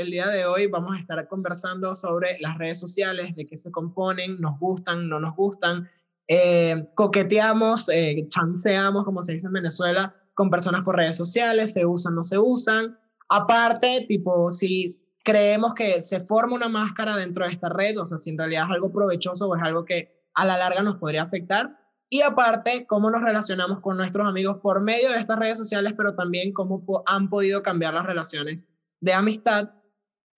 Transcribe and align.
el 0.00 0.10
día 0.10 0.28
de 0.28 0.46
hoy 0.46 0.66
vamos 0.66 0.96
a 0.96 0.98
estar 0.98 1.28
conversando 1.28 1.94
sobre 1.94 2.38
las 2.40 2.58
redes 2.58 2.80
sociales, 2.80 3.34
de 3.34 3.46
qué 3.46 3.56
se 3.56 3.70
componen, 3.70 4.40
nos 4.40 4.58
gustan, 4.58 5.08
no 5.08 5.20
nos 5.20 5.36
gustan, 5.36 5.88
eh, 6.26 6.88
coqueteamos, 6.94 7.88
eh, 7.88 8.26
chanceamos, 8.28 9.04
como 9.04 9.22
se 9.22 9.32
dice 9.32 9.48
en 9.48 9.52
Venezuela, 9.52 10.14
con 10.34 10.50
personas 10.50 10.84
por 10.84 10.96
redes 10.96 11.16
sociales, 11.16 11.72
se 11.72 11.84
usan, 11.84 12.14
no 12.14 12.22
se 12.22 12.38
usan. 12.38 12.98
Aparte, 13.28 14.06
tipo, 14.08 14.50
si 14.50 15.00
creemos 15.22 15.74
que 15.74 16.00
se 16.00 16.20
forma 16.20 16.56
una 16.56 16.68
máscara 16.68 17.16
dentro 17.16 17.46
de 17.46 17.52
esta 17.52 17.68
red, 17.68 17.98
o 18.00 18.06
sea, 18.06 18.16
si 18.16 18.30
en 18.30 18.38
realidad 18.38 18.64
es 18.64 18.70
algo 18.70 18.92
provechoso 18.92 19.48
o 19.48 19.56
es 19.56 19.62
algo 19.62 19.84
que 19.84 20.24
a 20.34 20.44
la 20.44 20.56
larga 20.56 20.82
nos 20.82 20.96
podría 20.96 21.22
afectar. 21.22 21.76
Y 22.08 22.22
aparte, 22.22 22.86
cómo 22.88 23.10
nos 23.10 23.22
relacionamos 23.22 23.80
con 23.80 23.96
nuestros 23.96 24.26
amigos 24.26 24.58
por 24.62 24.82
medio 24.82 25.10
de 25.12 25.18
estas 25.18 25.38
redes 25.38 25.58
sociales, 25.58 25.94
pero 25.96 26.14
también 26.14 26.52
cómo 26.52 26.84
han 27.06 27.28
podido 27.28 27.62
cambiar 27.62 27.94
las 27.94 28.06
relaciones 28.06 28.66
de 29.00 29.12
amistad 29.12 29.70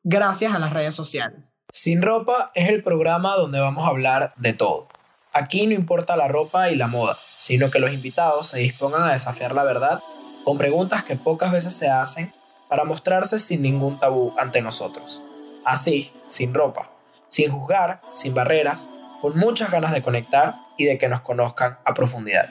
gracias 0.05 0.55
a 0.55 0.59
las 0.59 0.73
redes 0.73 0.95
sociales. 0.95 1.55
Sin 1.73 2.02
ropa 2.02 2.51
es 2.55 2.69
el 2.69 2.83
programa 2.83 3.37
donde 3.37 3.61
vamos 3.61 3.84
a 3.84 3.88
hablar 3.88 4.34
de 4.37 4.52
todo. 4.52 4.88
Aquí 5.33 5.66
no 5.66 5.73
importa 5.73 6.16
la 6.16 6.28
ropa 6.28 6.70
y 6.70 6.77
la 6.77 6.88
moda, 6.88 7.16
sino 7.37 7.70
que 7.70 7.78
los 7.78 7.92
invitados 7.92 8.48
se 8.48 8.59
dispongan 8.59 9.02
a 9.02 9.12
desafiar 9.12 9.55
la 9.55 9.65
verdad 9.65 10.02
con 10.45 10.59
preguntas 10.59 11.05
que 11.05 11.16
pocas 11.16 11.52
veces 11.52 11.75
se 11.75 11.88
hacen 11.88 12.33
para 12.69 12.84
mostrarse 12.84 13.38
sin 13.38 13.62
ningún 13.62 13.98
tabú 13.98 14.34
ante 14.38 14.61
nosotros. 14.61 15.23
Así, 15.65 16.12
sin 16.28 16.53
ropa, 16.53 16.91
sin 17.28 17.50
juzgar, 17.50 18.00
sin 18.12 18.34
barreras, 18.34 18.91
con 19.20 19.39
muchas 19.39 19.70
ganas 19.70 19.92
de 19.92 20.03
conectar 20.03 20.56
y 20.77 20.84
de 20.84 20.98
que 20.98 21.09
nos 21.09 21.20
conozcan 21.20 21.78
a 21.84 21.95
profundidad. 21.95 22.48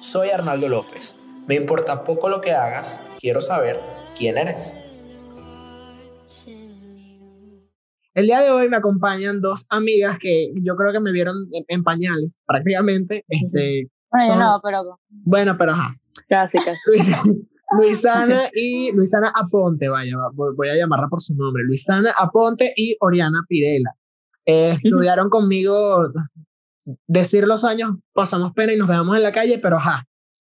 Soy 0.00 0.30
Arnaldo 0.30 0.68
López. 0.68 1.16
Me 1.46 1.54
importa 1.54 2.04
poco 2.04 2.28
lo 2.28 2.40
que 2.40 2.52
hagas, 2.52 3.02
quiero 3.20 3.42
saber 3.42 3.78
quién 4.16 4.38
eres. 4.38 4.74
El 8.14 8.26
día 8.26 8.40
de 8.40 8.50
hoy 8.50 8.68
me 8.68 8.76
acompañan 8.76 9.40
dos 9.40 9.66
amigas 9.70 10.18
que 10.20 10.52
yo 10.62 10.76
creo 10.76 10.92
que 10.92 11.00
me 11.00 11.10
vieron 11.10 11.34
en, 11.66 11.82
pañales, 11.82 12.40
prácticamente. 12.46 13.24
Este, 13.28 13.88
bueno, 14.10 14.28
yo 14.28 14.36
no, 14.36 14.60
pero... 14.62 15.00
Bueno, 15.08 15.56
pero 15.58 15.72
ajá. 15.72 15.96
Casi, 16.28 16.58
casi. 16.58 16.78
Luisana 17.76 18.40
y 18.54 18.92
Luisana 18.92 19.32
Aponte, 19.34 19.88
vaya, 19.88 20.14
voy 20.34 20.68
a 20.68 20.76
llamarla 20.76 21.08
por 21.08 21.20
su 21.20 21.34
nombre. 21.34 21.64
Luisana 21.64 22.12
Aponte 22.16 22.72
y 22.76 22.96
Oriana 23.00 23.40
Pirela. 23.48 23.90
Eh, 24.46 24.70
estudiaron 24.70 25.28
conmigo, 25.28 26.12
decir 27.08 27.48
los 27.48 27.64
años, 27.64 27.96
pasamos 28.12 28.52
pena 28.52 28.74
y 28.74 28.76
nos 28.76 28.88
quedamos 28.88 29.16
en 29.16 29.22
la 29.24 29.32
calle, 29.32 29.58
pero 29.58 29.78
ajá, 29.78 30.06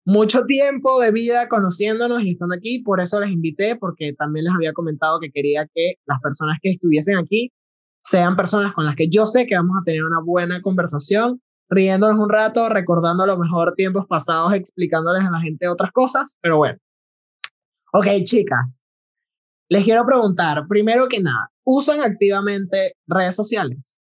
mucho 0.05 0.45
tiempo 0.47 1.01
de 1.01 1.11
vida 1.13 1.49
conociéndonos 1.49 2.23
y 2.23 2.33
estando 2.33 2.55
aquí, 2.55 2.83
por 2.83 3.01
eso 3.01 3.21
les 3.21 3.31
invité, 3.31 3.77
porque 3.77 4.13
también 4.13 4.45
les 4.45 4.55
había 4.55 4.73
comentado 4.73 5.19
que 5.19 5.31
quería 5.31 5.67
que 5.75 5.95
las 6.07 6.21
personas 6.21 6.59
que 6.63 6.71
estuviesen 6.71 7.17
aquí 7.17 7.53
sean 8.03 8.37
personas 8.37 8.75
con 8.75 8.85
las 8.85 8.97
que 8.97 9.09
yo 9.09 9.25
sé 9.25 9.47
que 9.47 9.57
vamos 9.57 9.77
a 9.81 9.85
tener 9.85 10.05
una 10.05 10.21
buena 10.23 10.61
conversación, 10.61 11.41
riéndonos 11.71 12.19
un 12.19 12.29
rato, 12.29 12.69
recordando 12.69 13.23
a 13.23 13.27
lo 13.27 13.39
mejor 13.39 13.75
tiempos 13.75 14.07
pasados, 14.07 14.53
explicándoles 14.53 15.25
a 15.25 15.31
la 15.31 15.41
gente 15.41 15.69
otras 15.69 15.91
cosas, 15.91 16.37
pero 16.43 16.59
bueno. 16.59 16.79
Ok, 17.93 18.07
chicas, 18.25 18.83
les 19.71 19.85
quiero 19.85 20.05
preguntar, 20.05 20.67
primero 20.69 21.09
que 21.09 21.21
nada, 21.21 21.51
¿usan 21.65 22.01
activamente 22.01 22.97
redes 23.07 23.35
sociales? 23.35 23.99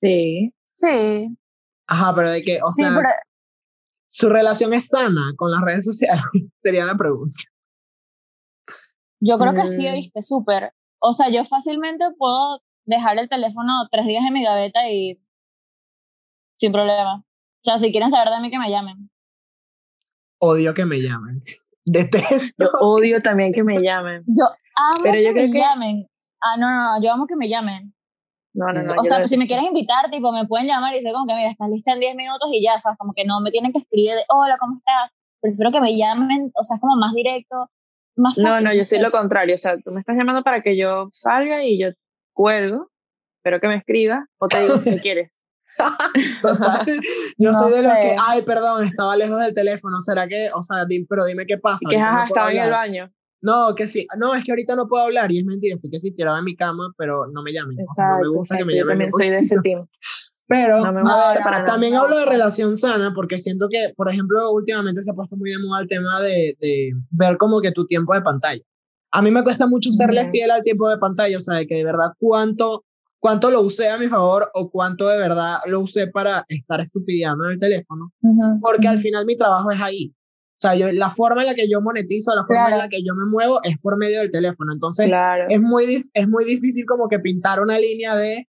Sí. 0.00 0.52
Sí. 0.66 1.36
Ajá, 1.86 2.14
pero 2.14 2.30
de 2.30 2.42
que, 2.42 2.58
o 2.62 2.72
sea, 2.72 2.96
¿Su 4.10 4.28
relación 4.28 4.74
es 4.74 4.88
sana 4.88 5.32
con 5.36 5.50
las 5.50 5.60
redes 5.62 5.84
sociales? 5.84 6.24
Sería 6.62 6.84
la 6.84 6.96
pregunta. 6.96 7.42
Yo 9.20 9.38
creo 9.38 9.54
que 9.54 9.64
sí, 9.64 9.88
mm. 9.88 9.94
viste, 9.94 10.22
súper. 10.22 10.72
O 10.98 11.12
sea, 11.12 11.30
yo 11.30 11.44
fácilmente 11.44 12.04
puedo 12.18 12.60
dejar 12.84 13.18
el 13.18 13.28
teléfono 13.28 13.72
tres 13.90 14.06
días 14.06 14.24
en 14.26 14.32
mi 14.32 14.44
gaveta 14.44 14.90
y 14.90 15.20
sin 16.58 16.72
problema. 16.72 17.18
O 17.18 17.64
sea, 17.64 17.78
si 17.78 17.90
quieren 17.90 18.10
saber 18.10 18.28
de 18.28 18.40
mí, 18.40 18.50
que 18.50 18.58
me 18.58 18.70
llamen. 18.70 19.10
Odio 20.38 20.74
que 20.74 20.84
me 20.86 21.00
llamen. 21.00 21.40
Detesto. 21.84 22.64
Yo 22.64 22.70
odio 22.80 23.22
también 23.22 23.52
que 23.52 23.62
me 23.62 23.80
llamen. 23.80 24.24
Yo 24.26 24.44
amo 24.76 25.02
que 25.02 25.32
me 25.32 25.48
llamen. 25.52 26.06
Ah, 26.42 26.56
no, 26.58 26.70
no, 26.70 26.82
no, 26.82 27.02
yo 27.02 27.12
amo 27.12 27.26
que 27.26 27.36
me 27.36 27.48
llamen. 27.48 27.94
No, 28.52 28.66
no, 28.72 28.82
no. 28.82 28.94
O 28.98 29.04
sea, 29.04 29.26
si 29.26 29.36
me 29.36 29.46
quieren 29.46 29.66
invitar, 29.66 30.10
tipo, 30.10 30.32
me 30.32 30.44
pueden 30.46 30.66
llamar 30.66 30.92
y 30.92 30.96
decir 30.96 31.12
como 31.12 31.26
que, 31.26 31.34
mira, 31.34 31.50
estás 31.50 31.68
lista 31.70 31.92
en 31.92 32.00
10 32.00 32.16
minutos 32.16 32.50
y 32.52 32.64
ya, 32.64 32.78
¿sabes? 32.78 32.98
Como 32.98 33.12
que 33.14 33.24
no 33.24 33.40
me 33.40 33.50
tienen 33.50 33.72
que 33.72 33.78
escribir 33.78 34.12
de, 34.12 34.24
hola, 34.28 34.56
¿cómo 34.58 34.76
estás? 34.76 35.12
Prefiero 35.40 35.70
que 35.70 35.80
me 35.80 35.96
llamen, 35.96 36.50
o 36.54 36.64
sea, 36.64 36.74
es 36.74 36.80
como 36.80 36.96
más 36.96 37.14
directo, 37.14 37.70
más 38.16 38.34
fácil. 38.34 38.44
No, 38.44 38.60
no, 38.60 38.74
yo 38.74 38.84
soy 38.84 38.98
lo 38.98 39.10
contrario. 39.10 39.54
O 39.54 39.58
sea, 39.58 39.78
tú 39.78 39.92
me 39.92 40.00
estás 40.00 40.16
llamando 40.16 40.42
para 40.42 40.62
que 40.62 40.76
yo 40.76 41.08
salga 41.12 41.64
y 41.64 41.80
yo 41.80 41.88
cuelgo, 42.32 42.90
pero 43.42 43.60
que 43.60 43.68
me 43.68 43.76
escriba 43.76 44.26
o 44.38 44.48
te 44.48 44.60
digo 44.62 44.82
qué 44.82 44.96
quieres. 45.02 45.30
Total. 46.42 46.84
Yo 47.38 47.54
soy 47.54 47.72
de 47.72 47.82
los 47.84 47.92
que, 47.92 48.16
ay, 48.20 48.42
perdón, 48.42 48.84
estaba 48.84 49.16
lejos 49.16 49.38
del 49.38 49.54
teléfono. 49.54 50.00
¿Será 50.00 50.26
que, 50.26 50.48
o 50.52 50.62
sea, 50.62 50.84
pero 51.08 51.24
dime 51.24 51.46
qué 51.46 51.58
pasa? 51.58 51.88
Que 51.88 51.94
estaba 51.94 52.50
en 52.50 52.60
el 52.60 52.70
baño. 52.70 53.12
No, 53.42 53.74
que 53.74 53.86
sí, 53.86 54.06
no, 54.18 54.34
es 54.34 54.44
que 54.44 54.52
ahorita 54.52 54.76
no 54.76 54.86
puedo 54.86 55.04
hablar 55.04 55.32
y 55.32 55.38
es 55.38 55.44
mentira, 55.44 55.76
estoy 55.76 55.90
que 55.90 55.98
sí 55.98 56.12
tirado 56.12 56.38
en 56.38 56.44
mi 56.44 56.56
cama, 56.56 56.92
pero 56.98 57.26
no 57.32 57.42
me 57.42 57.52
llamen. 57.52 57.76
no 57.76 58.18
me 58.18 58.28
gusta 58.28 58.58
que 58.58 58.64
me 58.64 58.74
llamen. 58.74 58.84
Yo 58.84 58.88
también 58.88 59.12
soy 59.12 59.28
de 59.30 59.38
ese 59.38 59.56
team. 59.62 59.86
Pero, 60.50 60.82
ver, 60.82 61.64
también 61.64 61.94
hablo 61.94 62.18
de 62.18 62.26
relación 62.26 62.76
sana, 62.76 63.12
porque 63.14 63.38
siento 63.38 63.68
que, 63.70 63.94
por 63.96 64.10
ejemplo, 64.10 64.50
últimamente 64.50 65.00
se 65.00 65.12
ha 65.12 65.14
puesto 65.14 65.36
muy 65.36 65.48
de 65.48 65.58
moda 65.60 65.80
el 65.80 65.86
tema 65.86 66.20
de, 66.22 66.56
de 66.60 66.90
ver 67.12 67.36
como 67.36 67.60
que 67.60 67.70
tu 67.70 67.86
tiempo 67.86 68.14
de 68.14 68.20
pantalla. 68.20 68.60
A 69.12 69.22
mí 69.22 69.30
me 69.30 69.44
cuesta 69.44 69.68
mucho 69.68 69.92
serle 69.92 70.28
fiel 70.32 70.50
al 70.50 70.64
tiempo 70.64 70.88
de 70.88 70.98
pantalla, 70.98 71.36
o 71.36 71.40
sea, 71.40 71.58
de 71.58 71.68
que 71.68 71.76
de 71.76 71.84
verdad 71.84 72.14
cuánto, 72.18 72.84
cuánto 73.20 73.52
lo 73.52 73.60
usé 73.60 73.90
a 73.90 73.98
mi 73.98 74.08
favor 74.08 74.50
o 74.54 74.70
cuánto 74.70 75.06
de 75.06 75.18
verdad 75.18 75.58
lo 75.66 75.80
usé 75.80 76.08
para 76.08 76.44
estar 76.48 76.80
estupideando 76.80 77.44
en 77.44 77.52
el 77.52 77.60
teléfono, 77.60 78.12
porque 78.60 78.88
al 78.88 78.98
final 78.98 79.26
mi 79.26 79.36
trabajo 79.36 79.70
es 79.70 79.80
ahí. 79.80 80.12
O 80.62 80.68
sea, 80.68 80.74
yo, 80.74 80.92
la 80.92 81.08
forma 81.08 81.40
en 81.40 81.46
la 81.46 81.54
que 81.54 81.70
yo 81.70 81.80
monetizo, 81.80 82.34
la 82.34 82.44
forma 82.44 82.72
en 82.72 82.78
la 82.78 82.88
que 82.90 83.02
yo 83.02 83.14
me 83.14 83.24
muevo 83.24 83.60
es 83.64 83.78
por 83.78 83.96
medio 83.96 84.20
del 84.20 84.30
teléfono. 84.30 84.74
Entonces, 84.74 85.10
es, 85.48 85.60
muy, 85.62 86.04
es 86.12 86.28
muy 86.28 86.44
difícil 86.44 86.84
como 86.84 87.08
que 87.08 87.18
pintar 87.18 87.62
una 87.62 87.78
línea 87.78 88.14
de 88.14 88.46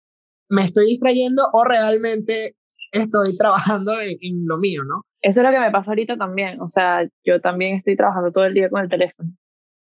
me 0.49 0.63
estoy 0.63 0.87
distrayendo 0.87 1.43
o 1.53 1.65
realmente 1.65 2.55
estoy 2.93 3.37
trabajando 3.37 3.93
en, 4.01 4.47
lo 4.47 4.57
mío, 4.57 4.83
¿no? 4.85 5.03
Eso 5.21 5.41
es 5.41 5.47
lo 5.47 5.51
que 5.51 5.59
me 5.59 5.73
pasa 5.73 5.91
ahorita 5.91 6.17
también. 6.17 6.61
O 6.61 6.69
sea, 6.69 7.09
yo 7.25 7.41
también 7.41 7.79
estoy 7.79 7.97
trabajando 7.97 8.31
todo 8.31 8.45
el 8.45 8.55
día 8.55 8.71
con 8.71 8.85
el 8.85 8.89
teléfono. 8.89 9.31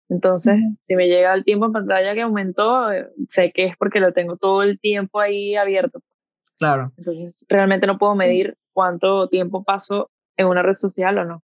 Entonces, 0.08 0.60
si 0.88 0.96
me 0.96 1.08
llega 1.08 1.34
el 1.34 1.44
tiempo 1.44 1.66
en 1.66 1.72
pantalla 1.72 2.14
que 2.14 2.22
aumentó, 2.22 2.90
sé 3.30 3.52
que 3.52 3.66
es 3.66 3.78
porque 3.78 4.00
lo 4.00 4.14
tengo 4.14 4.38
todo 4.38 4.62
el 4.62 4.80
tiempo 4.80 5.20
ahí 5.20 5.56
abierto. 5.56 6.02
Claro. 6.60 6.92
Entonces, 6.98 7.44
realmente 7.50 7.88
no 7.88 7.98
puedo 7.98 8.16
medir 8.16 8.58
cuánto 8.74 9.28
tiempo 9.28 9.64
paso 9.64 10.12
en 10.38 10.46
una 10.46 10.62
red 10.62 10.76
social 10.76 11.18
o 11.18 11.26
no. 11.26 11.42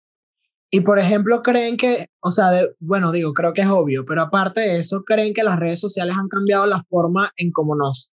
Y 0.70 0.80
por 0.80 0.98
ejemplo, 0.98 1.42
creen 1.42 1.76
que, 1.76 2.08
o 2.20 2.30
sea, 2.30 2.50
bueno, 2.80 3.12
digo, 3.12 3.32
creo 3.32 3.52
que 3.52 3.60
es 3.60 3.68
obvio, 3.68 4.04
pero 4.04 4.22
aparte 4.22 4.60
de 4.60 4.78
eso, 4.78 5.04
creen 5.04 5.32
que 5.32 5.44
las 5.44 5.58
redes 5.58 5.80
sociales 5.80 6.16
han 6.18 6.28
cambiado 6.28 6.66
la 6.66 6.82
forma 6.82 7.30
en 7.36 7.52
cómo 7.52 7.76
nos 7.76 8.12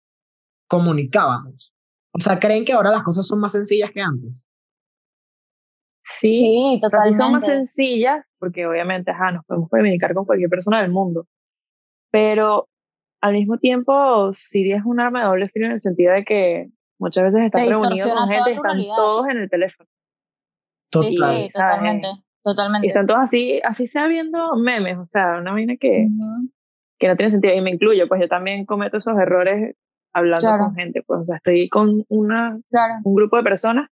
comunicábamos. 0.67 1.73
O 2.11 2.19
sea, 2.19 2.39
creen 2.39 2.65
que 2.65 2.73
ahora 2.73 2.91
las 2.91 3.03
cosas 3.03 3.27
son 3.27 3.39
más 3.39 3.53
sencillas 3.53 3.91
que 3.91 4.01
antes. 4.01 4.47
Sí, 6.01 6.79
totalmente. 6.81 7.17
son 7.17 7.31
más 7.33 7.45
sencillas, 7.45 8.25
porque 8.39 8.65
obviamente, 8.65 9.11
ajá, 9.11 9.31
nos 9.31 9.45
podemos 9.45 9.69
comunicar 9.69 10.13
con 10.13 10.25
cualquier 10.25 10.49
persona 10.49 10.81
del 10.81 10.91
mundo. 10.91 11.27
Pero 12.11 12.67
al 13.21 13.33
mismo 13.33 13.57
tiempo, 13.57 14.31
sí 14.33 14.71
es 14.71 14.83
un 14.85 14.99
arma 14.99 15.21
de 15.21 15.27
doble 15.27 15.49
filo 15.49 15.67
en 15.67 15.73
el 15.73 15.81
sentido 15.81 16.13
de 16.13 16.25
que 16.25 16.69
muchas 16.97 17.25
veces 17.25 17.45
estás 17.45 17.61
reunido 17.61 18.15
con 18.15 18.29
gente 18.29 18.51
y 18.51 18.53
están 18.53 18.81
todos 18.95 19.27
en 19.29 19.37
el 19.37 19.49
teléfono. 19.49 19.89
Sí, 20.87 21.13
sí, 21.13 21.49
totalmente. 21.53 22.07
Totalmente. 22.43 22.87
Y 22.87 22.89
están 22.89 23.05
todos 23.05 23.21
así, 23.21 23.59
así 23.63 23.87
sea 23.87 24.07
viendo 24.07 24.55
memes, 24.55 24.97
o 24.97 25.05
sea, 25.05 25.37
una 25.39 25.51
vaina 25.51 25.75
que, 25.77 26.07
que 26.97 27.07
no 27.07 27.15
tiene 27.15 27.31
sentido. 27.31 27.53
Y 27.53 27.61
me 27.61 27.71
incluyo, 27.71 28.07
pues 28.07 28.21
yo 28.21 28.27
también 28.27 28.65
cometo 28.65 28.97
esos 28.97 29.17
errores 29.19 29.75
hablando 30.13 30.47
con 30.57 30.75
gente, 30.75 31.03
pues, 31.05 31.21
o 31.21 31.23
sea, 31.23 31.37
estoy 31.37 31.69
con 31.69 32.05
una, 32.07 32.59
un 33.03 33.15
grupo 33.15 33.37
de 33.37 33.43
personas 33.43 33.89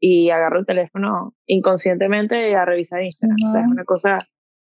y 0.00 0.30
agarro 0.30 0.60
el 0.60 0.66
teléfono 0.66 1.34
inconscientemente 1.46 2.54
a 2.54 2.64
revisar 2.64 3.02
Instagram. 3.02 3.36
O 3.48 3.52
sea, 3.52 3.60
es 3.62 3.68
una 3.68 3.84
cosa 3.84 4.18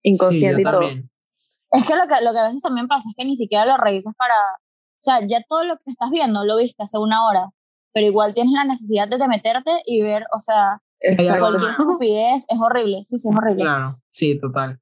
inconsciente 0.02 0.62
y 0.62 0.64
todo. 0.64 0.80
Es 0.82 1.86
que 1.86 1.94
lo, 1.94 2.02
que 2.08 2.24
lo 2.24 2.32
que 2.32 2.38
a 2.38 2.46
veces 2.46 2.62
también 2.62 2.88
pasa 2.88 3.08
es 3.08 3.14
que 3.16 3.24
ni 3.24 3.36
siquiera 3.36 3.64
lo 3.64 3.76
revisas 3.76 4.14
para. 4.16 4.34
O 4.34 5.02
sea, 5.02 5.20
ya 5.26 5.42
todo 5.48 5.64
lo 5.64 5.76
que 5.76 5.90
estás 5.90 6.10
viendo 6.10 6.44
lo 6.44 6.58
viste 6.58 6.82
hace 6.82 6.98
una 6.98 7.24
hora, 7.26 7.50
pero 7.92 8.06
igual 8.06 8.34
tienes 8.34 8.52
la 8.52 8.64
necesidad 8.64 9.08
de 9.08 9.28
meterte 9.28 9.70
y 9.86 10.02
ver, 10.02 10.24
o 10.34 10.40
sea, 10.40 10.82
cualquier 11.38 11.70
estupidez 11.70 12.46
es 12.48 12.60
horrible, 12.60 13.02
sí, 13.04 13.18
sí, 13.18 13.28
es 13.28 13.36
horrible. 13.36 13.62
Claro, 13.62 14.00
sí, 14.10 14.38
total. 14.38 14.80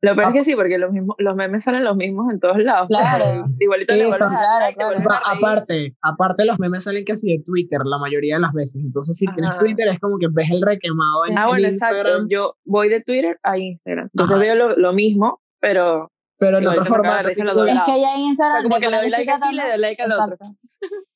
Lo 0.00 0.14
peor 0.14 0.28
es 0.28 0.32
que 0.32 0.44
sí, 0.44 0.54
porque 0.54 0.78
los, 0.78 0.92
mismos, 0.92 1.16
los 1.18 1.34
memes 1.34 1.64
salen 1.64 1.82
los 1.82 1.96
mismos 1.96 2.32
en 2.32 2.38
todos 2.38 2.58
lados. 2.58 2.86
Claro. 2.86 3.46
Igualito 3.60 3.94
sí, 3.94 4.00
claro, 4.00 4.74
claro. 4.76 5.00
Aparte, 5.26 5.96
aparte 6.02 6.44
los 6.44 6.58
memes 6.60 6.84
salen 6.84 7.04
casi 7.04 7.36
de 7.36 7.42
Twitter 7.42 7.80
la 7.84 7.98
mayoría 7.98 8.36
de 8.36 8.42
las 8.42 8.52
veces. 8.52 8.76
Entonces, 8.76 9.16
si 9.16 9.26
tienes 9.34 9.58
Twitter 9.58 9.88
es 9.88 9.98
como 9.98 10.18
que 10.18 10.28
ves 10.30 10.50
el 10.52 10.62
requemado 10.62 11.26
en, 11.28 11.38
ah, 11.38 11.46
bueno, 11.46 11.66
Instagram. 11.66 12.06
Exacto. 12.06 12.26
Yo 12.30 12.54
voy 12.64 12.88
de 12.88 13.02
Twitter 13.02 13.40
a 13.42 13.58
Instagram. 13.58 14.08
Entonces 14.12 14.38
veo 14.38 14.54
lo, 14.54 14.76
lo, 14.76 14.92
mismo, 14.92 15.40
pero 15.60 16.12
Pero 16.38 16.58
en 16.58 16.68
otro 16.68 16.84
formato. 16.84 17.28
es 17.28 17.36
que 17.36 18.00
ya 18.00 18.14
en 18.14 18.20
Instagram. 18.20 18.62
como 18.62 18.76
que 18.76 18.88
le 18.88 18.98
doy 18.98 19.10
like 19.10 19.30
aquí 19.30 19.48
y 19.50 19.54
le 19.56 19.68
doy 19.68 19.78
like 19.78 20.02
al 20.02 20.12
otro. 20.12 20.36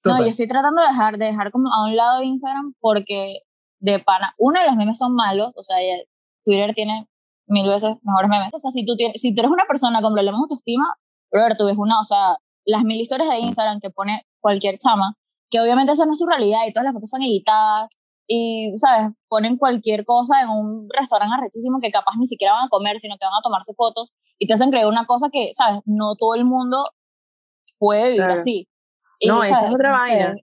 No, 0.05 0.19
yo 0.19 0.26
estoy 0.26 0.48
tratando 0.48 0.82
de 0.82 0.88
dejar, 0.88 1.19
de 1.19 1.26
dejar 1.26 1.52
como 1.52 1.69
a 1.72 1.87
un 1.87 1.94
lado 1.94 2.20
Instagram 2.25 2.75
porque 2.81 3.43
de 3.82 3.99
pana, 3.99 4.34
uno 4.38 4.61
de 4.61 4.67
los 4.67 4.76
memes 4.76 4.96
son 4.96 5.14
malos, 5.14 5.52
o 5.56 5.62
sea, 5.62 5.76
Twitter 6.44 6.73
tiene 6.75 7.08
mil 7.46 7.69
veces 7.69 7.96
mejores 8.02 8.31
memes. 8.31 8.49
O 8.52 8.58
sea, 8.58 8.70
si 8.70 8.87
tú, 8.87 8.96
tienes, 8.96 9.20
si 9.20 9.34
tú 9.34 9.43
eres 9.43 9.50
una 9.50 9.64
persona 9.67 10.00
con 10.00 10.14
problemas 10.14 10.38
de 10.38 10.44
autoestima, 10.44 10.94
brother, 11.31 11.56
tú 11.56 11.67
ves 11.67 11.76
una, 11.76 11.99
o 11.99 12.05
sea, 12.05 12.37
las 12.64 12.84
mil 12.84 13.00
historias 13.00 13.29
de 13.29 13.38
Instagram 13.40 13.81
que 13.81 13.90
pone 13.90 14.23
cualquier 14.40 14.79
chama, 14.79 15.17
que 15.50 15.61
obviamente 15.61 15.93
esa 15.93 16.06
no 16.06 16.12
es 16.12 16.19
su 16.19 16.26
realidad 16.26 16.61
y 16.67 16.73
todas 16.73 16.84
las 16.84 16.94
fotos 16.94 17.11
son 17.11 17.23
editadas 17.23 17.99
y, 18.29 18.73
¿sabes? 18.76 19.11
Ponen 19.29 19.58
cualquier 19.58 20.05
cosa 20.05 20.40
en 20.43 20.49
un 20.49 20.88
restaurante 20.88 21.34
arrechísimo 21.37 21.81
que 21.82 21.90
capaz 21.90 22.12
ni 22.19 22.26
siquiera 22.26 22.55
van 22.55 22.67
a 22.67 22.69
comer, 22.70 22.99
sino 23.00 23.17
que 23.17 23.26
van 23.26 23.34
a 23.34 23.43
tomarse 23.43 23.75
fotos 23.75 24.12
y 24.38 24.46
te 24.46 24.55
hacen 24.55 24.70
creer 24.70 24.87
una 24.87 25.06
cosa 25.06 25.29
que, 25.31 25.50
¿sabes? 25.52 25.81
No 25.87 26.14
todo 26.14 26.37
el 26.37 26.44
mundo 26.44 26.84
puede 27.79 28.11
vivir 28.11 28.31
así. 28.31 28.69
no, 29.26 29.43
esa 29.43 29.67
es 29.67 29.75
otra 29.75 29.90
vaina. 29.90 30.34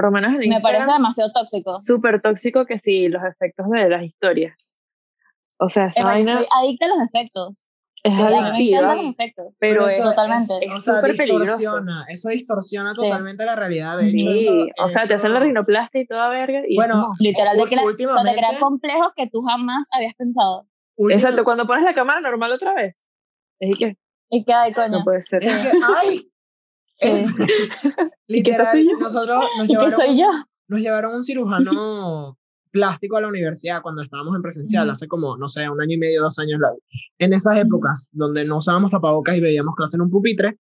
Por 0.00 0.06
lo 0.06 0.12
menos 0.12 0.40
en 0.40 0.48
Me 0.48 0.60
parece 0.62 0.90
demasiado 0.90 1.30
tóxico. 1.30 1.82
Súper 1.82 2.22
tóxico 2.22 2.64
que 2.64 2.78
sí, 2.78 3.08
los 3.08 3.22
efectos 3.22 3.68
de 3.68 3.86
las 3.90 4.02
historias. 4.02 4.56
O 5.58 5.68
sea, 5.68 5.88
esa 5.94 6.06
vaina... 6.06 6.38
Soy 6.38 6.46
adicta 6.58 6.86
a 6.86 6.88
los 6.88 6.98
efectos. 7.02 7.68
Es 8.02 8.16
sí, 8.16 8.22
adictiva, 8.22 8.94
los 8.94 9.04
efectos. 9.04 9.54
pero 9.60 9.86
eso, 9.88 10.04
totalmente. 10.04 10.54
Es, 10.62 10.78
o 10.78 10.80
sea, 10.80 11.02
distorsiona, 11.02 12.06
eso 12.08 12.30
distorsiona 12.30 12.94
sí. 12.94 13.02
totalmente 13.02 13.44
la 13.44 13.56
realidad. 13.56 13.98
De 13.98 14.08
hecho, 14.08 14.26
sí, 14.30 14.38
eso, 14.38 14.86
o 14.86 14.88
sea, 14.88 15.06
te 15.06 15.12
hacen 15.12 15.34
la 15.34 15.40
rinoplastia 15.40 16.00
y 16.00 16.06
toda 16.06 16.30
verga. 16.30 16.62
Y 16.66 16.76
bueno, 16.76 16.94
no. 16.94 17.10
literal, 17.18 17.58
de 17.58 17.66
que 17.66 17.76
la, 17.76 17.84
o 17.84 17.94
sea, 17.94 18.24
te 18.24 18.38
crea 18.38 18.58
complejos 18.58 19.12
que 19.14 19.26
tú 19.26 19.42
jamás 19.42 19.86
habías 19.92 20.14
pensado. 20.14 20.66
Exacto, 21.10 21.44
cuando 21.44 21.66
pones 21.66 21.84
la 21.84 21.94
cámara 21.94 22.22
normal 22.22 22.52
otra 22.52 22.72
vez. 22.72 22.96
Es 23.58 23.78
que. 23.78 23.98
Y 24.30 24.44
que 24.46 24.54
hay, 24.54 24.72
coño. 24.72 25.00
No 25.00 25.04
puede 25.04 25.22
ser. 25.26 25.42
Es 25.42 25.72
que, 25.72 25.78
¡ay! 26.00 26.29
Es, 27.00 27.34
literal, 28.28 28.84
nosotros 29.00 29.42
nos 29.58 29.68
llevaron, 29.68 29.92
soy 29.92 30.18
yo? 30.18 30.26
nos 30.68 30.80
llevaron 30.80 31.14
un 31.14 31.22
cirujano 31.22 32.38
plástico 32.70 33.16
a 33.16 33.20
la 33.20 33.28
universidad 33.28 33.82
cuando 33.82 34.02
estábamos 34.02 34.34
en 34.36 34.42
presencial, 34.42 34.88
hace 34.88 35.08
como, 35.08 35.36
no 35.36 35.48
sé, 35.48 35.68
un 35.68 35.80
año 35.80 35.94
y 35.94 35.98
medio, 35.98 36.22
dos 36.22 36.38
años. 36.38 36.60
En 37.18 37.32
esas 37.32 37.56
épocas 37.58 38.10
donde 38.12 38.44
no 38.44 38.58
usábamos 38.58 38.90
tapabocas 38.90 39.36
y 39.36 39.40
veíamos 39.40 39.74
clase 39.74 39.96
en 39.96 40.02
un 40.02 40.10
pupitre, 40.10 40.58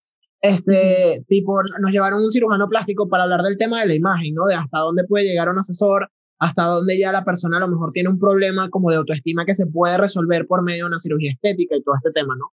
este 0.42 1.24
tipo, 1.30 1.56
nos 1.82 1.92
llevaron 1.92 2.22
un 2.22 2.30
cirujano 2.30 2.68
plástico 2.68 3.08
para 3.08 3.24
hablar 3.24 3.42
del 3.42 3.58
tema 3.58 3.80
de 3.80 3.88
la 3.88 3.96
imagen, 3.96 4.34
¿no? 4.34 4.46
De 4.46 4.56
hasta 4.56 4.80
dónde 4.80 5.06
puede 5.06 5.24
llegar 5.24 5.48
un 5.48 5.58
asesor, 5.58 6.12
hasta 6.38 6.66
dónde 6.66 7.00
ya 7.00 7.14
la 7.14 7.24
persona 7.24 7.58
a 7.58 7.60
lo 7.62 7.70
mejor 7.70 7.94
tiene 7.94 8.10
un 8.10 8.20
problema 8.20 8.70
como 8.70 8.90
de 8.90 8.98
autoestima 8.98 9.46
que 9.46 9.54
se 9.54 9.68
puede 9.68 9.98
resolver 9.98 10.46
por 10.46 10.62
medio 10.62 10.84
de 10.84 10.88
una 10.90 10.98
cirugía 10.98 11.32
estética 11.32 11.78
y 11.78 11.84
todo 11.84 11.96
este 11.96 12.12
tema, 12.12 12.36
¿no? 12.36 12.52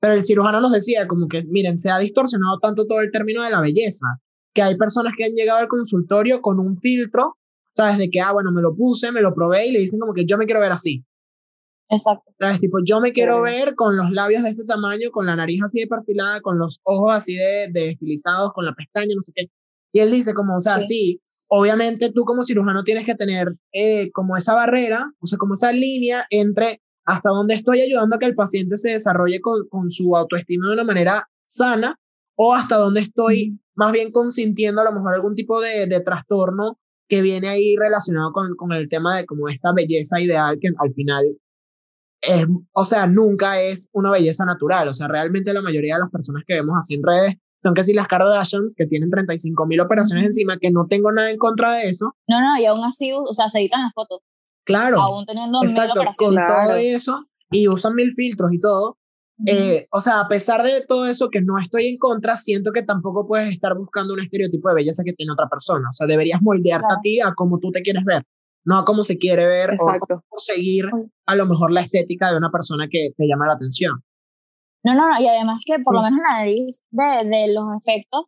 Pero 0.00 0.14
el 0.14 0.24
cirujano 0.24 0.60
nos 0.60 0.72
decía 0.72 1.06
como 1.06 1.28
que, 1.28 1.40
miren, 1.50 1.78
se 1.78 1.90
ha 1.90 1.98
distorsionado 1.98 2.58
tanto 2.58 2.86
todo 2.86 3.00
el 3.00 3.10
término 3.10 3.42
de 3.42 3.50
la 3.50 3.60
belleza, 3.60 4.06
que 4.54 4.62
hay 4.62 4.76
personas 4.76 5.12
que 5.16 5.24
han 5.24 5.32
llegado 5.32 5.60
al 5.60 5.68
consultorio 5.68 6.40
con 6.40 6.58
un 6.58 6.78
filtro 6.78 7.36
¿sabes? 7.74 7.98
De 7.98 8.10
que, 8.10 8.20
ah, 8.20 8.32
bueno, 8.32 8.52
me 8.52 8.62
lo 8.62 8.74
puse, 8.74 9.12
me 9.12 9.20
lo 9.20 9.34
probé 9.34 9.68
y 9.68 9.72
le 9.72 9.80
dicen 9.80 10.00
como 10.00 10.14
que 10.14 10.26
yo 10.26 10.38
me 10.38 10.46
quiero 10.46 10.60
ver 10.60 10.72
así. 10.72 11.04
Exacto. 11.88 12.32
¿Sabes? 12.38 12.60
Tipo, 12.60 12.78
yo 12.84 13.00
me 13.00 13.12
quiero 13.12 13.42
ver 13.42 13.74
con 13.74 13.96
los 13.96 14.10
labios 14.10 14.44
de 14.44 14.50
este 14.50 14.64
tamaño, 14.64 15.10
con 15.10 15.26
la 15.26 15.34
nariz 15.34 15.62
así 15.64 15.80
de 15.80 15.86
perfilada, 15.86 16.40
con 16.40 16.58
los 16.58 16.80
ojos 16.84 17.10
así 17.12 17.34
de, 17.34 17.68
de 17.72 17.90
estilizados, 17.90 18.52
con 18.52 18.64
la 18.64 18.74
pestaña, 18.74 19.14
no 19.16 19.22
sé 19.22 19.32
qué. 19.34 19.46
Y 19.92 20.00
él 20.00 20.10
dice 20.12 20.34
como, 20.34 20.56
o 20.56 20.60
sea, 20.60 20.80
sí, 20.80 21.20
obviamente 21.48 22.12
tú 22.12 22.24
como 22.24 22.44
cirujano 22.44 22.84
tienes 22.84 23.04
que 23.04 23.16
tener 23.16 23.56
eh, 23.72 24.10
como 24.12 24.36
esa 24.36 24.54
barrera, 24.54 25.10
o 25.18 25.26
sea, 25.26 25.36
como 25.36 25.54
esa 25.54 25.72
línea 25.72 26.24
entre 26.30 26.80
hasta 27.12 27.30
dónde 27.30 27.54
estoy 27.54 27.80
ayudando 27.80 28.16
a 28.16 28.18
que 28.18 28.26
el 28.26 28.34
paciente 28.34 28.76
se 28.76 28.90
desarrolle 28.90 29.40
con, 29.40 29.68
con 29.68 29.90
su 29.90 30.16
autoestima 30.16 30.66
de 30.66 30.74
una 30.74 30.84
manera 30.84 31.28
sana 31.44 31.98
o 32.36 32.54
hasta 32.54 32.76
dónde 32.76 33.00
estoy 33.00 33.58
más 33.74 33.92
bien 33.92 34.12
consintiendo 34.12 34.80
a 34.80 34.84
lo 34.84 34.92
mejor 34.92 35.14
algún 35.14 35.34
tipo 35.34 35.60
de, 35.60 35.86
de 35.86 36.00
trastorno 36.00 36.78
que 37.08 37.22
viene 37.22 37.48
ahí 37.48 37.76
relacionado 37.76 38.32
con, 38.32 38.54
con 38.56 38.72
el 38.72 38.88
tema 38.88 39.16
de 39.16 39.26
como 39.26 39.48
esta 39.48 39.72
belleza 39.74 40.20
ideal 40.20 40.58
que 40.60 40.68
al 40.78 40.94
final 40.94 41.24
es, 42.22 42.46
o 42.72 42.84
sea, 42.84 43.06
nunca 43.06 43.60
es 43.60 43.88
una 43.92 44.10
belleza 44.10 44.44
natural, 44.44 44.88
o 44.88 44.94
sea, 44.94 45.08
realmente 45.08 45.54
la 45.54 45.62
mayoría 45.62 45.94
de 45.94 46.00
las 46.00 46.10
personas 46.10 46.44
que 46.46 46.54
vemos 46.54 46.74
así 46.76 46.94
en 46.94 47.02
redes 47.02 47.34
son 47.62 47.74
casi 47.74 47.92
las 47.92 48.06
Kardashians 48.06 48.74
que 48.76 48.86
tienen 48.86 49.10
35 49.10 49.66
mil 49.66 49.80
operaciones 49.80 50.26
encima, 50.26 50.56
que 50.58 50.70
no 50.70 50.86
tengo 50.88 51.12
nada 51.12 51.30
en 51.30 51.36
contra 51.36 51.72
de 51.74 51.90
eso. 51.90 52.14
No, 52.26 52.40
no, 52.40 52.60
y 52.60 52.64
aún 52.64 52.82
así, 52.84 53.12
o 53.12 53.32
sea, 53.32 53.48
se 53.48 53.60
editan 53.60 53.82
las 53.82 53.92
fotos. 53.94 54.20
Claro. 54.64 55.00
Aún 55.00 55.24
teniendo 55.26 55.60
exacto, 55.62 56.02
con 56.18 56.34
todo 56.34 56.76
eso, 56.76 57.24
y 57.50 57.68
usan 57.68 57.94
mil 57.94 58.12
filtros 58.14 58.52
y 58.52 58.60
todo, 58.60 58.98
eh, 59.46 59.86
o 59.90 60.00
sea, 60.00 60.20
a 60.20 60.28
pesar 60.28 60.62
de 60.62 60.84
todo 60.86 61.06
eso 61.06 61.30
que 61.30 61.40
no 61.40 61.58
estoy 61.58 61.86
en 61.86 61.96
contra, 61.98 62.36
siento 62.36 62.72
que 62.72 62.82
tampoco 62.82 63.26
puedes 63.26 63.50
estar 63.50 63.74
buscando 63.76 64.12
un 64.12 64.20
estereotipo 64.20 64.68
de 64.68 64.74
belleza 64.74 65.02
que 65.04 65.14
tiene 65.14 65.32
otra 65.32 65.48
persona. 65.48 65.88
O 65.90 65.94
sea, 65.94 66.06
deberías 66.06 66.42
moldearte 66.42 66.86
Claro. 66.86 66.98
a 66.98 67.02
ti 67.02 67.20
a 67.20 67.34
como 67.34 67.58
tú 67.58 67.70
te 67.70 67.80
quieres 67.80 68.04
ver, 68.04 68.22
no 68.64 68.76
a 68.76 68.84
cómo 68.84 69.02
se 69.02 69.16
quiere 69.16 69.46
ver 69.46 69.70
Exacto. 69.70 70.22
o 70.28 70.38
seguir 70.38 70.90
a 71.26 71.34
lo 71.36 71.46
mejor 71.46 71.72
la 71.72 71.80
estética 71.80 72.30
de 72.30 72.36
una 72.36 72.50
persona 72.50 72.86
que 72.90 73.10
te 73.16 73.26
llama 73.26 73.46
la 73.46 73.54
atención. 73.54 74.02
No, 74.84 74.94
no, 74.94 75.08
no, 75.08 75.20
y 75.20 75.26
además 75.26 75.62
que 75.66 75.78
por 75.82 75.94
lo 75.94 76.02
menos 76.02 76.20
la 76.22 76.38
nariz 76.40 76.82
de, 76.90 77.28
de 77.28 77.54
los 77.54 77.64
efectos 77.80 78.26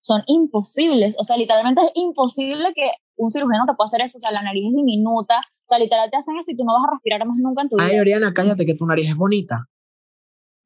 son 0.00 0.22
imposibles. 0.26 1.14
O 1.20 1.24
sea, 1.24 1.36
literalmente 1.36 1.82
es 1.82 1.90
imposible 1.94 2.72
que 2.74 2.90
un 3.16 3.30
cirujano 3.30 3.64
te 3.66 3.74
pueda 3.74 3.86
hacer 3.86 4.00
eso. 4.02 4.18
O 4.18 4.20
sea, 4.20 4.32
la 4.32 4.42
nariz 4.42 4.64
es 4.68 4.74
diminuta. 4.74 5.40
O 5.68 5.74
sea, 5.74 5.78
literal 5.78 6.10
te 6.10 6.16
hacen 6.16 6.34
eso 6.38 6.50
y 6.50 6.56
tú 6.56 6.64
no 6.64 6.72
vas 6.72 6.84
a 6.88 6.92
respirar 6.94 7.26
más 7.26 7.36
nunca 7.36 7.60
en 7.60 7.68
tu 7.68 7.76
vida. 7.76 7.88
Ay, 7.90 7.98
Oriana, 8.00 8.32
cállate 8.32 8.64
que 8.64 8.74
tu 8.74 8.86
nariz 8.86 9.10
es 9.10 9.16
bonita. 9.16 9.68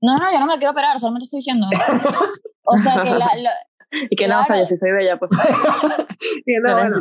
No, 0.00 0.14
no, 0.14 0.32
yo 0.32 0.38
no 0.38 0.46
me 0.46 0.58
quiero 0.58 0.70
operar, 0.70 0.98
solamente 1.00 1.24
estoy 1.24 1.38
diciendo. 1.38 1.66
O 2.64 2.78
sea, 2.78 3.02
que 3.02 3.10
la, 3.10 3.26
la- 3.36 3.50
Y 4.08 4.14
que 4.14 4.28
no, 4.28 4.40
o 4.40 4.44
sea, 4.44 4.56
yo 4.60 4.64
sí 4.66 4.76
soy 4.76 4.92
bella, 4.92 5.18
pues. 5.18 5.32
Y 6.46 6.52
no, 6.62 6.68
no 6.68 6.74
bueno, 6.76 6.96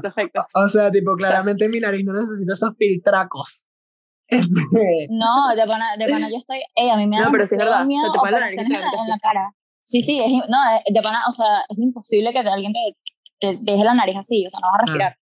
o 0.55 0.67
sea, 0.67 0.89
tipo, 0.89 1.15
claramente 1.15 1.69
mi 1.69 1.77
nariz 1.77 2.03
no 2.03 2.13
necesita 2.13 2.53
esos 2.53 2.71
filtracos. 2.77 3.67
Este, 4.27 5.07
no, 5.11 5.53
de 5.55 5.63
pana, 5.67 5.97
de 5.99 6.07
pana 6.07 6.29
yo 6.29 6.37
estoy, 6.37 6.61
ey, 6.73 6.89
a 6.89 6.95
mí 6.95 7.05
me 7.05 7.17
da 7.17 7.23
No, 7.25 7.31
pero 7.31 7.45
sí 7.45 7.53
es 7.55 7.59
verdad, 7.59 7.85
miedo 7.85 8.11
te 8.11 8.17
pone 8.17 8.31
la 8.31 8.39
nariz 8.39 8.53
operaciones 8.57 8.79
en, 8.79 8.97
la, 8.97 9.03
en 9.03 9.09
la 9.09 9.19
cara. 9.19 9.55
Sí, 9.83 10.01
sí, 10.01 10.19
es, 10.19 10.31
no, 10.49 10.57
de 10.87 11.01
pana, 11.01 11.19
o 11.27 11.31
sea, 11.31 11.65
es 11.67 11.77
imposible 11.77 12.31
que 12.33 12.39
alguien 12.39 12.73
te, 12.73 12.95
te 13.39 13.57
deje 13.61 13.83
la 13.83 13.93
nariz 13.93 14.15
así, 14.17 14.47
o 14.47 14.49
sea, 14.49 14.61
no 14.61 14.67
vas 14.71 14.75
a 14.75 14.85
respirar. 14.85 15.17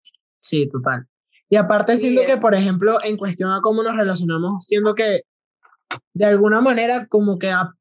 Sí, 0.42 0.68
total. 0.70 1.08
Y 1.50 1.58
aparte 1.58 1.98
siento 1.98 2.22
eh. 2.24 2.26
que, 2.26 2.38
por 2.38 2.56
ejemplo, 2.56 2.98
en 3.04 3.18
cuestión 3.18 3.52
a 3.52 3.62
cómo 3.62 3.84
nos 3.84 3.96
relacionamos, 3.96 4.66
siento 4.66 4.96
que 4.96 5.22
de 6.14 6.26
alguna 6.26 6.62
manera 6.62 7.06
como 7.08 7.38
que 7.38 7.52
ha- 7.52 7.72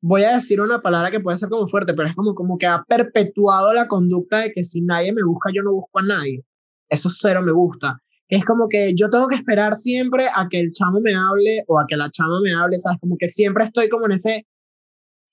voy 0.00 0.24
a 0.24 0.34
decir 0.34 0.60
una 0.60 0.80
palabra 0.80 1.10
que 1.10 1.20
puede 1.20 1.36
ser 1.38 1.48
como 1.48 1.68
fuerte, 1.68 1.94
pero 1.94 2.08
es 2.08 2.14
como, 2.16 2.34
como 2.34 2.58
que 2.58 2.66
ha 2.66 2.82
perpetuado 2.82 3.72
la 3.72 3.86
conducta 3.86 4.38
de 4.38 4.52
que 4.52 4.64
si 4.64 4.80
nadie 4.80 5.12
me 5.12 5.22
busca, 5.22 5.50
yo 5.54 5.62
no 5.62 5.72
busco 5.72 5.98
a 6.00 6.02
nadie. 6.02 6.42
Eso 6.88 7.08
cero 7.10 7.42
me 7.42 7.52
gusta. 7.52 7.98
Es 8.28 8.44
como 8.44 8.66
que 8.68 8.94
yo 8.94 9.10
tengo 9.10 9.28
que 9.28 9.36
esperar 9.36 9.74
siempre 9.74 10.26
a 10.34 10.48
que 10.48 10.58
el 10.58 10.72
chamo 10.72 11.00
me 11.00 11.14
hable 11.14 11.64
o 11.68 11.78
a 11.78 11.84
que 11.86 11.96
la 11.96 12.10
chama 12.10 12.40
me 12.42 12.54
hable, 12.54 12.78
¿sabes? 12.78 12.98
Como 12.98 13.16
que 13.18 13.28
siempre 13.28 13.64
estoy 13.64 13.88
como 13.90 14.06
en 14.06 14.12
ese, 14.12 14.46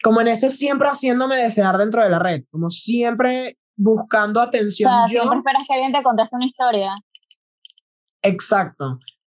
como 0.03 0.19
en 0.21 0.27
ese 0.27 0.49
siempre 0.49 0.87
haciéndome 0.89 1.37
desear 1.37 1.77
dentro 1.77 2.03
de 2.03 2.09
la 2.09 2.19
red, 2.19 2.43
como 2.51 2.69
siempre 2.69 3.57
buscando 3.77 4.41
O 4.41 4.43
atención 4.43 4.91
sea, 4.91 5.05
yo. 5.07 5.21
siempre 5.21 5.39
esperas 5.39 5.63
que 5.67 5.73
alguien 5.73 5.93
te 5.93 6.03
conteste 6.03 6.35
una 6.35 6.45
historia. 6.45 6.93
Exacto. 8.21 8.99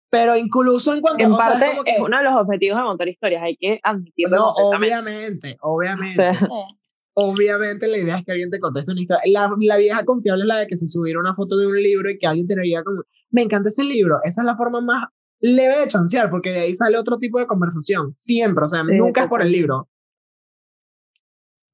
Pero 0.09 0.35
incluso 0.35 0.93
en 0.93 1.01
cuanto 1.01 1.23
En 1.23 1.31
o 1.31 1.37
sea, 1.37 1.45
parte, 1.45 1.65
es 1.65 1.71
como 1.71 1.83
que, 1.83 1.91
es 1.91 1.99
uno 2.01 2.17
de 2.17 2.23
los 2.23 2.33
objetivos 2.33 2.77
de 2.77 2.83
montar 2.83 3.07
historias, 3.07 3.43
hay 3.43 3.57
que 3.57 3.79
admitirlo 3.83 4.37
no, 4.37 4.49
obviamente, 4.49 5.55
obviamente, 5.61 6.13
O 6.13 6.15
sea, 6.15 6.31
obviamente 7.13 7.87
la 7.87 7.97
idea 7.97 8.17
es 8.17 8.25
que 8.25 8.31
alguien 8.31 8.49
te 8.49 8.59
conteste 8.59 8.91
una 8.91 9.01
historia. 9.01 9.21
La, 9.31 9.51
la 9.59 9.77
vieja 9.77 10.03
confiable 10.05 10.43
es 10.43 10.47
la 10.47 10.57
de 10.57 10.67
que 10.67 10.77
se 10.77 10.87
subiera 10.87 11.19
una 11.19 11.35
foto 11.35 11.57
de 11.57 11.67
un 11.67 11.75
libro 11.75 12.09
y 12.09 12.17
que 12.17 12.25
alguien 12.25 12.47
te 12.47 12.55
lo 12.55 12.63
diga 12.63 12.83
como, 12.83 13.03
me 13.29 13.43
encanta 13.43 13.69
ese 13.69 13.83
libro. 13.83 14.17
Esa 14.23 14.41
es 14.41 14.45
la 14.45 14.57
forma 14.57 14.81
más 14.81 15.03
leve 15.41 15.77
de 15.77 15.87
chancear, 15.87 16.29
porque 16.29 16.51
de 16.51 16.61
ahí 16.61 16.75
sale 16.75 16.97
otro 16.97 17.17
tipo 17.17 17.39
de 17.39 17.47
conversación. 17.47 18.13
Siempre, 18.15 18.63
o 18.63 18.67
sea, 18.67 18.83
Sí, 18.83 18.97
nunca 18.97 19.21
es 19.21 19.27
por 19.27 19.41
el 19.41 19.51
libro. 19.51 19.89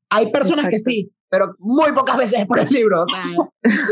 Hay 0.10 0.32
personas 0.32 0.68
que 0.70 0.80
sí, 0.80 1.12
pero 1.38 1.54
muy 1.60 1.92
pocas 1.92 2.16
veces 2.18 2.40
es 2.40 2.46
por 2.46 2.60
el 2.60 2.70
libro. 2.70 3.04
O 3.04 3.06
sea, 3.08 3.46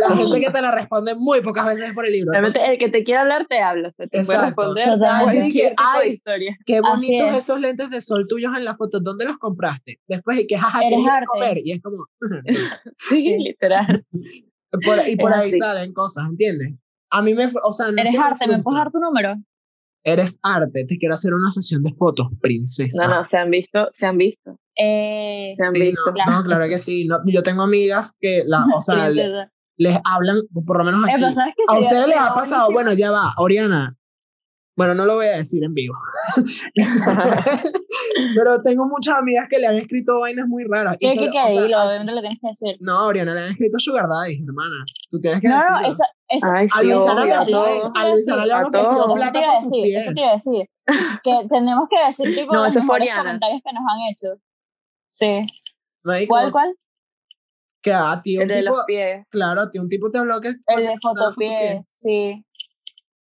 la 0.09 0.15
gente 0.15 0.39
que 0.39 0.49
te 0.49 0.61
la 0.61 0.71
responde 0.71 1.13
muy 1.15 1.41
pocas 1.41 1.65
veces 1.65 1.87
es 1.89 1.93
por 1.93 2.05
el 2.05 2.13
libro. 2.13 2.31
Entonces, 2.33 2.61
el 2.67 2.77
que 2.77 2.87
te 2.89 3.03
quiere 3.03 3.19
hablar 3.19 3.47
te 3.49 3.59
habla, 3.59 3.89
o 3.89 3.91
sea, 3.91 4.07
te 4.07 4.23
puede 4.23 4.37
Exacto. 4.39 4.45
responder 4.61 4.85
Total. 4.85 5.09
a 5.09 5.17
Así 5.29 5.51
que, 5.51 5.73
ay, 5.75 6.11
historia. 6.13 6.57
Qué 6.65 6.79
bonitos 6.79 7.31
es. 7.31 7.35
esos 7.35 7.59
lentes 7.59 7.89
de 7.89 7.99
sol 7.99 8.27
tuyos 8.29 8.53
en 8.55 8.63
la 8.63 8.75
foto. 8.75 8.99
¿Dónde 9.01 9.25
los 9.25 9.37
compraste? 9.37 9.99
Después, 10.07 10.39
y 10.39 10.47
que 10.47 10.57
jaja, 10.57 10.79
Eres 10.79 10.89
¿quieres 10.89 11.03
ir 11.05 11.09
a 11.09 11.15
arte. 11.15 11.27
comer? 11.27 11.57
Y 11.65 11.71
es 11.73 11.81
como, 11.81 11.97
Sí, 12.97 13.21
Sí. 13.21 13.35
literal. 13.39 14.05
por- 14.71 15.07
y 15.07 15.15
por 15.17 15.31
Es 15.31 15.37
ahí 15.37 15.49
así. 15.49 15.59
salen 15.59 15.91
cosas, 15.93 16.25
¿entiendes? 16.29 16.73
A 17.11 17.21
mí 17.21 17.33
me, 17.33 17.45
o 17.63 17.71
sea, 17.73 17.91
no 17.91 18.01
Eres 18.01 18.17
arte, 18.17 18.47
¿me 18.47 18.59
puedes 18.63 18.77
dar 18.77 18.91
tu 18.91 18.99
número? 18.99 19.35
Eres 20.05 20.37
arte, 20.41 20.85
te 20.85 20.97
quiero 20.97 21.13
hacer 21.13 21.33
una 21.33 21.49
sesión 21.51 21.81
de 21.83 21.93
fotos, 21.93 22.27
princesa. 22.41 23.07
No, 23.07 23.15
no, 23.15 23.25
se 23.25 23.37
han 23.37 23.49
visto, 23.51 23.87
se 23.91 24.05
han 24.07 24.17
visto, 24.17 24.57
Eh, 24.77 25.53
se 25.55 25.63
han 25.63 25.71
Sí, 25.73 25.81
visto. 25.81 26.01
no, 26.07 26.13
Claro. 26.13 26.31
no, 26.31 26.43
claro 26.43 26.65
que 26.67 26.79
sí. 26.79 27.05
No, 27.07 27.17
yo 27.25 27.43
tengo 27.43 27.63
amigas 27.63 28.15
que, 28.19 28.43
la, 28.45 28.65
o 28.75 28.81
sea, 28.81 29.09
le- 29.09 29.21
princesa. 29.23 29.51
les 29.77 29.99
hablan, 30.03 30.37
por 30.65 30.77
lo 30.79 30.83
menos 30.83 31.03
aquí. 31.03 31.21
¿sabes 31.21 31.53
qué 31.55 31.63
A 31.67 31.77
ustedes 31.79 32.07
les 32.07 32.17
ha 32.17 32.33
pasado, 32.33 32.71
buenísimo? 32.71 32.73
bueno, 32.73 32.93
ya 32.93 33.11
va, 33.11 33.33
Oriana, 33.37 33.95
Bueno, 34.75 34.95
no 34.95 35.05
lo 35.05 35.13
voy 35.17 35.27
a 35.27 35.37
decir 35.37 35.63
en 35.63 35.75
vivo. 35.75 35.93
Pero 38.35 38.61
tengo 38.63 38.85
muchas 38.87 39.15
amigas 39.15 39.45
que 39.49 39.59
le 39.59 39.67
han 39.67 39.75
escrito 39.75 40.19
vainas 40.19 40.47
muy 40.47 40.63
raras. 40.67 40.97
¿Qué, 40.99 41.13
qué, 41.13 41.29
qué? 41.31 41.61
Dilo, 41.61 41.81
obviamente 41.83 42.11
lo 42.13 42.21
tienes 42.21 42.39
que 42.39 42.47
decir. 42.47 42.77
No, 42.79 43.05
Oriana, 43.05 43.33
le 43.35 43.41
han 43.41 43.51
escrito 43.51 43.77
Sugar 43.79 44.07
Daddy, 44.09 44.43
hermana. 44.43 44.83
Tú 45.11 45.19
tienes 45.19 45.41
que 45.41 45.47
no, 45.47 45.55
decirlo. 45.57 45.79
No, 45.81 45.87
eso, 45.87 46.03
eso, 46.27 46.47
Ay, 46.51 46.67
a 46.73 46.79
sí, 46.79 46.85
Luisana 46.87 47.25
le 47.25 47.33
han 48.53 48.65
ofrecido 48.65 49.03
todos. 49.05 49.21
eso 49.21 49.31
te 49.31 49.31
plata 49.31 49.39
iba 49.39 49.47
a 49.47 49.53
por 49.53 49.61
sus 49.61 49.69
decir, 49.71 49.83
pies. 49.83 50.03
eso 50.05 50.13
te 50.13 50.21
iba 50.21 50.29
a 50.29 50.33
decir. 50.33 50.69
Que 51.23 51.47
tenemos 51.49 51.87
que 51.89 52.05
decir 52.05 52.25
tipo 52.35 52.53
No, 52.53 52.63
los 52.63 52.75
es 52.75 52.85
comentarios 52.85 53.61
que 53.63 53.73
nos 53.73 53.83
han 53.87 54.01
hecho. 54.09 54.41
Sí. 55.13 55.45
Marico, 56.03 56.33
¿Cuál, 56.33 56.51
cuál? 56.51 56.75
Que 57.81 57.93
a 57.93 58.19
ti 58.23 58.37
un 58.37 58.43
El 58.43 58.47
de 58.47 58.59
tipo, 58.61 58.75
los 58.75 58.83
pies. 58.85 59.25
claro, 59.29 59.61
a 59.61 59.69
ti 59.71 59.77
un 59.77 59.87
tipo 59.89 60.09
te 60.09 60.17
habló 60.17 60.41
que... 60.41 60.49
El 60.67 60.83
de 60.83 60.95
fotopié, 61.01 61.85
sí. 61.89 62.43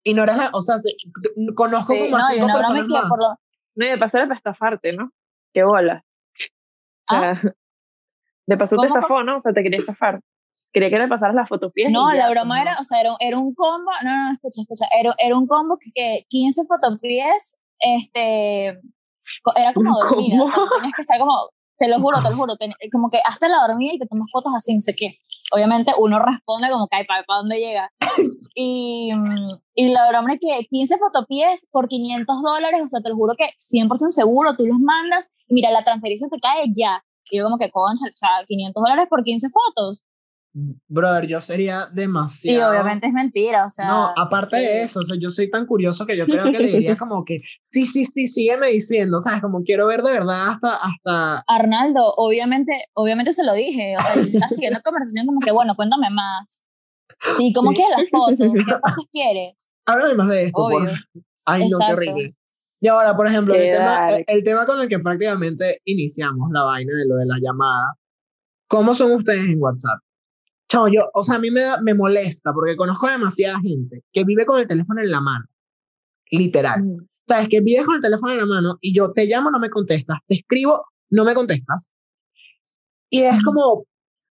Y 0.03 0.15
no 0.15 0.23
eres 0.23 0.37
la, 0.37 0.49
o 0.53 0.63
sea, 0.63 0.79
se- 0.79 0.95
conozco 1.55 1.93
Sí, 1.93 2.05
como 2.07 2.19
no, 2.19 2.25
cinco 2.29 2.47
broma 2.47 2.59
personas 2.59 2.87
más. 2.89 3.03
por 3.09 3.19
lo, 3.19 3.29
No, 3.75 3.87
y 3.87 3.89
de 3.91 3.99
paso 3.99 4.17
era 4.19 4.27
para 4.27 4.39
estafarte, 4.39 4.93
¿no? 4.93 5.11
Qué 5.53 5.63
bola. 5.63 6.05
O 7.11 7.15
sea, 7.15 7.41
de 8.47 8.57
paso 8.57 8.77
te 8.77 8.89
¿Cómo, 8.89 8.97
estafó, 8.99 9.23
¿no? 9.23 9.39
O 9.39 9.41
sea, 9.43 9.53
te 9.53 9.63
quería 9.63 9.79
estafar. 9.79 10.21
Quería 10.73 10.91
que 10.91 10.99
le 10.99 11.09
pasaras 11.09 11.35
las 11.35 11.49
fotopies. 11.49 11.91
No, 11.91 12.13
la 12.13 12.31
broma 12.31 12.55
pues, 12.55 12.61
era, 12.63 12.75
no. 12.75 12.81
o 12.81 12.85
sea, 12.85 13.01
era, 13.01 13.17
era 13.21 13.39
un 13.39 13.55
combo, 13.55 13.91
no, 14.03 14.11
no, 14.11 14.25
no, 14.25 14.31
escucha, 14.31 14.61
escucha, 14.63 14.87
era, 14.99 15.15
era 15.19 15.37
un 15.37 15.47
combo 15.47 15.79
que, 15.79 15.91
que 15.95 16.25
15 16.29 16.63
fotopies, 16.67 17.57
este, 17.79 18.67
era 19.57 19.73
como 19.75 19.91
¿Un 19.91 20.09
dormida, 20.09 20.43
o 20.43 20.49
sea, 20.49 20.59
tenías 20.77 20.95
que 20.95 21.03
estar 21.03 21.19
como, 21.19 21.33
te 21.79 21.89
lo 21.89 21.99
juro, 22.01 22.19
te 22.23 22.31
lo 22.31 22.37
juro, 22.37 22.57
ten- 22.57 22.75
como 22.93 23.11
que 23.11 23.19
hasta 23.27 23.49
la 23.49 23.59
dormida 23.67 23.95
y 23.95 23.99
te 23.99 24.07
tomas 24.07 24.29
fotos 24.31 24.53
así, 24.57 24.75
no 24.75 24.81
sé 24.81 24.95
qué. 24.95 25.19
Obviamente 25.53 25.93
uno 25.99 26.19
responde 26.19 26.69
como 26.71 26.89
que, 26.89 26.97
ay, 26.97 27.05
¿para, 27.07 27.25
dónde 27.29 27.59
llega? 27.59 27.91
Y, 28.57 29.11
y 29.75 29.93
la 29.93 30.09
broma 30.09 30.35
es 30.35 30.39
que 30.41 30.65
15 30.69 30.97
fotopies 30.97 31.67
por 31.73 31.89
500 31.89 32.41
dólares, 32.41 32.83
o 32.85 32.89
sea, 32.89 33.01
te 33.01 33.09
lo 33.09 33.17
juro 33.17 33.35
que 33.37 33.47
100% 33.59 34.13
seguro, 34.13 34.55
tú 34.57 34.65
los 34.65 34.79
mandas 34.79 35.31
y 35.49 35.55
mira, 35.55 35.73
la 35.73 35.83
transferencia 35.83 36.29
te 36.31 36.39
cae 36.39 36.67
ya. 36.73 37.03
Y 37.31 37.39
yo 37.39 37.45
como 37.45 37.59
que, 37.59 37.71
concha, 37.73 38.05
o 38.07 38.11
sea, 38.15 38.29
500 38.47 38.81
dólares 38.81 39.07
por 39.11 39.25
15 39.25 39.49
fotos. 39.49 40.05
Brother, 40.87 41.27
yo 41.27 41.41
sería 41.41 41.89
Y 41.91 41.97
demasiado... 41.97 42.71
obviamente 42.71 43.09
es 43.09 43.13
mentira, 43.13 43.67
o 43.67 43.69
sea. 43.71 43.89
No, 43.89 44.13
aparte 44.17 44.57
sí. 44.57 44.63
de 44.63 44.83
eso, 44.83 45.01
o 45.01 45.03
sea, 45.03 45.19
yo 45.21 45.31
soy 45.33 45.51
tan 45.51 45.67
curioso 45.67 46.07
que 46.07 46.17
yo 46.17 46.27
creo 46.27 46.45
que 46.45 46.61
le 46.61 46.69
diría 46.71 46.97
como 46.99 47.25
que, 47.25 47.39
sí, 47.65 47.87
sí, 47.87 48.05
sí, 48.05 48.29
sígueme 48.29 48.69
diciendo, 48.69 49.21
¿sabes? 49.21 49.41
Como 49.41 49.63
quiero 49.65 49.89
ver 49.89 50.03
de 50.03 50.13
verdad 50.13 50.51
hasta, 50.51 50.69
hasta, 50.77 51.45
Arnaldo, 51.49 52.01
obviamente, 52.17 52.73
obviamente 52.95 53.33
se 53.33 53.43
lo 53.45 53.53
dije, 53.53 53.97
o 53.99 54.01
sea, 54.01 54.23
estaba 54.23 54.49
siguiendo 54.51 54.81
conversación 54.85 55.27
como 55.27 55.41
que, 55.41 55.51
bueno, 55.51 55.75
cuéntame 55.75 56.09
más. 56.11 56.65
Sí, 57.37 57.53
¿cómo 57.53 57.71
Sí. 57.71 57.77
quieres 57.77 57.97
las 57.99 58.09
fotos? 58.11 58.53
¿Qué 58.57 58.65
cosas 58.81 59.05
quieres? 59.11 59.71
háblame 59.87 60.15
más 60.15 60.29
de 60.29 60.45
esto, 60.45 60.53
por 60.57 60.73
Obvio. 60.75 60.87
favor. 60.89 61.01
Ay, 61.47 61.63
no, 61.63 61.79
qué 61.79 61.85
Exacto. 61.85 61.95
horrible. 61.95 62.37
Y 62.81 62.87
ahora, 62.89 63.17
por 63.17 63.27
ejemplo, 63.27 63.55
el 63.55 63.71
tema, 63.73 64.07
el, 64.09 64.25
el 64.29 64.45
tema 64.45 64.67
con 64.67 64.81
el 64.81 64.89
que 64.89 64.99
prácticamente 64.99 65.81
iniciamos 65.85 66.49
la 66.53 66.63
vaina 66.65 66.95
de 66.97 67.07
lo 67.07 67.17
de 67.17 67.27
la 67.27 67.37
llamada, 67.41 67.95
¿cómo 68.69 68.95
son 68.95 69.13
ustedes 69.13 69.49
en 69.49 69.61
WhatsApp? 69.61 69.99
Chao, 70.75 70.89
yo, 70.89 71.09
o 71.15 71.23
sea, 71.23 71.37
a 71.37 71.39
mí 71.39 71.53
me, 71.53 71.61
da, 71.61 71.81
me 71.83 71.95
molesta 71.95 72.53
porque 72.53 72.75
conozco 72.75 73.07
a 73.07 73.13
demasiada 73.13 73.61
gente 73.61 74.03
que 74.13 74.25
vive 74.25 74.45
con 74.45 74.61
el 74.61 74.67
teléfono 74.67 75.01
en 75.01 75.11
la 75.11 75.21
mano, 75.21 75.45
literal. 76.31 76.83
Mm. 76.83 77.09
sabes 77.29 77.49
que 77.49 77.61
vives 77.61 77.85
con 77.85 77.95
el 77.95 78.01
teléfono 78.01 78.33
en 78.33 78.39
la 78.39 78.47
mano 78.47 78.79
y 78.81 78.93
yo 78.93 79.13
te 79.13 79.27
llamo, 79.27 79.53
no 79.53 79.61
me 79.61 79.71
contestas, 79.71 80.19
te 80.27 80.35
escribo, 80.35 80.85
no 81.11 81.25
me 81.25 81.33
contestas. 81.35 81.95
Y 83.09 83.21
es 83.21 83.45
como, 83.45 83.87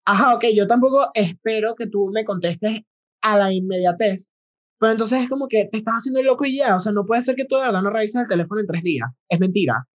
ajá, 0.04 0.34
ok, 0.34 0.46
yo 0.52 0.66
tampoco 0.66 1.12
espero 1.14 1.76
que 1.76 1.87
tú 1.87 2.11
me 2.12 2.25
contestes 2.25 2.80
a 3.20 3.38
la 3.38 3.52
inmediatez, 3.52 4.32
pero 4.80 4.90
entonces 4.90 5.20
es 5.20 5.28
como 5.28 5.46
que 5.46 5.66
te 5.70 5.78
estás 5.78 5.99
haciendo 5.99 6.18
el 6.18 6.26
loco 6.26 6.44
y 6.44 6.56
ya, 6.56 6.75
o 6.75 6.80
sea, 6.80 6.90
no 6.90 7.06
puede 7.06 7.22
ser 7.22 7.37
que 7.37 7.44
tú 7.44 7.54
de 7.54 7.66
verdad 7.66 7.82
no 7.82 7.90
revises 7.90 8.20
el 8.20 8.26
teléfono 8.26 8.61
en 8.61 8.66
tres 8.66 8.82
días, 8.82 9.22
es 9.28 9.38
mentira. 9.38 9.87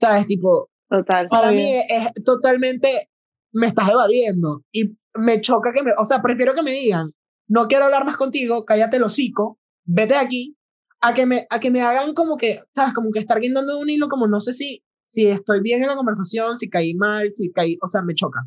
¿Sabes? 0.00 0.26
Tipo, 0.28 0.70
Total. 0.88 1.26
para 1.28 1.50
mí 1.50 1.64
es, 1.64 1.84
es 1.88 2.24
totalmente, 2.24 3.10
me 3.56 3.66
estás 3.66 3.88
evadiendo 3.88 4.62
y 4.70 4.96
me 5.14 5.40
choca 5.40 5.72
que 5.74 5.82
me, 5.82 5.92
o 5.96 6.04
sea, 6.04 6.20
prefiero 6.20 6.54
que 6.54 6.62
me 6.62 6.72
digan, 6.72 7.12
no 7.48 7.68
quiero 7.68 7.86
hablar 7.86 8.04
más 8.04 8.16
contigo, 8.16 8.64
cállate 8.66 8.98
el 8.98 9.04
hocico, 9.04 9.58
vete 9.84 10.14
de 10.14 10.20
aquí, 10.20 10.56
a 11.00 11.14
que 11.14 11.24
me, 11.24 11.46
a 11.48 11.58
que 11.58 11.70
me 11.70 11.80
hagan 11.80 12.12
como 12.12 12.36
que, 12.36 12.60
¿sabes? 12.74 12.92
Como 12.92 13.10
que 13.10 13.18
estar 13.18 13.40
guindando 13.40 13.78
un 13.78 13.88
hilo, 13.88 14.08
como 14.08 14.26
no 14.26 14.40
sé 14.40 14.52
si, 14.52 14.82
si 15.06 15.28
estoy 15.28 15.60
bien 15.62 15.82
en 15.82 15.88
la 15.88 15.96
conversación, 15.96 16.56
si 16.56 16.68
caí 16.68 16.94
mal, 16.94 17.32
si 17.32 17.50
caí, 17.50 17.78
o 17.82 17.88
sea, 17.88 18.02
me 18.02 18.14
choca. 18.14 18.40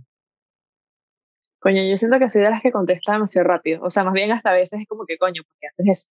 Coño, 1.59 1.81
yo 1.89 1.97
siento 1.97 2.19
que 2.19 2.29
soy 2.29 2.43
de 2.43 2.51
las 2.51 2.61
que 2.61 2.71
contesta 2.71 3.13
demasiado 3.13 3.47
rápido. 3.47 3.83
O 3.83 3.89
sea, 3.89 4.03
más 4.03 4.13
bien 4.13 4.31
hasta 4.31 4.51
a 4.51 4.53
veces 4.53 4.79
es 4.81 4.87
como 4.87 5.05
que, 5.05 5.17
coño, 5.17 5.41
¿por 5.43 5.55
qué 5.59 5.67
haces 5.67 6.05
eso? 6.05 6.09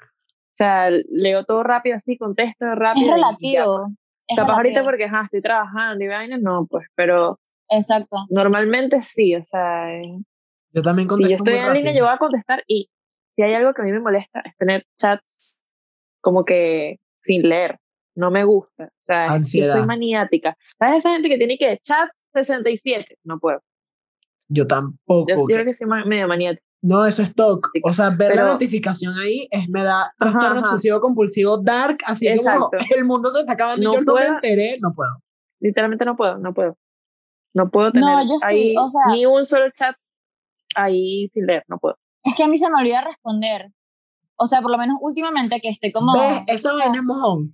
O 0.00 0.56
sea, 0.56 0.90
leo 0.90 1.44
todo 1.44 1.62
rápido 1.62 1.96
así, 1.96 2.18
contesto 2.18 2.66
rápido. 2.74 3.04
Es 3.04 3.08
ya, 3.08 3.14
relativo. 3.14 3.82
pues. 3.86 3.96
es 4.26 4.36
Capaz 4.36 4.56
ahorita 4.56 4.82
porque 4.82 5.04
ajá, 5.04 5.22
estoy 5.24 5.40
trabajando 5.40 6.04
y 6.04 6.08
vainas, 6.08 6.40
no, 6.42 6.66
pues, 6.68 6.86
pero 6.94 7.39
Exacto. 7.70 8.26
normalmente 8.30 9.02
sí, 9.02 9.34
o 9.36 9.44
sea, 9.44 9.94
eh, 9.96 10.18
Yo 10.72 10.82
también 10.82 11.06
si 11.06 11.08
contesto 11.08 11.30
yo 11.30 11.36
estoy 11.36 11.54
muy 11.54 11.68
en 11.68 11.74
línea, 11.74 11.94
yo 11.94 12.04
voy 12.04 12.14
a 12.14 12.18
contestar 12.18 12.64
y 12.66 12.90
si 13.34 13.42
hay 13.42 13.54
algo 13.54 13.72
que 13.72 13.82
a 13.82 13.84
mí 13.84 13.92
me 13.92 14.00
molesta 14.00 14.40
es 14.44 14.56
tener 14.56 14.84
chats 14.98 15.56
como 16.20 16.44
que 16.44 16.98
sin 17.20 17.48
leer. 17.48 17.78
No 18.16 18.30
me 18.30 18.44
gusta. 18.44 18.84
O 18.84 19.04
sea, 19.06 19.28
yo 19.28 19.32
Ansiedad. 19.34 19.72
soy 19.74 19.86
maniática. 19.86 20.56
¿Sabes 20.78 20.98
esa 20.98 21.12
gente 21.12 21.28
que 21.28 21.38
tiene 21.38 21.56
que 21.56 21.78
chats 21.82 22.26
67? 22.34 23.18
No 23.24 23.38
puedo. 23.38 23.62
Yo 24.48 24.66
tampoco. 24.66 25.26
Yo, 25.28 25.36
yo 25.36 25.44
creo 25.46 25.64
que 25.64 25.74
soy 25.74 25.86
medio 26.06 26.26
maniática. 26.26 26.64
No, 26.82 27.04
eso 27.04 27.22
es 27.22 27.34
TOC. 27.34 27.68
O 27.84 27.92
sea, 27.92 28.10
ver 28.10 28.34
la 28.34 28.46
notificación 28.46 29.14
ahí 29.18 29.46
es, 29.50 29.68
me 29.68 29.84
da 29.84 30.12
trastorno 30.18 30.60
ajá. 30.60 30.60
obsesivo 30.60 31.00
compulsivo 31.00 31.58
dark, 31.58 31.98
así 32.06 32.26
como 32.36 32.70
el 32.96 33.04
mundo 33.04 33.30
se 33.30 33.40
está 33.40 33.52
acabando 33.52 33.86
No 33.86 33.92
y 33.92 33.96
yo 33.96 34.02
no 34.02 34.14
me 34.14 34.26
enteré, 34.26 34.78
no 34.80 34.92
puedo. 34.94 35.10
Literalmente 35.60 36.04
no 36.06 36.16
puedo, 36.16 36.38
no 36.38 36.54
puedo. 36.54 36.78
No 37.54 37.70
puedo 37.70 37.90
tener 37.92 38.08
No, 38.08 38.22
yo 38.24 38.38
sí, 38.38 38.46
ahí 38.46 38.76
o 38.76 38.86
sea- 38.88 39.06
ni 39.08 39.26
un 39.26 39.44
solo 39.46 39.70
chat 39.72 39.96
ahí 40.76 41.28
sin 41.28 41.46
leer, 41.46 41.64
no 41.68 41.78
puedo. 41.78 41.96
Es 42.22 42.36
que 42.36 42.44
a 42.44 42.48
mí 42.48 42.58
se 42.58 42.70
me 42.70 42.80
olvida 42.80 43.00
responder. 43.00 43.72
O 44.36 44.46
sea, 44.46 44.62
por 44.62 44.70
lo 44.70 44.78
menos 44.78 44.96
últimamente 45.00 45.60
que 45.60 45.68
estoy 45.68 45.90
como. 45.92 46.12
¿Ves? 46.12 46.42
Esa 46.46 46.72
o 46.72 46.76
sea, 46.76 46.90
es 46.90 47.02
mojón. 47.02 47.44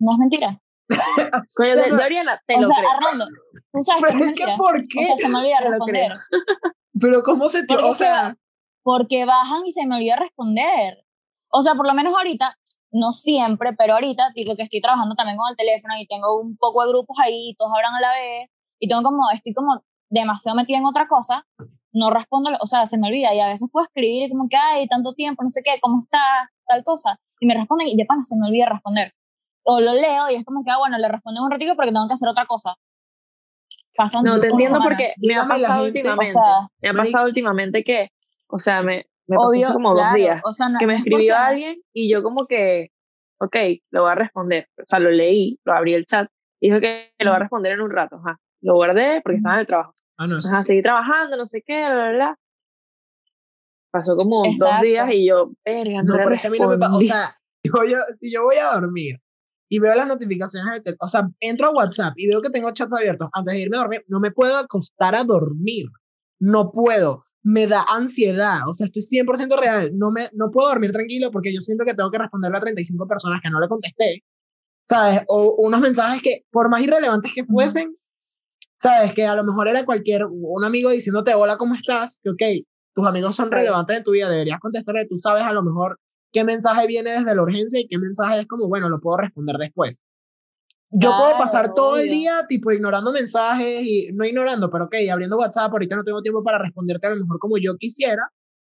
No 0.00 0.12
es 0.12 0.18
mentira. 0.18 0.60
Coño, 1.54 1.72
O 1.72 1.76
de, 1.76 1.90
no- 1.90 1.96
de 1.96 2.04
Oriana, 2.04 2.42
te 2.46 2.56
o 2.56 2.60
lo 2.60 2.66
sea, 2.66 2.76
creo. 2.78 2.90
Arnaldo, 2.90 3.26
tú 3.72 3.78
sabes 3.84 4.02
que 4.02 4.06
Pero 4.08 4.18
no 4.18 4.24
es 4.24 4.28
es 4.28 4.34
que, 4.34 4.44
mentira. 4.44 4.56
¿por 4.56 4.74
O 4.74 4.82
qué? 4.88 5.06
sea, 5.06 5.16
se 5.16 5.28
me 5.28 5.38
olvida 5.38 5.60
responder. 5.60 6.12
Pero 7.00 7.22
¿cómo 7.22 7.48
se 7.48 7.60
te... 7.62 7.66
Porque 7.68 7.84
O 7.84 7.88
que- 7.90 7.94
sea, 7.94 8.36
porque 8.82 9.24
bajan 9.24 9.64
y 9.66 9.70
se 9.72 9.86
me 9.86 9.96
olvida 9.96 10.16
responder. 10.16 11.04
O 11.48 11.62
sea, 11.62 11.74
por 11.74 11.86
lo 11.86 11.94
menos 11.94 12.14
ahorita, 12.14 12.56
no 12.92 13.12
siempre, 13.12 13.72
pero 13.78 13.94
ahorita, 13.94 14.32
tipo 14.34 14.54
que 14.56 14.62
estoy 14.62 14.80
trabajando 14.80 15.14
también 15.14 15.36
con 15.38 15.48
el 15.50 15.56
teléfono 15.56 15.94
y 15.98 16.06
tengo 16.06 16.40
un 16.40 16.56
poco 16.56 16.82
de 16.82 16.88
grupos 16.90 17.16
ahí, 17.22 17.50
y 17.50 17.54
todos 17.54 17.70
hablan 17.74 17.94
a 17.94 18.00
la 18.00 18.10
vez, 18.10 18.50
y 18.82 18.88
tengo 18.88 19.02
como, 19.04 19.30
estoy 19.32 19.54
como 19.54 19.84
demasiado 20.10 20.56
metida 20.56 20.78
en 20.78 20.86
otra 20.86 21.06
cosa, 21.06 21.46
no 21.92 22.10
respondo, 22.10 22.50
o 22.60 22.66
sea, 22.66 22.84
se 22.84 22.98
me 22.98 23.06
olvida, 23.08 23.32
y 23.32 23.38
a 23.40 23.46
veces 23.46 23.68
puedo 23.70 23.84
escribir 23.86 24.28
como 24.30 24.48
que, 24.48 24.56
ay, 24.56 24.86
tanto 24.88 25.14
tiempo, 25.14 25.44
no 25.44 25.50
sé 25.50 25.62
qué, 25.64 25.78
¿cómo 25.80 26.02
está? 26.02 26.18
Tal 26.66 26.82
cosa, 26.82 27.18
y 27.38 27.46
me 27.46 27.54
responden 27.54 27.86
y 27.88 27.96
de 27.96 28.04
pana 28.04 28.24
se 28.24 28.36
me 28.36 28.46
olvida 28.48 28.66
responder. 28.66 29.12
O 29.64 29.80
lo 29.80 29.92
leo 29.94 30.28
y 30.30 30.34
es 30.34 30.44
como 30.44 30.64
que, 30.64 30.72
ah, 30.72 30.78
bueno, 30.78 30.98
le 30.98 31.06
respondo 31.08 31.44
un 31.44 31.50
ratito 31.50 31.76
porque 31.76 31.92
tengo 31.92 32.08
que 32.08 32.14
hacer 32.14 32.28
otra 32.28 32.46
cosa. 32.46 32.74
Pasan 33.94 34.24
No, 34.24 34.40
te 34.40 34.46
entiendo 34.48 34.66
semana. 34.78 34.84
porque 34.84 35.14
me 35.26 35.34
ha 35.36 35.46
pasado 35.46 35.84
gente- 35.84 35.98
O 36.00 36.12
últimamente. 36.12 36.32
sea, 36.32 36.68
me 36.80 36.88
ha 36.88 36.94
pasado 36.94 37.24
últimamente 37.26 37.82
que, 37.84 38.08
o 38.48 38.58
sea, 38.58 38.82
me, 38.82 39.06
me 39.28 39.36
pasó 39.36 39.48
obvio, 39.50 39.72
como 39.72 39.92
claro, 39.92 40.08
dos 40.08 40.14
días. 40.16 40.40
o 40.44 40.52
sea, 40.52 40.68
no- 40.70 40.78
que 40.78 40.86
me 40.86 40.96
escribió 40.96 41.34
porque- 41.34 41.46
alguien 41.52 41.82
y 41.92 42.12
yo 42.12 42.22
como 42.22 42.46
que, 42.46 42.88
ok, 43.38 43.56
lo 43.92 44.02
voy 44.02 44.10
a 44.12 44.14
responder. 44.16 44.66
O 44.78 44.84
sea, 44.86 44.98
lo 44.98 45.10
leí, 45.10 45.58
lo 45.64 45.74
abrí 45.74 45.94
el 45.94 46.06
chat 46.06 46.28
y 46.60 46.68
dijo 46.70 46.80
que 46.80 47.12
lo 47.18 47.30
va 47.30 47.36
a 47.36 47.40
responder 47.40 47.72
en 47.72 47.82
un 47.82 47.90
rato. 47.90 48.16
Ajá. 48.16 48.38
Lo 48.62 48.74
guardé 48.76 49.20
porque 49.22 49.36
estaba 49.38 49.56
en 49.56 49.60
el 49.60 49.66
trabajo. 49.66 49.94
ah, 50.18 50.26
no, 50.26 50.36
Ajá, 50.38 50.62
seguí 50.62 50.82
trabajando, 50.82 51.36
no 51.36 51.46
sé 51.46 51.62
qué, 51.66 51.78
bla, 51.78 51.94
bla, 51.94 52.12
bla. 52.12 52.38
Pasó 53.90 54.16
como 54.16 54.38
dos 54.38 54.54
Exacto. 54.54 54.86
días 54.86 55.08
y 55.12 55.26
yo, 55.28 55.50
verga, 55.64 56.02
no, 56.02 56.14
No, 56.14 56.16
pero 56.16 56.30
es 56.34 56.40
que 56.40 56.46
a 56.46 56.50
mí 56.50 56.58
no 56.58 56.68
me 56.68 56.78
pasa. 56.78 56.96
O 56.96 57.00
sea, 57.00 57.36
yo, 57.64 57.72
yo, 57.84 57.98
si 58.20 58.32
yo 58.32 58.42
voy 58.44 58.56
a 58.56 58.72
dormir 58.80 59.20
y 59.68 59.78
veo 59.78 59.94
las 59.94 60.06
notificaciones 60.06 60.72
del 60.72 60.82
teléfono, 60.82 61.04
o 61.04 61.08
sea, 61.08 61.28
entro 61.40 61.68
a 61.68 61.72
WhatsApp 61.72 62.14
y 62.16 62.28
veo 62.28 62.40
que 62.40 62.50
tengo 62.50 62.70
chats 62.72 62.92
abiertos 62.92 63.28
antes 63.32 63.54
de 63.54 63.60
irme 63.60 63.76
a 63.76 63.80
dormir, 63.80 64.04
no 64.08 64.20
me 64.20 64.30
puedo 64.30 64.56
acostar 64.56 65.14
a 65.14 65.24
dormir. 65.24 65.86
No 66.40 66.70
puedo. 66.72 67.24
Me 67.44 67.66
da 67.66 67.84
ansiedad. 67.92 68.68
O 68.68 68.74
sea, 68.74 68.86
estoy 68.86 69.02
100% 69.02 69.58
real. 69.60 69.90
No, 69.94 70.10
me, 70.10 70.28
no 70.32 70.50
puedo 70.50 70.68
dormir 70.68 70.92
tranquilo 70.92 71.30
porque 71.30 71.52
yo 71.54 71.60
siento 71.60 71.84
que 71.84 71.94
tengo 71.94 72.10
que 72.10 72.18
responderle 72.18 72.58
a 72.58 72.60
35 72.60 73.06
personas 73.06 73.40
que 73.42 73.50
no 73.50 73.60
le 73.60 73.68
contesté. 73.68 74.22
¿Sabes? 74.84 75.22
O 75.28 75.54
unos 75.58 75.80
mensajes 75.80 76.22
que, 76.22 76.44
por 76.50 76.68
más 76.68 76.82
irrelevantes 76.82 77.32
que 77.34 77.44
fuesen, 77.44 77.94
¿sabes? 78.82 79.14
Que 79.14 79.24
a 79.24 79.36
lo 79.36 79.44
mejor 79.44 79.68
era 79.68 79.84
cualquier, 79.84 80.26
un 80.26 80.64
amigo 80.64 80.90
diciéndote, 80.90 81.34
hola, 81.34 81.56
¿cómo 81.56 81.74
estás? 81.74 82.18
Que, 82.20 82.30
ok, 82.30 82.66
tus 82.94 83.06
amigos 83.06 83.36
son 83.36 83.52
relevantes 83.52 83.96
en 83.96 84.02
tu 84.02 84.10
vida, 84.10 84.28
deberías 84.28 84.58
contestarle, 84.58 85.06
tú 85.08 85.16
sabes 85.16 85.44
a 85.44 85.52
lo 85.52 85.62
mejor 85.62 86.00
qué 86.32 86.42
mensaje 86.42 86.88
viene 86.88 87.12
desde 87.12 87.34
la 87.34 87.42
urgencia 87.42 87.78
y 87.78 87.86
qué 87.86 87.96
mensaje 87.98 88.40
es 88.40 88.46
como, 88.48 88.66
bueno, 88.66 88.88
lo 88.88 89.00
puedo 89.00 89.18
responder 89.18 89.56
después. 89.56 90.02
Yo 90.90 91.10
puedo 91.16 91.38
pasar 91.38 91.72
todo 91.74 91.96
el 91.96 92.10
día, 92.10 92.46
tipo, 92.48 92.72
ignorando 92.72 93.12
mensajes 93.12 93.82
y 93.82 94.10
no 94.12 94.26
ignorando, 94.26 94.68
pero 94.70 94.86
ok, 94.86 94.94
abriendo 95.10 95.38
WhatsApp, 95.38 95.72
ahorita 95.72 95.96
no 95.96 96.04
tengo 96.04 96.20
tiempo 96.20 96.42
para 96.42 96.58
responderte 96.58 97.06
a 97.06 97.10
lo 97.10 97.16
mejor 97.16 97.38
como 97.38 97.56
yo 97.58 97.76
quisiera 97.78 98.30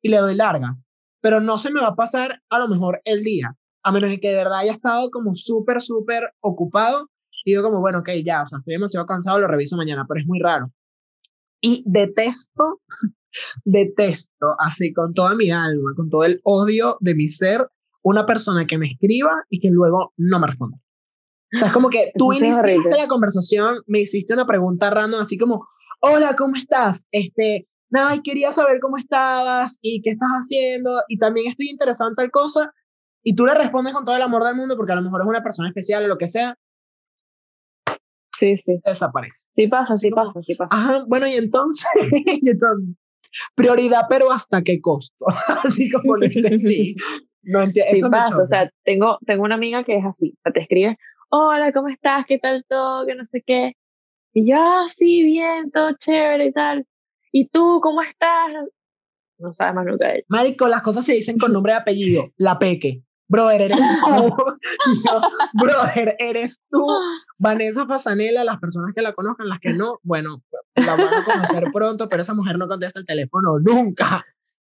y 0.02 0.11
le 0.11 0.18
doy 0.18 0.37
largas, 0.37 0.87
pero 1.20 1.40
no 1.40 1.56
se 1.56 1.73
me 1.73 1.80
va 1.80 1.88
a 1.88 1.96
pasar 1.96 2.42
a 2.50 2.58
lo 2.58 2.68
mejor 2.68 3.00
el 3.04 3.25
día. 3.25 3.56
a 3.82 3.90
menos 3.90 4.11
que 4.20 4.28
de 4.28 4.37
verdad 4.37 4.61
haya 4.61 4.73
estado 4.73 5.11
como 5.11 5.34
súper, 5.34 5.80
súper 5.82 6.32
ocupado, 6.40 7.08
digo 7.44 7.62
como, 7.62 7.80
bueno, 7.80 7.98
ok, 7.98 8.10
ya, 8.24 8.42
o 8.42 8.48
sea, 8.48 8.58
estoy 8.58 8.74
demasiado 8.74 9.06
cansado, 9.06 9.38
lo 9.38 9.46
reviso 9.46 9.76
mañana, 9.76 10.04
pero 10.08 10.20
es 10.20 10.26
muy 10.26 10.40
raro. 10.40 10.72
Y 11.60 11.82
detesto, 11.86 12.80
detesto, 13.64 14.56
así 14.58 14.92
con 14.92 15.14
toda 15.14 15.34
mi 15.34 15.50
alma, 15.50 15.92
con 15.96 16.10
todo 16.10 16.24
el 16.24 16.40
odio 16.44 16.96
de 17.00 17.14
mi 17.14 17.28
ser, 17.28 17.68
una 18.02 18.26
persona 18.26 18.66
que 18.66 18.78
me 18.78 18.86
escriba 18.86 19.44
y 19.48 19.60
que 19.60 19.70
luego 19.70 20.12
no 20.16 20.38
me 20.38 20.46
responda. 20.46 20.78
O 21.54 21.58
sea, 21.58 21.68
es 21.68 21.74
como 21.74 21.88
que 21.88 22.12
tú 22.18 22.32
iniciaste 22.32 22.78
la 22.98 23.08
conversación, 23.08 23.82
me 23.86 24.00
hiciste 24.00 24.34
una 24.34 24.46
pregunta 24.46 24.90
random, 24.90 25.20
así 25.20 25.38
como, 25.38 25.64
hola, 26.00 26.34
¿cómo 26.36 26.56
estás? 26.56 27.06
Este, 27.10 27.66
nada, 27.90 28.16
quería 28.22 28.52
saber 28.52 28.80
cómo 28.80 28.98
estabas 28.98 29.78
y 29.80 30.02
qué 30.02 30.10
estás 30.10 30.30
haciendo 30.30 30.90
y 31.08 31.18
también 31.18 31.48
estoy 31.48 31.70
interesado 31.70 32.10
en 32.10 32.16
tal 32.16 32.30
cosa 32.30 32.72
y 33.22 33.34
tú 33.34 33.46
le 33.46 33.54
respondes 33.54 33.94
con 33.94 34.04
todo 34.04 34.16
el 34.16 34.22
amor 34.22 34.44
del 34.44 34.56
mundo 34.56 34.76
porque 34.76 34.92
a 34.92 34.96
lo 34.96 35.02
mejor 35.02 35.22
es 35.22 35.26
una 35.26 35.42
persona 35.42 35.68
especial 35.68 36.04
o 36.04 36.08
lo 36.08 36.18
que 36.18 36.28
sea. 36.28 36.56
Sí, 38.38 38.57
sí. 38.64 38.81
Desaparece. 38.85 39.49
Sí 39.55 39.69
pasa, 39.69 39.95
sí 39.95 40.11
pasa, 40.11 40.41
sí 40.43 40.55
pasa. 40.55 40.69
Ajá, 40.73 41.05
bueno, 41.07 41.26
y 41.26 41.33
entonces, 41.35 41.88
prioridad, 43.55 44.03
pero 44.09 44.31
¿hasta 44.31 44.62
qué 44.62 44.81
costo? 44.81 45.26
así 45.64 45.91
como 45.91 46.17
lo 46.17 46.26
entendí. 46.31 46.97
No 47.43 47.62
entiendo. 47.62 47.95
Sí 47.95 48.03
pasa, 48.11 48.43
o 48.43 48.47
sea, 48.47 48.71
tengo, 48.85 49.19
tengo 49.26 49.45
una 49.45 49.55
amiga 49.55 49.85
que 49.85 49.97
es 49.97 50.05
así, 50.05 50.35
o 50.38 50.41
sea, 50.43 50.53
te 50.53 50.61
escribe, 50.61 50.99
hola, 51.29 51.73
¿cómo 51.73 51.88
estás? 51.88 52.25
¿Qué 52.26 52.38
tal 52.38 52.64
todo? 52.69 53.07
Que 53.07 53.14
no 53.14 53.26
sé 53.26 53.43
qué. 53.47 53.73
Y 54.33 54.50
yo, 54.50 54.57
ah, 54.59 54.87
sí, 54.88 55.23
bien, 55.23 55.71
todo 55.71 55.93
chévere 55.99 56.47
y 56.47 56.53
tal. 56.53 56.87
¿Y 57.31 57.49
tú 57.49 57.81
cómo 57.81 58.03
estás? 58.03 58.50
No 59.38 59.53
sabes 59.53 59.75
más 59.75 59.87
nunca 59.87 60.09
de 60.09 60.14
ella. 60.14 60.25
Marico, 60.29 60.69
las 60.69 60.83
cosas 60.83 61.05
se 61.05 61.14
dicen 61.14 61.38
con 61.38 61.53
nombre 61.53 61.73
y 61.73 61.76
apellido. 61.76 62.33
La 62.37 62.59
Peque. 62.59 63.03
Brother, 63.28 63.62
eres 63.62 63.78
tú. 64.07 64.37
brother, 65.54 66.16
eres 66.19 66.61
tú. 66.71 66.87
Vanessa 67.38 67.87
Fasanela, 67.87 68.45
las 68.45 68.59
personas 68.61 68.93
que 68.95 69.02
la 69.02 69.12
conozcan, 69.12 69.49
las 69.49 69.61
que 69.61 69.73
no, 69.73 69.99
bueno, 70.02 70.43
la 70.75 70.97
van 70.97 71.14
a 71.14 71.25
conocer 71.25 71.64
pronto, 71.73 72.09
pero 72.09 72.23
esa 72.23 72.35
mujer 72.35 72.59
no 72.59 72.69
contesta 72.69 73.00
el 73.00 73.07
teléfono 73.07 73.59
nunca. 73.61 74.25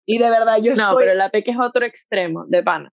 Y 0.05 0.17
de 0.17 0.29
verdad 0.29 0.57
yo 0.61 0.71
estoy... 0.71 0.85
No, 0.85 0.95
pero 0.97 1.13
la 1.13 1.29
Peque 1.29 1.51
es 1.51 1.57
otro 1.59 1.85
extremo 1.85 2.45
de 2.47 2.63
pana. 2.63 2.91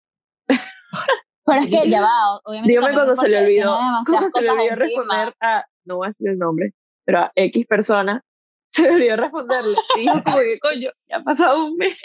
Pero 1.47 1.59
es 1.61 1.69
que 1.69 1.89
ya 1.91 2.03
va, 2.03 2.41
obviamente. 2.45 2.73
Dígame 2.73 2.95
cuando 2.95 3.17
se 3.17 3.29
le 3.29 3.39
olvidó. 3.39 3.77
Cuando 4.07 4.31
se 4.35 4.43
le 4.43 4.51
olvidó 4.51 4.75
responder 4.75 5.35
a, 5.41 5.65
no 5.85 5.97
voy 5.97 6.07
a 6.07 6.09
decir 6.09 6.29
el 6.29 6.39
nombre, 6.39 6.73
pero 7.05 7.21
a 7.21 7.33
X 7.35 7.67
persona, 7.67 8.23
se 8.73 8.83
le 8.83 8.91
olvidó 8.91 9.17
responderle. 9.17 9.77
Y 9.97 10.01
dijo 10.01 10.23
como 10.25 10.39
que, 10.39 10.59
coño, 10.59 10.91
ya 11.09 11.17
ha 11.17 11.25
pasado 11.25 11.65
un 11.65 11.77
mes. 11.77 11.97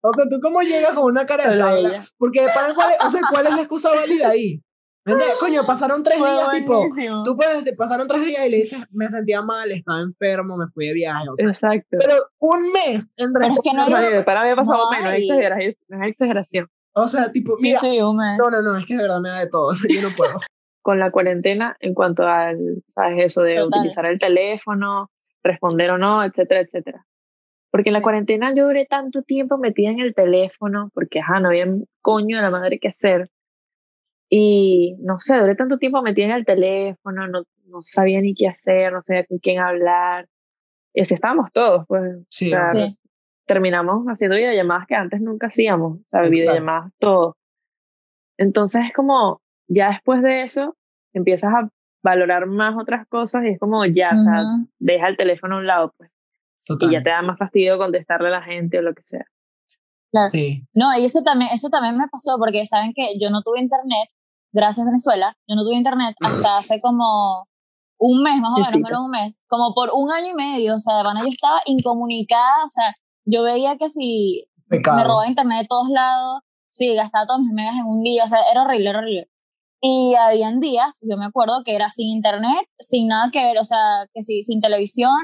O 0.00 0.12
sea, 0.14 0.24
¿tú 0.30 0.40
cómo 0.40 0.62
llegas 0.62 0.92
con 0.92 1.04
una 1.04 1.26
cara 1.26 1.50
de 1.50 1.58
tabla? 1.58 2.02
Porque 2.18 2.46
para 2.54 2.74
cuál, 2.74 2.92
o 3.06 3.10
sea, 3.10 3.20
¿cuál 3.30 3.46
es 3.46 3.54
la 3.54 3.60
excusa 3.60 3.94
válida 3.94 4.28
ahí? 4.28 4.62
Coño, 5.40 5.64
pasaron 5.64 6.02
tres 6.02 6.18
días, 6.18 6.50
tipo, 6.52 6.82
tú 7.24 7.36
puedes 7.36 7.56
decir, 7.56 7.76
pasaron 7.76 8.06
tres 8.08 8.24
días 8.24 8.46
y 8.46 8.50
le 8.50 8.56
dices, 8.58 8.78
me 8.90 9.08
sentía 9.08 9.42
mal, 9.42 9.70
estaba 9.70 10.00
enfermo, 10.00 10.56
me 10.56 10.66
fui 10.68 10.86
de 10.86 10.94
viaje. 10.94 11.24
Exacto. 11.38 11.96
Pero 11.98 12.14
un 12.40 12.72
mes, 12.72 13.10
en 13.16 13.34
realidad. 13.34 13.58
Es 13.58 13.60
que 13.62 13.76
no 13.76 13.84
hay, 13.84 14.24
para 14.24 14.44
mí 14.44 14.50
ha 14.50 14.56
pasado 14.56 14.84
no 14.84 14.90
menos, 14.90 15.14
es 15.14 15.78
exageración. 16.02 16.68
O 16.94 17.06
sea, 17.06 17.30
tipo, 17.30 17.54
sí, 17.56 17.68
mira, 17.68 17.80
sí, 17.80 18.00
un 18.02 18.16
mes. 18.16 18.36
no, 18.38 18.50
no, 18.50 18.60
no, 18.60 18.76
es 18.76 18.86
que 18.86 18.96
de 18.96 19.02
verdad 19.02 19.20
me 19.20 19.28
da 19.28 19.38
de 19.38 19.48
todo, 19.48 19.72
yo 19.88 20.02
no 20.02 20.14
puedo. 20.16 20.34
Con 20.82 20.98
la 20.98 21.10
cuarentena, 21.10 21.76
en 21.80 21.94
cuanto 21.94 22.26
al, 22.26 22.82
¿sabes? 22.94 23.26
Eso 23.26 23.42
de 23.42 23.62
utilizar 23.62 24.06
el 24.06 24.18
teléfono, 24.18 25.10
responder 25.42 25.90
o 25.90 25.98
no, 25.98 26.24
etcétera, 26.24 26.60
etcétera. 26.60 27.04
Porque 27.70 27.90
en 27.90 27.94
la 27.94 28.02
cuarentena 28.02 28.54
yo 28.54 28.64
duré 28.64 28.86
tanto 28.86 29.22
tiempo 29.22 29.58
metida 29.58 29.90
en 29.90 30.00
el 30.00 30.14
teléfono, 30.14 30.90
porque, 30.94 31.20
ajá, 31.20 31.40
no 31.40 31.48
había 31.48 31.66
coño 32.00 32.36
de 32.36 32.42
la 32.42 32.50
madre 32.50 32.78
que 32.78 32.88
hacer 32.88 33.30
y 34.30 34.96
no 35.00 35.18
sé, 35.18 35.38
duré 35.38 35.54
tanto 35.54 35.78
tiempo 35.78 36.02
metida 36.02 36.26
en 36.26 36.32
el 36.32 36.44
teléfono, 36.44 37.26
no, 37.26 37.44
no 37.66 37.82
sabía 37.82 38.20
ni 38.20 38.34
qué 38.34 38.48
hacer, 38.48 38.92
no 38.92 39.02
sabía 39.02 39.24
con 39.24 39.38
quién 39.38 39.58
hablar. 39.60 40.28
Y 40.92 41.02
así 41.02 41.14
estábamos 41.14 41.50
todos, 41.52 41.86
pues. 41.86 42.18
Sí, 42.28 42.52
Terminamos 43.46 44.04
haciendo 44.06 44.36
videollamadas 44.36 44.86
que 44.86 44.94
antes 44.94 45.22
nunca 45.22 45.46
hacíamos, 45.46 46.00
o 46.00 46.04
sea, 46.10 46.28
videollamadas 46.28 46.92
todos. 46.98 47.34
Entonces 48.36 48.82
es 48.86 48.92
como, 48.92 49.40
ya 49.66 49.88
después 49.88 50.22
de 50.22 50.42
eso, 50.42 50.76
empiezas 51.14 51.54
a 51.54 51.70
valorar 52.02 52.46
más 52.46 52.76
otras 52.76 53.06
cosas 53.08 53.44
y 53.44 53.48
es 53.48 53.58
como, 53.58 53.84
ya, 53.86 54.10
o 54.14 54.18
sea, 54.18 54.42
deja 54.78 55.08
el 55.08 55.16
teléfono 55.16 55.56
a 55.56 55.58
un 55.58 55.66
lado, 55.66 55.94
pues. 55.96 56.10
Y 56.68 56.90
ya 56.90 57.02
te 57.02 57.10
da 57.10 57.22
más 57.22 57.38
fastidio 57.38 57.78
contestarle 57.78 58.28
a 58.28 58.32
la 58.32 58.42
gente 58.42 58.78
o 58.78 58.82
lo 58.82 58.94
que 58.94 59.02
sea. 59.04 59.24
Claro. 60.10 60.28
Sí. 60.28 60.66
No, 60.74 60.96
y 60.98 61.04
eso 61.04 61.22
también, 61.22 61.50
eso 61.52 61.68
también 61.68 61.96
me 61.96 62.08
pasó 62.08 62.38
porque 62.38 62.64
saben 62.66 62.92
que 62.94 63.18
yo 63.20 63.30
no 63.30 63.42
tuve 63.42 63.60
internet 63.60 64.08
gracias 64.52 64.86
Venezuela, 64.86 65.36
yo 65.46 65.56
no 65.56 65.64
tuve 65.64 65.76
internet 65.76 66.14
hasta 66.20 66.58
hace 66.58 66.80
como 66.80 67.46
un 67.98 68.22
mes, 68.22 68.40
más 68.40 68.52
o 68.52 68.58
menos, 68.58 68.72
menos 68.72 69.00
un 69.00 69.10
mes, 69.10 69.42
como 69.48 69.74
por 69.74 69.90
un 69.92 70.12
año 70.12 70.28
y 70.30 70.34
medio, 70.34 70.76
o 70.76 70.78
sea, 70.78 70.96
de 70.98 71.02
yo 71.02 71.26
estaba 71.26 71.60
incomunicada, 71.66 72.64
o 72.64 72.70
sea, 72.70 72.94
yo 73.24 73.42
veía 73.42 73.76
que 73.76 73.88
si 73.88 74.46
me 74.68 74.78
robaba 74.78 75.26
internet 75.26 75.62
de 75.62 75.66
todos 75.66 75.88
lados, 75.90 76.40
sí, 76.68 76.94
gastaba 76.94 77.26
todos 77.26 77.40
mis 77.40 77.52
megas 77.52 77.74
en 77.74 77.86
un 77.86 78.02
día, 78.02 78.24
o 78.24 78.28
sea, 78.28 78.40
era 78.50 78.62
horrible, 78.62 78.90
era 78.90 78.98
horrible. 79.00 79.30
Y 79.80 80.14
habían 80.14 80.60
días, 80.60 81.00
yo 81.08 81.16
me 81.16 81.26
acuerdo 81.26 81.62
que 81.64 81.74
era 81.74 81.90
sin 81.90 82.08
internet, 82.08 82.66
sin 82.78 83.08
nada 83.08 83.30
que 83.32 83.42
ver, 83.42 83.58
o 83.58 83.64
sea, 83.64 83.78
que 84.12 84.22
sí, 84.22 84.42
sin 84.42 84.60
televisión, 84.60 85.14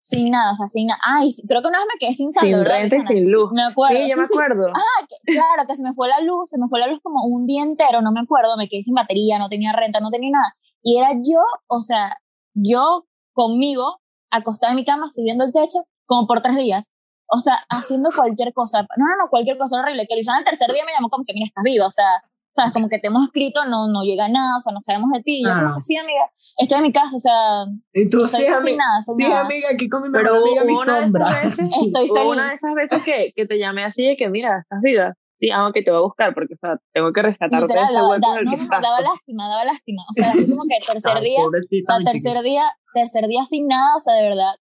sin 0.00 0.30
nada, 0.30 0.52
o 0.52 0.56
sea, 0.56 0.66
sin 0.66 0.86
nada. 0.86 1.00
Ay, 1.04 1.28
creo 1.46 1.62
que 1.62 1.68
una 1.68 1.78
vez 1.78 1.86
me 1.92 1.98
quedé 1.98 2.14
sin 2.14 2.32
saldo. 2.32 2.58
Sin 2.58 2.64
renta 2.64 2.96
y 2.96 3.04
sin 3.04 3.30
luz. 3.30 3.50
Me 3.52 3.62
acuerdo. 3.62 3.96
Sí, 3.96 4.10
yo 4.10 4.16
me 4.16 4.24
acuerdo. 4.24 4.66
Ah, 4.74 5.06
claro, 5.24 5.68
que 5.68 5.76
se 5.76 5.82
me 5.82 5.92
fue 5.94 6.08
la 6.08 6.20
luz, 6.20 6.50
se 6.50 6.58
me 6.58 6.68
fue 6.68 6.80
la 6.80 6.86
luz 6.86 7.00
como 7.02 7.24
un 7.24 7.46
día 7.46 7.62
entero, 7.62 8.00
no 8.00 8.10
me 8.10 8.20
acuerdo, 8.20 8.56
me 8.56 8.68
quedé 8.68 8.82
sin 8.82 8.94
batería, 8.94 9.38
no 9.38 9.48
tenía 9.48 9.72
renta, 9.72 10.00
no 10.00 10.10
tenía 10.10 10.30
nada. 10.32 10.56
Y 10.82 10.98
era 10.98 11.12
yo, 11.12 11.40
o 11.68 11.78
sea, 11.78 12.16
yo 12.54 13.06
conmigo, 13.32 14.00
acostada 14.30 14.72
en 14.72 14.76
mi 14.76 14.84
cama, 14.84 15.10
siguiendo 15.10 15.44
el 15.44 15.52
techo, 15.52 15.84
como 16.06 16.26
por 16.26 16.40
tres 16.40 16.56
días. 16.56 16.90
O 17.32 17.38
sea, 17.38 17.64
haciendo 17.68 18.10
cualquier 18.14 18.52
cosa. 18.52 18.82
No, 18.96 19.04
no, 19.04 19.24
no, 19.24 19.30
cualquier 19.30 19.56
cosa 19.56 19.78
horrible. 19.78 20.06
Que 20.08 20.14
Luisana 20.14 20.38
el 20.38 20.44
tercer 20.44 20.72
día 20.72 20.82
me 20.84 20.92
llamó 20.92 21.10
como 21.10 21.24
que, 21.24 21.32
mira, 21.32 21.44
estás 21.46 21.62
viva, 21.62 21.86
o 21.86 21.90
sea, 21.90 22.06
¿sabes? 22.60 22.72
Como 22.72 22.88
que 22.88 22.98
te 22.98 23.08
hemos 23.08 23.24
escrito, 23.24 23.64
no, 23.64 23.88
no 23.88 24.02
llega 24.02 24.28
nada, 24.28 24.56
o 24.56 24.60
sea, 24.60 24.72
no 24.72 24.80
sabemos 24.82 25.10
de 25.12 25.22
ti. 25.22 25.42
Yo 25.44 25.50
como 25.54 25.80
sí, 25.80 25.96
amiga, 25.96 26.30
estoy 26.58 26.78
en 26.78 26.82
mi 26.82 26.92
casa, 26.92 27.16
o 27.16 27.18
sea, 27.18 27.64
y 27.92 28.08
tú, 28.08 28.26
sí, 28.26 28.46
amiga, 28.46 28.76
nada, 28.76 29.02
sí, 29.02 29.28
nada. 29.28 29.40
amiga, 29.40 29.68
aquí 29.72 29.88
con 29.88 30.02
mi 30.02 30.10
mejor 30.10 30.36
amiga, 30.36 30.64
mi 30.64 30.76
sombra. 30.76 31.42
estoy 31.42 32.08
feliz. 32.08 32.32
una 32.32 32.48
de 32.48 32.54
esas 32.54 32.74
veces 32.74 33.02
que, 33.04 33.32
que 33.34 33.46
te 33.46 33.58
llamé 33.58 33.84
así 33.84 34.04
de 34.04 34.16
que, 34.16 34.28
mira, 34.28 34.60
estás 34.60 34.80
viva. 34.82 35.14
Sí, 35.38 35.50
aunque 35.50 35.80
que 35.80 35.84
te 35.86 35.90
voy 35.90 36.00
a 36.00 36.02
buscar 36.02 36.34
porque, 36.34 36.52
o 36.52 36.58
sea, 36.60 36.76
tengo 36.92 37.14
que 37.14 37.22
rescatarte 37.22 37.66
Literal, 37.66 37.86
ese 37.88 38.02
hueco 38.02 38.28
da, 38.28 38.42
no, 38.42 38.80
daba 38.82 39.00
lástima, 39.00 39.48
daba 39.48 39.64
lástima. 39.64 40.02
O 40.10 40.12
sea, 40.12 40.30
así 40.32 40.46
como 40.50 40.64
que 40.68 40.76
tercer 40.86 41.20
día, 41.20 41.40
o 41.40 41.50
sea, 41.50 42.12
tercer 42.12 42.42
día, 42.42 42.64
tercer 42.92 43.26
día 43.26 43.42
sin 43.44 43.66
nada, 43.66 43.96
o 43.96 44.00
sea, 44.00 44.16
de 44.16 44.22
verdad. 44.28 44.52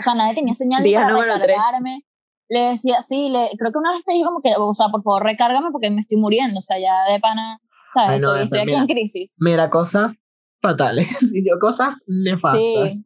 O 0.00 0.02
sea, 0.02 0.14
nadie 0.14 0.34
tenía 0.34 0.54
señal 0.54 0.82
Día 0.82 1.06
para 1.06 1.38
recargarme 1.38 2.04
le 2.48 2.60
decía, 2.60 3.00
sí, 3.02 3.30
le, 3.30 3.50
creo 3.58 3.72
que 3.72 3.78
una 3.78 3.90
vez 3.90 4.04
te 4.04 4.12
dije 4.12 4.24
como 4.24 4.40
que, 4.42 4.52
o 4.56 4.74
sea, 4.74 4.88
por 4.88 5.02
favor, 5.02 5.22
recárgame 5.22 5.70
porque 5.70 5.90
me 5.90 6.00
estoy 6.00 6.18
muriendo, 6.18 6.58
o 6.58 6.62
sea, 6.62 6.78
ya 6.78 7.12
de 7.12 7.20
pana, 7.20 7.58
¿sabes? 7.94 8.22
estoy, 8.42 8.58
aquí 8.60 8.74
en 8.74 8.86
crisis. 8.86 9.36
Mira, 9.40 9.70
cosas 9.70 10.12
fatales, 10.60 11.32
y 11.34 11.48
yo 11.48 11.58
cosas 11.60 12.02
nefastas. 12.06 13.04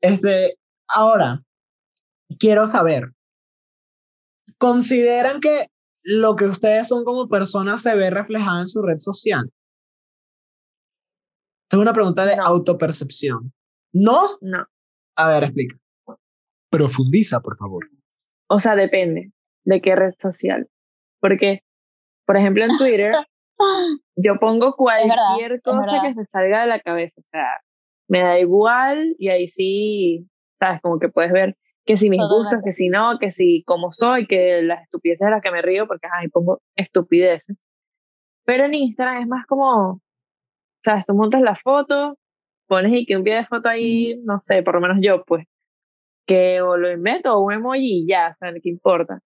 Este, 0.00 0.58
ahora, 0.94 1.42
quiero 2.38 2.66
saber, 2.66 3.12
¿consideran 4.58 5.40
que 5.40 5.64
lo 6.02 6.36
que 6.36 6.44
ustedes 6.44 6.88
son 6.88 7.04
como 7.04 7.28
personas 7.28 7.82
se 7.82 7.94
ve 7.96 8.10
reflejado 8.10 8.60
en 8.60 8.68
su 8.68 8.82
red 8.82 8.98
social? 8.98 9.50
Es 11.70 11.78
una 11.78 11.92
pregunta 11.92 12.24
de 12.24 12.36
autopercepción. 12.36 13.52
¿No? 13.92 14.20
No. 14.40 14.66
A 15.16 15.28
ver, 15.28 15.44
explica. 15.44 15.76
Profundiza, 16.70 17.40
por 17.40 17.56
favor. 17.56 17.88
O 18.54 18.60
sea, 18.60 18.76
depende 18.76 19.32
de 19.64 19.80
qué 19.80 19.96
red 19.96 20.12
social. 20.16 20.68
Porque, 21.20 21.64
por 22.24 22.36
ejemplo, 22.36 22.62
en 22.62 22.70
Twitter, 22.78 23.12
yo 24.16 24.38
pongo 24.38 24.74
cualquier 24.76 25.60
cosa 25.60 25.84
que 26.00 26.14
se 26.14 26.24
salga 26.24 26.60
de 26.60 26.68
la 26.68 26.78
cabeza. 26.78 27.20
O 27.20 27.24
sea, 27.24 27.48
me 28.08 28.20
da 28.20 28.38
igual 28.38 29.16
y 29.18 29.30
ahí 29.30 29.48
sí, 29.48 30.28
sabes, 30.60 30.80
como 30.82 31.00
que 31.00 31.08
puedes 31.08 31.32
ver 31.32 31.56
que 31.84 31.98
si 31.98 32.08
mis 32.08 32.20
gustos, 32.20 32.60
que 32.64 32.72
si 32.72 32.88
no, 32.88 33.18
que 33.18 33.32
si 33.32 33.64
como 33.64 33.90
soy, 33.90 34.28
que 34.28 34.62
las 34.62 34.84
estupideces 34.84 35.26
de 35.26 35.32
las 35.32 35.42
que 35.42 35.50
me 35.50 35.60
río, 35.60 35.88
porque 35.88 36.06
ahí 36.16 36.28
pongo 36.28 36.62
estupideces. 36.76 37.56
Pero 38.44 38.66
en 38.66 38.74
Instagram 38.74 39.22
es 39.22 39.26
más 39.26 39.46
como, 39.46 40.00
sabes, 40.84 41.06
tú 41.06 41.14
montas 41.14 41.42
la 41.42 41.56
foto, 41.56 42.16
pones 42.68 42.92
y 42.94 43.04
que 43.04 43.16
un 43.16 43.24
pie 43.24 43.34
de 43.34 43.46
foto 43.46 43.68
ahí, 43.68 44.16
no 44.22 44.38
sé, 44.40 44.62
por 44.62 44.76
lo 44.76 44.80
menos 44.80 44.98
yo, 45.00 45.24
pues, 45.24 45.44
que 46.26 46.60
o 46.60 46.76
lo 46.76 46.90
invento 46.90 47.34
o 47.34 47.44
un 47.44 47.52
emoji 47.52 48.02
y 48.02 48.06
ya, 48.08 48.28
o 48.30 48.34
sea, 48.34 48.52
¿qué 48.52 48.68
importa? 48.68 49.20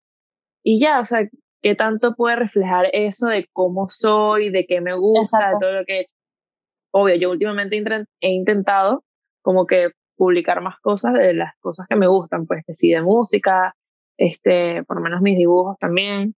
Y 0.63 0.81
ya, 0.81 1.01
o 1.01 1.05
sea, 1.05 1.29
¿qué 1.63 1.75
tanto 1.75 2.15
puede 2.15 2.37
reflejar 2.37 2.87
eso 2.93 3.29
de 3.29 3.47
cómo 3.53 3.89
soy, 3.89 4.51
de 4.51 4.67
qué 4.67 4.81
me 4.81 4.97
gusta, 4.97 5.51
de 5.51 5.57
todo 5.61 5.73
lo 5.73 5.85
que 5.85 5.99
he 5.99 6.01
hecho? 6.03 6.15
Obvio, 6.91 7.17
yo 7.17 7.31
últimamente 7.31 7.77
he 8.21 8.31
intentado 8.31 9.05
como 9.43 9.67
que 9.67 9.91
publicar 10.17 10.61
más 10.61 10.79
cosas 10.81 11.15
de 11.15 11.35
las 11.35 11.57
cosas 11.61 11.87
que 11.89 11.97
me 11.97 12.09
gustan, 12.09 12.47
pues 12.47 12.65
que 12.67 12.75
sí, 12.75 12.91
de 12.91 13.03
música, 13.03 13.75
este, 14.17 14.83
por 14.85 14.97
lo 14.97 15.03
menos 15.03 15.21
mis 15.23 15.39
dibujos 15.39 15.79
también, 15.79 16.35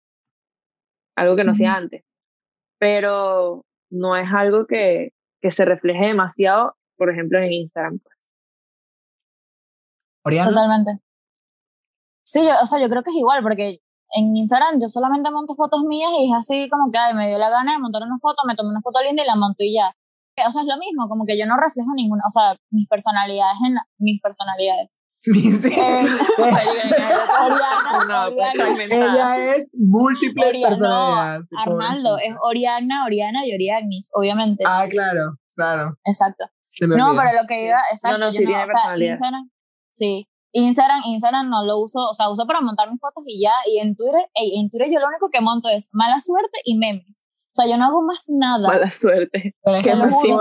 algo 1.15 1.35
que 1.35 1.43
no 1.43 1.51
hacía 1.51 1.75
antes, 1.75 2.03
pero 2.77 3.65
no 3.89 4.15
es 4.15 4.27
algo 4.33 4.67
que, 4.67 5.11
que 5.41 5.51
se 5.51 5.65
refleje 5.65 6.07
demasiado, 6.07 6.75
por 6.97 7.09
ejemplo, 7.09 7.39
en 7.39 7.53
Instagram. 7.53 7.99
Pues. 7.99 8.18
Totalmente. 10.29 10.99
Sí, 12.23 12.47
o 12.61 12.65
sea, 12.65 12.79
yo 12.79 12.89
creo 12.89 13.03
que 13.03 13.09
es 13.09 13.15
igual, 13.15 13.41
porque 13.41 13.79
en 14.11 14.35
Instagram 14.35 14.79
yo 14.81 14.87
solamente 14.87 15.31
monto 15.31 15.55
fotos 15.55 15.83
mías 15.83 16.11
y 16.19 16.29
es 16.29 16.37
así 16.37 16.69
como 16.69 16.91
que 16.91 16.97
ay, 16.97 17.13
me 17.13 17.27
dio 17.27 17.37
la 17.37 17.49
gana 17.49 17.73
de 17.73 17.79
montar 17.79 18.03
una 18.03 18.17
foto, 18.19 18.43
me 18.47 18.55
tomé 18.55 18.69
una 18.69 18.81
foto 18.81 19.01
linda 19.03 19.23
y 19.23 19.27
la 19.27 19.35
monto 19.35 19.63
y 19.63 19.75
ya. 19.75 19.93
O 20.47 20.51
sea, 20.51 20.61
es 20.61 20.67
lo 20.67 20.77
mismo, 20.77 21.09
como 21.09 21.25
que 21.25 21.37
yo 21.37 21.45
no 21.45 21.57
reflejo 21.57 21.89
ninguna, 21.95 22.23
o 22.25 22.31
sea, 22.31 22.55
mis 22.71 22.87
personalidades 22.87 23.57
en 23.65 23.75
mis 23.97 24.21
personalidades. 24.21 24.99
ella 28.89 29.53
es 29.53 29.69
múltiples 29.73 30.57
personalidades. 30.65 31.45
Arnaldo 31.57 32.17
es 32.19 32.37
Oriana, 32.41 33.03
Oriana 33.05 33.45
y 33.45 33.53
Oriagnis, 33.53 34.11
obviamente. 34.13 34.63
Ah, 34.65 34.87
claro, 34.89 35.35
claro. 35.55 35.97
Exacto. 36.05 36.45
No, 36.81 37.15
pero 37.17 37.41
lo 37.41 37.47
que 37.47 37.65
iba, 37.65 37.81
exacto, 37.91 38.17
no, 38.17 38.27
no, 38.27 38.31
yo 38.31 38.41
no, 38.41 38.63
o 38.63 38.67
sea, 38.67 38.97
Instagram, 38.97 39.49
sí, 39.99 40.27
Instagram, 40.51 41.01
Instagram 41.05 41.49
no 41.49 41.63
lo 41.65 41.79
uso, 41.79 42.09
o 42.09 42.13
sea, 42.13 42.29
uso 42.29 42.45
para 42.47 42.61
montar 42.61 42.89
mis 42.89 42.99
fotos 42.99 43.23
y 43.27 43.41
ya, 43.41 43.53
y 43.67 43.79
en 43.79 43.95
Twitter, 43.95 44.21
en 44.33 44.69
Twitter 44.69 44.87
yo 44.91 44.99
lo 44.99 45.07
único 45.07 45.29
que 45.29 45.41
monto 45.41 45.69
es 45.69 45.89
mala 45.91 46.19
suerte 46.19 46.59
y 46.65 46.77
memes. 46.77 47.25
O 47.51 47.61
sea, 47.61 47.67
yo 47.67 47.77
no 47.77 47.85
hago 47.85 48.03
más 48.03 48.25
nada. 48.29 48.67
Mala 48.67 48.91
suerte. 48.91 49.55
Pero 49.63 49.77
es 49.77 49.83
que 49.83 49.95
lo 49.95 50.11
juro, 50.11 50.39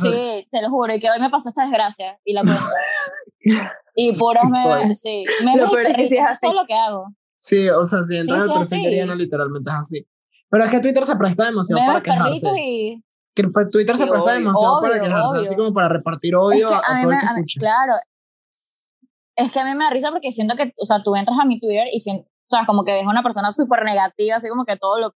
Sí, 0.00 0.48
te 0.50 0.62
lo 0.62 0.70
juro, 0.70 0.94
y 0.94 1.00
que 1.00 1.10
hoy 1.10 1.20
me 1.20 1.30
pasó 1.30 1.48
esta 1.48 1.62
desgracia 1.62 2.18
y 2.24 2.32
la 2.32 2.42
cuento. 2.42 2.62
y 3.96 4.12
puras 4.16 4.44
memes, 4.50 5.00
sí. 5.00 5.24
Memes 5.44 5.72
y 5.72 5.74
perritos, 5.74 6.30
es, 6.30 6.40
todo 6.40 6.54
lo 6.54 6.66
que 6.66 6.74
hago. 6.74 7.08
Sí, 7.38 7.68
o 7.68 7.84
sea, 7.86 8.04
si 8.04 8.18
entras 8.18 8.42
sí, 8.42 8.48
sí, 8.48 8.76
al 8.76 8.82
perfil 8.82 9.18
literalmente 9.18 9.70
es 9.70 9.76
así. 9.76 10.06
Pero 10.48 10.64
es 10.64 10.70
que 10.70 10.80
Twitter 10.80 11.04
se 11.04 11.16
presta 11.16 11.44
demasiado 11.46 11.82
memes, 11.82 12.02
para 12.02 12.16
quejarse. 12.16 12.48
Y... 12.56 13.04
Que 13.34 13.48
pues, 13.48 13.70
Twitter 13.70 13.96
se 13.96 14.06
presta 14.06 14.32
demasiado 14.32 14.80
para 14.80 15.00
quejarse, 15.00 15.38
así 15.38 15.56
como 15.56 15.74
para 15.74 15.88
repartir 15.88 16.36
odio 16.36 16.68
a, 16.68 16.78
a, 16.78 17.02
todo 17.02 17.10
el 17.10 17.18
que 17.18 17.26
escucha. 17.26 17.60
Claro, 17.60 17.92
es 19.36 19.52
que 19.52 19.60
a 19.60 19.64
mí 19.64 19.74
me 19.74 19.84
da 19.84 19.90
risa 19.90 20.10
porque 20.10 20.32
siento 20.32 20.56
que, 20.56 20.72
o 20.76 20.84
sea, 20.84 21.02
tú 21.02 21.14
entras 21.16 21.38
a 21.40 21.44
mi 21.44 21.60
Twitter 21.60 21.86
y 21.92 21.98
siento, 21.98 22.22
o 22.22 22.56
sea, 22.56 22.66
como 22.66 22.84
que 22.84 22.92
ves 22.92 23.06
a 23.06 23.10
una 23.10 23.22
persona 23.22 23.50
súper 23.50 23.84
negativa, 23.84 24.36
así 24.36 24.48
como 24.48 24.64
que 24.64 24.76
todo 24.76 25.00
lo, 25.00 25.14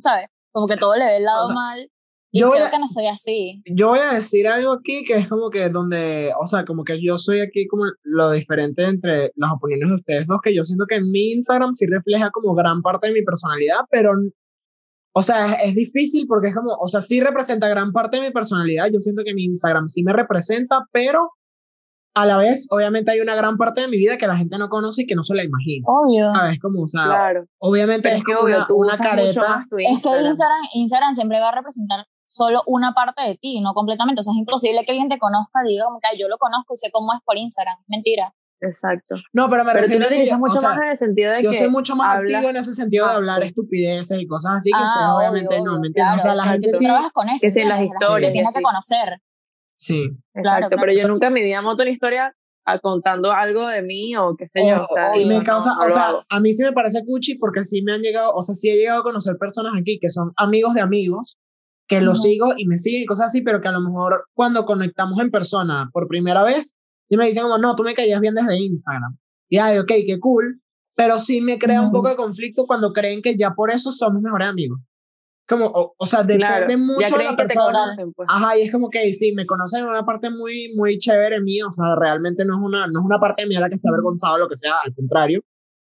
¿sabes? 0.00 0.28
Como 0.52 0.66
que 0.66 0.76
todo 0.76 0.96
le 0.96 1.04
ve 1.04 1.16
el 1.18 1.24
lado 1.24 1.48
mal. 1.54 1.90
Y 2.34 2.40
yo 2.40 2.50
creo 2.50 2.70
que 2.70 2.78
no 2.78 2.88
soy 2.88 3.06
así. 3.08 3.62
Yo 3.66 3.88
voy 3.88 3.98
a 3.98 4.14
decir 4.14 4.48
algo 4.48 4.72
aquí 4.72 5.04
que 5.04 5.16
es 5.16 5.28
como 5.28 5.50
que 5.50 5.68
donde, 5.68 6.32
o 6.40 6.46
sea, 6.46 6.64
como 6.64 6.82
que 6.82 6.98
yo 7.02 7.18
soy 7.18 7.40
aquí 7.40 7.66
como 7.66 7.84
lo 8.04 8.30
diferente 8.30 8.84
entre 8.84 9.32
las 9.36 9.52
opiniones 9.52 9.90
de 9.90 9.94
ustedes 9.96 10.26
dos, 10.26 10.40
que 10.42 10.54
yo 10.54 10.64
siento 10.64 10.86
que 10.88 10.98
mi 11.02 11.32
Instagram 11.32 11.74
sí 11.74 11.84
refleja 11.86 12.30
como 12.30 12.54
gran 12.54 12.80
parte 12.80 13.08
de 13.08 13.12
mi 13.12 13.22
personalidad, 13.22 13.80
pero, 13.90 14.12
o 15.14 15.22
sea, 15.22 15.46
es, 15.46 15.58
es 15.66 15.74
difícil 15.74 16.26
porque 16.26 16.48
es 16.48 16.54
como, 16.54 16.70
o 16.80 16.88
sea, 16.88 17.02
sí 17.02 17.20
representa 17.20 17.68
gran 17.68 17.92
parte 17.92 18.18
de 18.18 18.28
mi 18.28 18.32
personalidad, 18.32 18.86
yo 18.90 19.00
siento 19.00 19.24
que 19.26 19.34
mi 19.34 19.44
Instagram 19.44 19.88
sí 19.88 20.02
me 20.02 20.14
representa, 20.14 20.86
pero 20.90 21.32
a 22.14 22.26
la 22.26 22.36
vez, 22.36 22.66
obviamente 22.70 23.10
hay 23.10 23.20
una 23.20 23.34
gran 23.34 23.56
parte 23.56 23.80
de 23.80 23.88
mi 23.88 23.96
vida 23.96 24.18
que 24.18 24.26
la 24.26 24.36
gente 24.36 24.58
no 24.58 24.68
conoce 24.68 25.02
y 25.02 25.06
que 25.06 25.14
no 25.14 25.24
se 25.24 25.34
la 25.34 25.44
imagina. 25.44 25.84
Obvio. 25.86 26.34
¿Sabes? 26.34 26.58
Como, 26.60 26.82
o 26.82 26.88
sea, 26.88 27.04
claro. 27.04 27.46
obviamente 27.58 28.12
es, 28.12 28.22
como 28.22 28.40
una, 28.40 28.66
una 28.68 28.96
careta. 28.96 29.66
Es 29.78 30.00
que 30.00 30.22
Instagram, 30.22 30.60
Instagram 30.74 31.14
siempre 31.14 31.40
va 31.40 31.48
a 31.48 31.54
representar 31.54 32.06
solo 32.26 32.62
una 32.66 32.92
parte 32.92 33.22
de 33.22 33.36
ti, 33.36 33.60
no 33.60 33.72
completamente. 33.72 34.20
O 34.20 34.22
sea, 34.22 34.32
es 34.32 34.38
imposible 34.38 34.84
que 34.84 34.92
alguien 34.92 35.08
te 35.08 35.18
conozca 35.18 35.60
y 35.64 35.72
diga 35.72 35.84
como 35.86 36.00
que 36.00 36.18
yo 36.18 36.28
lo 36.28 36.38
conozco 36.38 36.74
y 36.74 36.76
sé 36.76 36.90
cómo 36.92 37.12
es 37.12 37.20
por 37.24 37.38
Instagram. 37.38 37.76
Mentira. 37.86 38.34
Exacto. 38.60 39.16
No, 39.32 39.50
pero 39.50 39.64
me 39.64 39.72
refiero 39.72 40.06
a 40.06 40.08
que 40.08 40.36
mucho 40.36 40.62
más 40.62 40.78
en 40.78 40.88
el 40.90 40.96
sentido 40.96 41.32
de 41.32 41.42
yo 41.42 41.50
que 41.50 41.58
soy 41.58 41.68
mucho 41.68 41.96
más 41.96 42.18
activo 42.18 42.48
en 42.48 42.56
ese 42.56 42.72
sentido 42.72 43.08
de 43.08 43.14
hablar 43.14 43.42
estupideces 43.42 44.16
y 44.20 44.26
cosas 44.28 44.52
así 44.58 44.70
que 44.70 44.78
ah, 44.78 45.16
obviamente 45.16 45.60
no, 45.62 45.80
¿me 45.80 45.88
entiendes? 45.88 46.16
o 46.16 46.22
sea, 46.22 46.34
la 46.36 46.44
gente 46.44 46.72
sí 46.72 46.84
trabajas 46.84 47.10
con 47.10 47.28
eso, 47.28 47.48
que 47.52 47.64
las 47.64 47.80
historias, 47.80 48.32
tiene 48.32 48.48
que 48.54 48.62
conocer. 48.62 49.20
Sí. 49.82 50.16
Exacto, 50.34 50.76
pero 50.80 50.92
yo 50.92 51.08
nunca 51.08 51.26
en 51.26 51.32
mi 51.32 51.42
vida 51.42 51.60
monto 51.60 51.82
una 51.82 51.90
historia 51.90 52.32
a 52.64 52.78
contando 52.78 53.32
algo 53.32 53.66
de 53.66 53.82
mí 53.82 54.14
o 54.16 54.36
qué 54.36 54.46
sé 54.46 54.60
yo. 54.64 54.86
y 55.16 55.24
me 55.24 55.42
causa, 55.42 55.70
o 55.84 55.90
sea, 55.90 56.24
a 56.28 56.38
mí 56.38 56.52
sí 56.52 56.62
me 56.62 56.70
parece 56.70 57.04
cuchi 57.04 57.36
porque 57.36 57.64
sí 57.64 57.82
me 57.82 57.92
han 57.92 58.00
llegado, 58.00 58.32
o 58.32 58.42
sea, 58.42 58.54
sí 58.54 58.70
he 58.70 58.76
llegado 58.76 59.00
a 59.00 59.02
conocer 59.02 59.36
personas 59.38 59.72
aquí 59.76 59.98
que 60.00 60.08
son 60.08 60.32
amigos 60.36 60.74
de 60.74 60.82
amigos, 60.82 61.36
que 61.88 62.00
los 62.00 62.22
sigo 62.22 62.46
y 62.56 62.68
me 62.68 62.76
siguen 62.76 63.02
y 63.02 63.06
cosas 63.06 63.26
así, 63.26 63.42
pero 63.42 63.60
que 63.60 63.66
a 63.66 63.72
lo 63.72 63.80
mejor 63.80 64.26
cuando 64.34 64.64
conectamos 64.66 65.20
en 65.20 65.32
persona 65.32 65.90
por 65.92 66.06
primera 66.06 66.44
vez, 66.44 66.76
y 67.08 67.16
me 67.16 67.26
dicen 67.26 67.42
como, 67.42 67.58
no, 67.58 67.74
tú 67.74 67.82
me 67.82 67.94
caías 67.94 68.20
bien 68.20 68.34
desde 68.34 68.56
Instagram. 68.56 69.18
Y 69.50 69.58
ay, 69.58 69.78
ok, 69.78 69.92
qué 70.06 70.20
cool, 70.20 70.62
pero 70.94 71.18
sí 71.18 71.40
me 71.40 71.58
crea 71.58 71.82
un 71.82 71.90
poco 71.90 72.08
de 72.08 72.14
conflicto 72.14 72.66
cuando 72.66 72.92
creen 72.92 73.20
que 73.20 73.36
ya 73.36 73.50
por 73.50 73.72
eso 73.72 73.90
somos 73.90 74.22
mejores 74.22 74.48
amigos 74.48 74.78
como, 75.48 75.94
o, 75.98 76.06
sea, 76.06 76.22
depende 76.22 76.76
mucho 76.76 77.16
de 77.16 77.24
la 77.24 77.36
persona. 77.36 77.78
Pues. 78.14 78.28
Ajá, 78.30 78.56
y 78.56 78.62
es 78.62 78.72
como 78.72 78.88
que 78.90 79.12
sí, 79.12 79.32
me 79.32 79.46
conocen 79.46 79.82
en 79.82 79.88
una 79.88 80.04
parte 80.04 80.30
muy, 80.30 80.72
muy 80.76 80.98
chévere 80.98 81.40
mía, 81.40 81.64
o 81.68 81.72
sea, 81.72 81.96
realmente 81.98 82.44
no 82.44 82.54
es 82.54 82.60
una, 82.62 82.86
no 82.86 83.00
es 83.00 83.04
una 83.04 83.18
parte 83.18 83.46
mía 83.46 83.60
la 83.60 83.68
que 83.68 83.74
está 83.74 83.88
avergonzada 83.88 84.36
o 84.36 84.38
lo 84.38 84.48
que 84.48 84.56
sea, 84.56 84.74
al 84.84 84.94
contrario. 84.94 85.42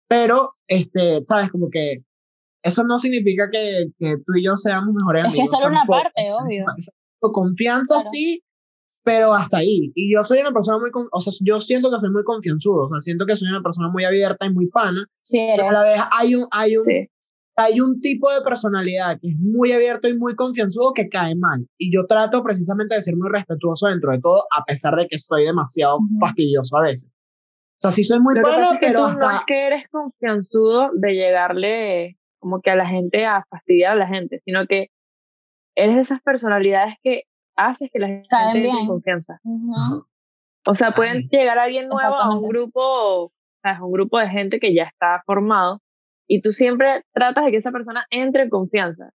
Pero, 0.09 0.55
este, 0.67 1.25
sabes, 1.25 1.51
como 1.51 1.69
que 1.71 2.05
eso 2.63 2.83
no 2.85 2.99
significa 2.99 3.49
que, 3.51 3.87
que 3.99 4.17
tú 4.25 4.35
y 4.37 4.45
yo 4.45 4.57
seamos 4.57 4.95
mejores 4.95 5.25
amigos. 5.25 5.45
Es 5.45 5.51
que 5.51 5.57
solo 5.57 5.69
una 5.69 5.85
parte, 5.87 6.23
obvio. 6.41 6.65
Confianza 7.21 7.99
sí, 8.01 8.45
pero 9.03 9.33
hasta 9.33 9.59
ahí. 9.59 9.93
Y 9.95 10.13
yo 10.13 10.23
soy 10.23 10.41
una 10.41 10.53
persona 10.53 10.79
muy, 10.79 10.91
o 10.93 11.21
sea, 11.21 11.33
yo 11.45 11.61
siento 11.61 11.91
que 11.91 11.99
soy 11.99 12.11
muy 12.11 12.25
confianzudo, 12.25 12.87
o 12.87 12.89
sea, 12.89 13.01
siento 13.01 13.25
que 13.27 13.37
soy 13.37 13.49
una 13.49 13.63
persona 13.63 13.89
muy 13.89 14.05
abierta 14.05 14.47
y 14.47 14.53
muy 14.53 14.67
pana. 14.69 15.05
Sí, 15.23 15.39
eres. 15.39 15.67
Pero 15.69 15.69
a 15.69 15.73
la 15.73 15.91
vez 15.91 16.03
hay 16.13 16.35
un, 16.35 16.47
hay 16.51 16.77
un, 16.77 16.85
hay 17.57 17.81
un 17.81 18.01
tipo 18.01 18.31
de 18.33 18.43
personalidad 18.43 19.19
que 19.21 19.29
es 19.29 19.39
muy 19.39 19.73
abierto 19.73 20.09
y 20.09 20.17
muy 20.17 20.35
confianzudo 20.35 20.93
que 20.93 21.09
cae 21.09 21.35
mal. 21.35 21.67
Y 21.79 21.91
yo 21.93 22.07
trato 22.07 22.43
precisamente 22.43 22.95
de 22.95 23.03
ser 23.03 23.17
muy 23.17 23.31
respetuoso 23.31 23.89
dentro 23.89 24.13
de 24.13 24.21
todo, 24.21 24.43
a 24.57 24.63
pesar 24.65 24.95
de 24.95 25.07
que 25.07 25.19
soy 25.19 25.45
demasiado 25.45 25.99
fastidioso 26.21 26.77
a 26.77 26.83
veces. 26.83 27.11
O 27.11 27.81
sea, 27.81 27.91
sí 27.91 28.05
soy 28.05 28.21
muy 28.21 28.39
bueno, 28.41 28.59
es 28.59 28.73
que 28.73 28.79
pero. 28.81 29.13
no 29.13 29.31
es 29.31 29.43
que 29.47 29.67
eres 29.67 29.89
confianzudo 29.91 30.91
de 30.95 31.15
llegarle 31.15 32.19
como 32.39 32.61
que 32.61 32.71
a 32.71 32.77
la 32.77 32.87
gente 32.87 33.25
a 33.25 33.45
fastidiar 33.51 33.93
a 33.93 33.97
la 33.97 34.07
gente, 34.07 34.41
sino 34.45 34.67
que 34.67 34.89
eres 35.75 35.97
de 35.97 36.03
esas 36.03 36.23
personalidades 36.23 36.95
que 37.03 37.23
haces 37.57 37.91
que 37.91 37.99
la 37.99 38.09
gente 38.09 38.29
tenga 38.53 38.87
confianza. 38.87 39.41
O 40.67 40.75
sea, 40.75 40.93
pueden 40.93 41.29
llegar 41.31 41.59
alguien 41.59 41.89
nuevo 41.89 42.17
a 42.17 42.35
un 42.35 42.47
grupo, 42.49 43.25
o 43.25 43.33
sea, 43.63 43.83
un 43.83 43.93
grupo 43.93 44.19
de 44.19 44.29
gente 44.29 44.59
que 44.59 44.75
ya 44.75 44.85
está 44.85 45.23
formado 45.25 45.81
y 46.27 46.41
tú 46.41 46.53
siempre 46.53 47.03
tratas 47.13 47.45
de 47.45 47.51
que 47.51 47.57
esa 47.59 47.73
persona 47.73 48.07
entre 48.11 48.43
en 48.43 48.51
confianza. 48.51 49.11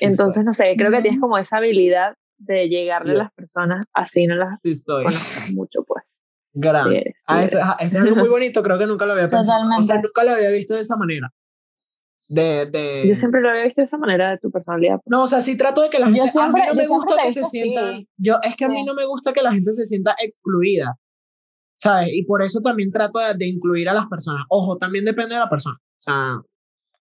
Entonces, 0.00 0.44
no 0.44 0.52
sé, 0.52 0.74
creo 0.76 0.90
que 0.90 1.02
tienes 1.02 1.20
como 1.20 1.38
esa 1.38 1.58
habilidad 1.58 2.14
de 2.38 2.68
llegarle 2.68 3.12
a 3.12 3.18
las 3.18 3.32
personas 3.32 3.84
así 3.94 4.26
no 4.26 4.34
las 4.34 4.58
conoces 4.84 5.54
mucho, 5.54 5.84
pues. 5.86 6.04
Gracias. 6.52 7.04
Ah, 7.26 7.44
esto, 7.44 7.58
es 7.80 7.94
algo 7.94 8.16
muy 8.16 8.28
bonito, 8.30 8.62
creo 8.62 8.78
que 8.78 8.86
nunca 8.86 9.06
lo 9.06 9.12
había 9.12 9.28
pensado. 9.28 9.62
O 9.78 9.82
sea, 9.82 9.96
nunca 9.96 10.24
lo 10.24 10.32
había 10.32 10.50
visto 10.50 10.74
de 10.74 10.80
esa 10.80 10.96
manera. 10.96 11.32
De, 12.28 12.66
de... 12.66 13.06
Yo 13.06 13.14
siempre 13.14 13.40
lo 13.40 13.50
había 13.50 13.64
visto 13.64 13.82
de 13.82 13.84
esa 13.84 13.98
manera 13.98 14.30
de 14.30 14.38
tu 14.38 14.50
personalidad. 14.50 14.98
No, 15.04 15.22
o 15.22 15.26
sea, 15.26 15.40
sí 15.40 15.56
trato 15.56 15.82
de 15.82 15.90
que 15.90 15.98
la 15.98 16.06
gente. 16.06 16.20
Yo 16.20 16.26
siempre, 16.26 16.62
a 16.62 16.72
mí 16.72 16.78
no 16.78 16.82
me 16.82 16.88
gusta 16.88 17.14
que 17.22 17.32
se 17.32 17.42
sienta. 17.42 18.00
Yo, 18.16 18.34
es 18.42 18.54
que 18.56 18.64
a 18.64 18.68
mí 18.68 18.84
no 18.84 18.94
me 18.94 19.06
gusta 19.06 19.32
que 19.32 19.42
la 19.42 19.52
gente 19.52 19.70
se 19.72 19.86
sienta 19.86 20.14
excluida. 20.22 20.96
¿Sabes? 21.76 22.10
Y 22.12 22.24
por 22.24 22.42
eso 22.42 22.60
también 22.60 22.90
trato 22.90 23.18
de, 23.18 23.34
de, 23.34 23.46
incluir 23.46 23.88
a 23.88 23.94
las 23.94 24.06
personas. 24.06 24.44
Ojo, 24.48 24.78
también 24.78 25.04
depende 25.04 25.34
de 25.34 25.40
la 25.40 25.50
persona. 25.50 25.76
O 25.76 26.02
sea, 26.02 26.40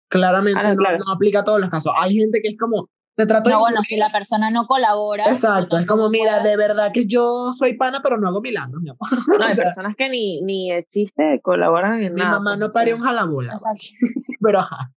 claramente 0.09 0.61
no, 0.61 0.75
no, 0.75 1.13
aplica 1.13 1.39
a 1.39 1.43
todos 1.43 1.59
los 1.59 1.69
casos. 1.69 1.93
Hay 1.97 2.15
gente 2.15 2.41
que 2.41 2.49
es 2.49 2.57
como, 2.57 2.89
te 3.15 3.25
trato 3.25 3.49
No, 3.49 3.59
bueno, 3.59 3.81
si 3.81 3.97
la 3.97 4.11
persona 4.11 4.51
no 4.51 4.65
colabora. 4.65 5.23
Exacto, 5.25 5.77
es 5.77 5.85
como, 5.85 6.09
mira, 6.09 6.41
de 6.43 6.57
verdad 6.57 6.91
que 6.93 7.05
yo 7.05 7.51
soy 7.53 7.77
pana, 7.77 8.01
pero 8.03 8.17
no 8.17 8.27
hago 8.27 8.41
milagros. 8.41 8.81
No, 8.83 8.97
no 9.39 9.45
hay 9.45 9.55
personas 9.55 9.95
que 9.97 10.09
ni, 10.09 10.41
ni 10.41 10.71
el 10.71 10.85
chiste 10.89 11.39
colaboran 11.41 12.01
en 12.01 12.13
mi 12.13 12.21
nada. 12.21 12.39
Mi 12.39 12.43
mamá 12.43 12.57
no 12.57 12.71
parió 12.71 12.95
un 12.95 13.03
jalabola. 13.03 13.53
Exacto. 13.53 13.85
pero 14.41 14.59
ajá. 14.59 14.91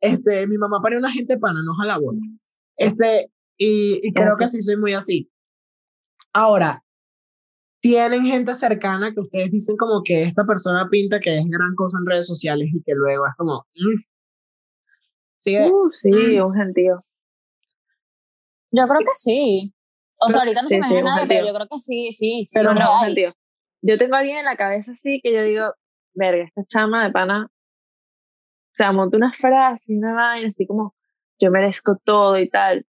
Este, 0.00 0.46
mi 0.46 0.58
mamá 0.58 0.80
parió 0.82 0.98
una 0.98 1.10
gente 1.10 1.38
pana, 1.38 1.60
no 1.64 1.74
jalabola. 1.74 2.18
Este, 2.76 3.30
y, 3.56 4.00
y 4.02 4.12
creo 4.12 4.36
que 4.36 4.48
sí 4.48 4.62
soy 4.62 4.76
muy 4.76 4.94
así. 4.94 5.30
Ahora, 6.32 6.82
tienen 7.80 8.24
gente 8.24 8.54
cercana 8.54 9.12
que 9.12 9.20
ustedes 9.20 9.50
dicen 9.50 9.76
como 9.76 10.02
que 10.04 10.22
esta 10.22 10.44
persona 10.44 10.88
pinta 10.90 11.18
que 11.18 11.38
es 11.38 11.46
gran 11.48 11.74
cosa 11.74 11.98
en 11.98 12.06
redes 12.06 12.26
sociales 12.26 12.68
y 12.72 12.82
que 12.82 12.92
luego 12.94 13.26
es 13.26 13.34
como... 13.36 13.66
Mm". 13.74 13.96
¿Sí? 15.40 15.56
Uh, 15.70 15.90
sí, 15.92 16.10
mm. 16.10 16.44
un 16.44 16.54
gentío. 16.54 17.04
Yo 18.72 18.86
creo 18.86 19.00
que 19.00 19.14
sí. 19.14 19.74
O 20.20 20.28
sea, 20.28 20.42
ahorita 20.42 20.62
no 20.62 20.68
se 20.68 20.78
me 20.78 20.86
viene 20.86 21.02
nada, 21.02 21.24
pero 21.26 21.46
yo 21.46 21.54
creo 21.54 21.66
que 21.66 21.78
sí, 21.78 22.12
sí. 22.12 22.44
sí 22.46 22.52
pero 22.54 22.74
no, 22.74 22.98
gentío. 23.00 23.32
Yo 23.80 23.96
tengo 23.96 24.16
a 24.16 24.18
alguien 24.18 24.38
en 24.38 24.44
la 24.44 24.56
cabeza 24.56 24.92
así 24.92 25.20
que 25.22 25.32
yo 25.32 25.42
digo, 25.42 25.74
verga, 26.12 26.44
esta 26.44 26.62
chama 26.66 27.04
de 27.04 27.10
pana, 27.10 27.46
o 27.46 28.76
sea, 28.76 28.92
monta 28.92 29.16
una 29.16 29.32
frase, 29.32 29.94
una 29.94 30.12
vaina, 30.12 30.48
así 30.48 30.66
como, 30.66 30.94
yo 31.38 31.50
merezco 31.50 31.96
todo 32.04 32.38
y 32.38 32.50
tal. 32.50 32.86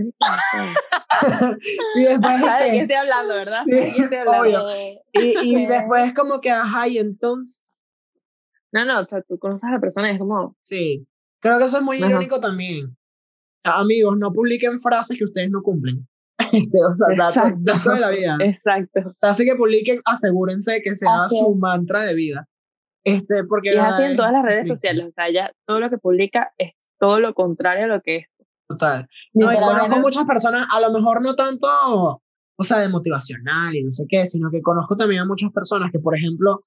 y 1.96 2.04
después 2.04 2.40
¿Sabes 2.40 2.64
de 2.64 2.70
qué 2.70 2.80
estoy 2.80 2.96
hablando, 2.96 3.34
verdad? 3.34 3.62
Estoy 3.66 4.16
hablando. 4.16 4.70
Y, 5.12 5.34
y 5.42 5.66
después 5.68 6.12
como 6.14 6.40
que, 6.40 6.50
ajá, 6.50 6.88
y 6.88 6.98
entonces, 6.98 7.64
No, 8.72 8.84
no, 8.84 9.00
o 9.00 9.04
sea, 9.06 9.22
tú 9.22 9.38
conoces 9.38 9.68
a 9.68 9.72
la 9.72 9.80
persona 9.80 10.10
y 10.10 10.14
es 10.14 10.18
como... 10.18 10.56
Sí, 10.62 11.06
creo 11.40 11.58
que 11.58 11.64
eso 11.64 11.78
es 11.78 11.82
muy 11.82 11.98
irónico 11.98 12.40
también. 12.40 12.96
Amigos, 13.64 14.16
no 14.18 14.32
publiquen 14.32 14.80
frases 14.80 15.18
que 15.18 15.24
ustedes 15.24 15.50
no 15.50 15.62
cumplen. 15.62 16.06
Este, 16.38 16.78
o 16.82 16.96
sea, 16.96 17.52
datos, 17.58 17.94
de 17.94 18.00
la 18.00 18.10
vida. 18.10 18.36
Exacto. 18.40 19.14
Así 19.20 19.44
que 19.44 19.54
publiquen, 19.56 20.00
asegúrense 20.04 20.80
que 20.82 20.94
sea 20.94 21.28
su 21.28 21.54
mantra 21.60 22.02
de 22.04 22.14
vida. 22.14 22.48
Este, 23.04 23.44
porque 23.44 23.70
y 23.70 23.78
es 23.78 23.86
así 23.86 24.02
en 24.04 24.16
todas 24.16 24.32
las 24.32 24.44
redes 24.44 24.68
sociales, 24.68 25.06
o 25.08 25.12
sea, 25.12 25.30
ya 25.32 25.52
todo 25.66 25.80
lo 25.80 25.88
que 25.88 25.96
publica 25.98 26.52
es 26.58 26.74
todo 26.98 27.18
lo 27.18 27.34
contrario 27.34 27.84
a 27.84 27.88
lo 27.88 28.02
que 28.02 28.16
es. 28.16 28.26
Total. 28.70 29.08
No, 29.34 29.52
y 29.52 29.56
conozco 29.56 29.98
muchas 29.98 30.24
personas, 30.24 30.64
a 30.72 30.80
lo 30.80 30.92
mejor 30.92 31.20
no 31.22 31.34
tanto, 31.34 31.66
o 32.56 32.64
sea, 32.64 32.78
de 32.78 32.88
motivacional 32.88 33.74
y 33.74 33.82
no 33.82 33.90
sé 33.90 34.04
qué, 34.08 34.24
sino 34.26 34.48
que 34.48 34.62
conozco 34.62 34.96
también 34.96 35.22
a 35.22 35.24
muchas 35.24 35.50
personas 35.50 35.90
que, 35.90 35.98
por 35.98 36.16
ejemplo, 36.16 36.64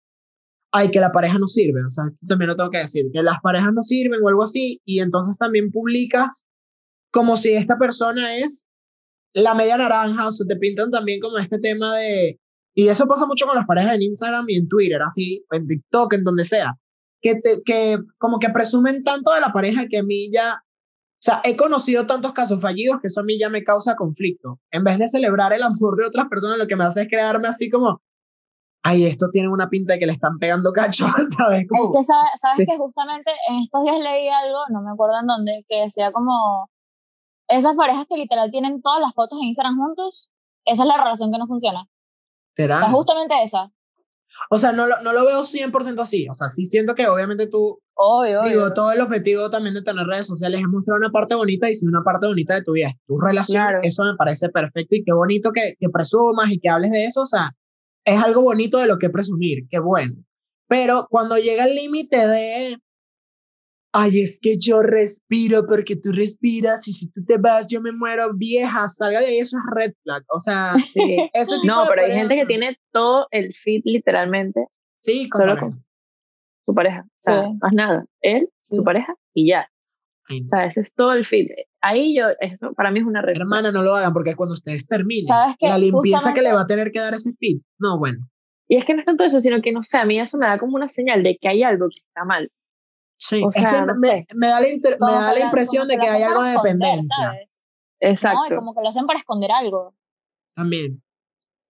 ay, 0.73 0.91
que 0.91 0.99
la 0.99 1.13
pareja 1.13 1.39
no 1.39 1.47
sirve, 1.47 1.79
o 1.85 1.89
sea, 1.89 2.03
esto 2.07 2.19
también 2.27 2.49
lo 2.49 2.57
tengo 2.57 2.71
que 2.71 2.79
decir, 2.79 3.05
que 3.13 3.23
las 3.23 3.39
parejas 3.41 3.71
no 3.73 3.81
sirven 3.81 4.19
o 4.21 4.27
algo 4.27 4.43
así, 4.43 4.81
y 4.83 4.99
entonces 4.99 5.37
también 5.37 5.71
publicas 5.71 6.45
como 7.09 7.37
si 7.37 7.53
esta 7.53 7.77
persona 7.77 8.35
es 8.35 8.67
la 9.33 9.53
media 9.53 9.77
naranja, 9.77 10.27
o 10.27 10.31
sea, 10.31 10.45
te 10.45 10.57
pintan 10.57 10.91
también 10.91 11.21
como 11.21 11.37
este 11.37 11.57
tema 11.57 11.95
de, 11.95 12.37
y 12.75 12.89
eso 12.89 13.07
pasa 13.07 13.25
mucho 13.27 13.45
con 13.45 13.55
las 13.55 13.65
parejas 13.65 13.95
en 13.95 14.01
Instagram 14.01 14.43
y 14.49 14.57
en 14.57 14.67
Twitter, 14.67 15.01
así, 15.01 15.45
en 15.51 15.67
TikTok, 15.67 16.15
en 16.15 16.25
donde 16.25 16.43
sea, 16.43 16.73
que, 17.21 17.35
te, 17.35 17.63
que 17.63 17.97
como 18.17 18.39
que 18.39 18.49
presumen 18.49 19.05
tanto 19.05 19.33
de 19.33 19.39
la 19.39 19.53
pareja 19.53 19.87
que 19.87 19.99
a 19.99 20.03
mí 20.03 20.29
ya, 20.33 20.62
sea, 21.23 21.41
he 21.43 21.55
conocido 21.55 22.05
tantos 22.05 22.33
casos 22.33 22.59
fallidos 22.59 22.99
que 22.99 23.07
eso 23.07 23.21
a 23.21 23.23
mí 23.23 23.39
ya 23.39 23.49
me 23.49 23.63
causa 23.63 23.95
conflicto. 23.95 24.59
En 24.71 24.83
vez 24.83 24.97
de 24.97 25.07
celebrar 25.07 25.53
el 25.53 25.63
amor 25.63 25.95
de 25.95 26.05
otras 26.05 26.27
personas, 26.27 26.57
lo 26.57 26.67
que 26.67 26.75
me 26.75 26.83
hace 26.83 27.03
es 27.03 27.07
quedarme 27.07 27.47
así 27.47 27.69
como, 27.69 28.01
ay, 28.83 29.05
esto 29.05 29.29
tiene 29.31 29.49
una 29.49 29.69
pinta 29.69 29.93
de 29.93 29.99
que 29.99 30.05
le 30.05 30.11
están 30.11 30.37
pegando 30.37 30.69
cacho, 30.75 31.05
¿sabes? 31.37 31.65
Como, 31.69 31.83
es 31.83 31.89
que, 31.95 32.03
¿sabes, 32.03 32.67
que 32.67 32.77
justamente 32.77 33.31
en 33.49 33.55
estos 33.55 33.83
días 33.83 33.99
leí 33.99 34.27
algo, 34.27 34.59
no 34.69 34.81
me 34.81 34.91
acuerdo 34.91 35.19
en 35.21 35.27
dónde, 35.27 35.63
que 35.67 35.83
decía 35.83 36.11
como, 36.11 36.69
esas 37.47 37.75
parejas 37.75 38.05
que 38.07 38.17
literal 38.17 38.51
tienen 38.51 38.81
todas 38.81 38.99
las 38.99 39.13
fotos 39.13 39.39
en 39.41 39.47
Instagram 39.47 39.77
juntos, 39.77 40.29
esa 40.65 40.83
es 40.83 40.87
la 40.87 40.97
relación 40.97 41.31
que 41.31 41.37
no 41.37 41.47
funciona. 41.47 41.87
¿Será? 42.55 42.81
justamente 42.89 43.33
esa. 43.41 43.71
O 44.49 44.57
sea, 44.57 44.71
no 44.71 44.87
lo, 44.87 45.01
no 45.01 45.13
lo 45.13 45.25
veo 45.25 45.41
100% 45.41 45.99
así. 45.99 46.27
O 46.29 46.35
sea, 46.35 46.49
sí 46.49 46.65
siento 46.65 46.95
que 46.95 47.07
obviamente 47.07 47.47
tú... 47.47 47.79
Obvio, 47.95 48.43
Digo, 48.43 48.73
todo 48.73 48.91
el 48.91 49.01
objetivo 49.01 49.51
también 49.51 49.75
de 49.75 49.83
tener 49.83 50.05
redes 50.07 50.25
sociales 50.25 50.61
es 50.61 50.67
mostrar 50.67 50.97
una 50.97 51.11
parte 51.11 51.35
bonita 51.35 51.69
y 51.69 51.75
si 51.75 51.85
una 51.85 52.01
parte 52.03 52.25
bonita 52.25 52.55
de 52.55 52.63
tu 52.63 52.71
vida 52.71 52.87
es 52.87 52.95
tu 53.05 53.19
relación, 53.19 53.63
eso 53.83 54.03
me 54.03 54.15
parece 54.15 54.49
perfecto 54.49 54.95
y 54.95 55.03
qué 55.03 55.13
bonito 55.13 55.51
que, 55.51 55.75
que 55.79 55.89
presumas 55.89 56.51
y 56.51 56.59
que 56.59 56.69
hables 56.69 56.91
de 56.91 57.05
eso. 57.05 57.21
O 57.21 57.25
sea, 57.25 57.51
es 58.03 58.21
algo 58.21 58.41
bonito 58.41 58.79
de 58.79 58.87
lo 58.87 58.97
que 58.97 59.09
presumir, 59.09 59.67
qué 59.69 59.79
bueno. 59.79 60.15
Pero 60.67 61.05
cuando 61.09 61.37
llega 61.37 61.65
el 61.65 61.75
límite 61.75 62.27
de, 62.27 62.77
ay, 63.93 64.21
es 64.21 64.39
que 64.41 64.57
yo 64.57 64.81
respiro 64.81 65.65
porque 65.67 65.95
tú 65.95 66.11
respiras 66.11 66.87
y 66.87 66.93
si 66.93 67.11
tú 67.11 67.23
te 67.23 67.37
vas 67.37 67.67
yo 67.67 67.79
me 67.79 67.91
muero 67.91 68.33
vieja, 68.33 68.89
salga 68.89 69.19
de 69.19 69.27
ahí, 69.27 69.37
eso 69.37 69.57
es 69.57 69.63
red 69.73 69.93
flag. 70.03 70.23
O 70.29 70.39
sea, 70.39 70.73
ese 71.33 71.55
tipo 71.61 71.67
No, 71.67 71.83
pero 71.87 72.03
hay 72.03 72.11
gente 72.13 72.35
que 72.35 72.45
tiene 72.45 72.77
todo 72.91 73.27
el 73.31 73.53
fit 73.53 73.83
literalmente. 73.85 74.67
Sí, 74.97 75.29
solo 75.31 75.57
con 75.59 75.83
su 76.65 76.73
pareja. 76.73 77.03
O 77.05 77.17
sea, 77.19 77.43
más 77.61 77.73
nada. 77.73 78.05
Él, 78.21 78.49
su 78.61 78.83
pareja 78.83 79.15
y 79.33 79.49
ya. 79.49 79.69
O 80.29 80.47
sea, 80.49 80.65
ese 80.65 80.81
es 80.81 80.93
todo 80.93 81.11
el 81.13 81.25
fit. 81.25 81.49
Ahí 81.81 82.15
yo, 82.15 82.27
eso 82.39 82.73
para 82.73 82.91
mí 82.91 82.99
es 82.99 83.05
una 83.05 83.21
red. 83.21 83.35
Hermana, 83.35 83.71
no 83.71 83.83
lo 83.83 83.93
hagan 83.93 84.13
porque 84.13 84.35
cuando 84.35 84.53
ustedes 84.53 84.87
terminen, 84.87 85.27
la 85.59 85.77
limpieza 85.77 86.33
que 86.33 86.41
le 86.41 86.53
va 86.53 86.61
a 86.61 86.67
tener 86.67 86.91
que 86.91 86.99
dar 86.99 87.13
ese 87.13 87.33
fit, 87.37 87.61
no, 87.77 87.99
bueno. 87.99 88.25
Y 88.69 88.77
es 88.77 88.85
que 88.85 88.93
no 88.93 89.01
es 89.01 89.05
tanto 89.05 89.25
eso, 89.25 89.41
sino 89.41 89.61
que 89.61 89.73
no 89.73 89.83
sé, 89.83 89.97
a 89.97 90.05
mí 90.05 90.19
eso 90.19 90.37
me 90.37 90.47
da 90.47 90.57
como 90.57 90.77
una 90.77 90.87
señal 90.87 91.21
de 91.21 91.37
que 91.39 91.49
hay 91.49 91.61
algo 91.61 91.85
que 91.87 91.99
está 92.07 92.23
mal. 92.23 92.49
Sí, 93.25 93.41
o 93.41 93.51
sea, 93.53 93.85
me, 93.85 94.25
me, 94.35 94.47
da 94.47 94.59
la, 94.59 94.67
me 94.67 95.13
da 95.13 95.33
la 95.33 95.39
impresión 95.39 95.87
de 95.87 95.97
que 95.97 96.09
hay 96.09 96.23
algo 96.23 96.43
de 96.43 96.51
dependencia. 96.51 97.33
Exacto. 98.01 98.39
No, 98.39 98.47
y 98.47 98.55
como 98.57 98.75
que 98.75 98.81
lo 98.81 98.89
hacen 98.89 99.05
para 99.05 99.17
esconder 99.17 99.49
algo. 99.49 99.95
También. 100.53 101.01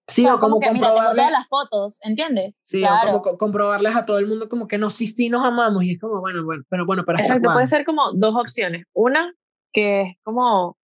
Sí, 0.08 0.26
o, 0.28 0.39
como, 0.39 0.60
que 0.60 0.68
comprobarle... 0.68 1.16
todas 1.16 1.32
las 1.32 1.48
fotos, 1.48 2.00
¿entiendes? 2.02 2.56
Sí, 2.66 2.80
claro. 2.80 3.18
o 3.18 3.22
como 3.22 3.38
comprobarles 3.38 3.96
a 3.96 4.06
todo 4.06 4.18
el 4.18 4.28
mundo 4.28 4.50
como 4.50 4.68
que 4.68 4.80
no, 4.80 4.89
sí, 4.89 5.06
sí 5.06 5.30
nos 5.30 5.46
amamos 5.46 5.84
y 5.84 5.92
es 5.92 6.00
como, 6.02 6.22
bueno, 6.22 6.44
bueno, 6.44 6.63
pero 6.70 6.88
bueno, 6.88 7.04
pero 7.06 7.20
Exacto, 7.20 7.54
puede 7.54 7.68
ser 7.68 7.86
como 7.86 8.12
dos 8.13 8.34
opciones. 8.36 8.86
Una, 8.94 9.32
que 9.72 10.02
es 10.02 10.18
como, 10.24 10.76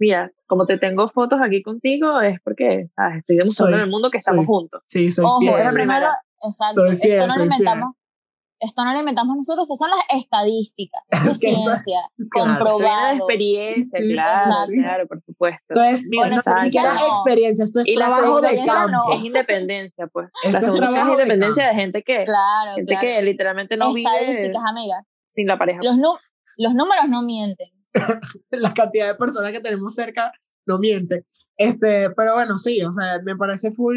mira, 0.00 0.32
como 0.46 0.66
te 0.66 0.76
tengo 0.76 1.08
fotos 1.08 1.38
aquí 1.40 1.62
contigo, 1.62 2.20
es 2.20 2.40
porque, 2.42 2.90
¿sabes? 2.96 3.18
Estoy 3.18 3.36
demostrando 3.36 3.76
en 3.76 3.82
el 3.84 3.90
mundo 3.90 4.10
que 4.10 4.18
estamos 4.18 4.44
juntos. 4.44 4.82
Sí, 4.86 5.12
soy 5.12 5.24
Ojo, 5.24 5.38
fiel. 5.38 5.72
primero, 5.72 6.08
exacto, 6.42 6.84
esto 6.84 7.26
no 7.28 7.36
lo 7.36 7.44
inventamos 7.44 7.94
esto 8.60 8.84
no 8.84 8.92
lo 8.92 9.00
inventamos 9.00 9.36
nosotros, 9.36 9.70
estas 9.70 9.78
son 9.78 9.90
las 9.90 10.20
estadísticas, 10.20 11.02
es 11.10 11.38
ciencia, 11.38 12.10
comprobada. 12.32 13.14
experiencia, 13.14 13.98
claro, 14.00 14.72
claro, 14.72 15.06
por 15.06 15.22
supuesto. 15.22 15.64
Entonces, 15.68 16.06
mira, 16.08 16.28
no, 16.28 16.36
ni 16.36 16.62
siquiera 16.62 16.92
experiencia, 16.92 17.64
esto 17.64 17.80
es 17.80 17.86
trabajo 17.94 18.40
de 18.40 18.64
campo. 18.64 19.12
Es 19.12 19.22
independencia, 19.22 20.06
pues. 20.06 20.28
Esto 20.44 20.66
es 20.72 20.74
trabajo 20.74 21.12
es 21.12 21.18
independencia 21.20 21.68
de, 21.68 21.74
gente 21.74 22.02
que, 22.02 22.24
claro, 22.24 22.76
gente 22.76 22.96
que 23.00 23.22
literalmente 23.22 23.76
no 23.76 23.94
Estadísticas, 23.96 24.62
amiga. 24.68 25.04
Sin 25.30 25.46
la 25.46 25.58
pareja. 25.58 25.80
Los, 25.82 25.96
los 26.56 26.74
números 26.74 27.08
no 27.08 27.22
mienten. 27.22 27.68
la 28.50 28.74
cantidad 28.74 29.08
de 29.08 29.14
personas 29.14 29.52
que 29.52 29.60
tenemos 29.60 29.94
cerca 29.94 30.32
no 30.66 30.78
miente. 30.78 31.24
Este, 31.56 32.10
pero 32.10 32.34
bueno, 32.34 32.58
sí, 32.58 32.82
o 32.82 32.92
sea, 32.92 33.20
me 33.22 33.36
parece 33.36 33.70
full 33.70 33.96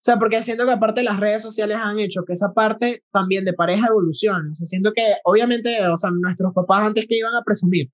o 0.00 0.02
sea, 0.02 0.18
porque 0.18 0.40
siento 0.40 0.64
que 0.64 0.72
aparte 0.72 1.02
las 1.02 1.20
redes 1.20 1.42
sociales 1.42 1.76
han 1.78 1.98
hecho 1.98 2.24
que 2.26 2.32
esa 2.32 2.54
parte 2.54 3.04
también 3.12 3.44
de 3.44 3.52
pareja 3.52 3.88
evolucione. 3.88 4.50
O 4.50 4.54
sea, 4.54 4.64
siento 4.64 4.92
que 4.94 5.02
obviamente, 5.24 5.86
o 5.86 5.96
sea, 5.98 6.10
nuestros 6.10 6.54
papás 6.54 6.86
antes 6.86 7.04
que 7.06 7.18
iban 7.18 7.34
a 7.34 7.42
presumir, 7.44 7.92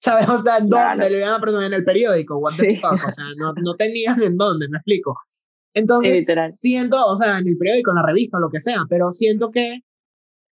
¿sabes? 0.00 0.26
O 0.30 0.38
sea, 0.38 0.56
¿en 0.56 0.70
dónde 0.70 1.10
le 1.10 1.18
iban 1.18 1.34
a 1.34 1.40
presumir? 1.42 1.66
En 1.66 1.74
el 1.74 1.84
periódico, 1.84 2.38
what 2.38 2.52
the 2.58 2.76
fuck? 2.76 3.06
O 3.06 3.10
sea, 3.10 3.24
no, 3.36 3.52
no 3.52 3.74
tenían 3.74 4.22
en 4.22 4.38
dónde, 4.38 4.66
me 4.70 4.78
explico. 4.78 5.14
Entonces, 5.74 6.26
siento, 6.58 6.96
o 7.04 7.16
sea, 7.16 7.38
en 7.38 7.46
el 7.46 7.58
periódico, 7.58 7.90
en 7.90 7.96
la 7.96 8.06
revista, 8.06 8.38
lo 8.38 8.48
que 8.48 8.58
sea, 8.58 8.80
pero 8.88 9.12
siento 9.12 9.50
que 9.50 9.82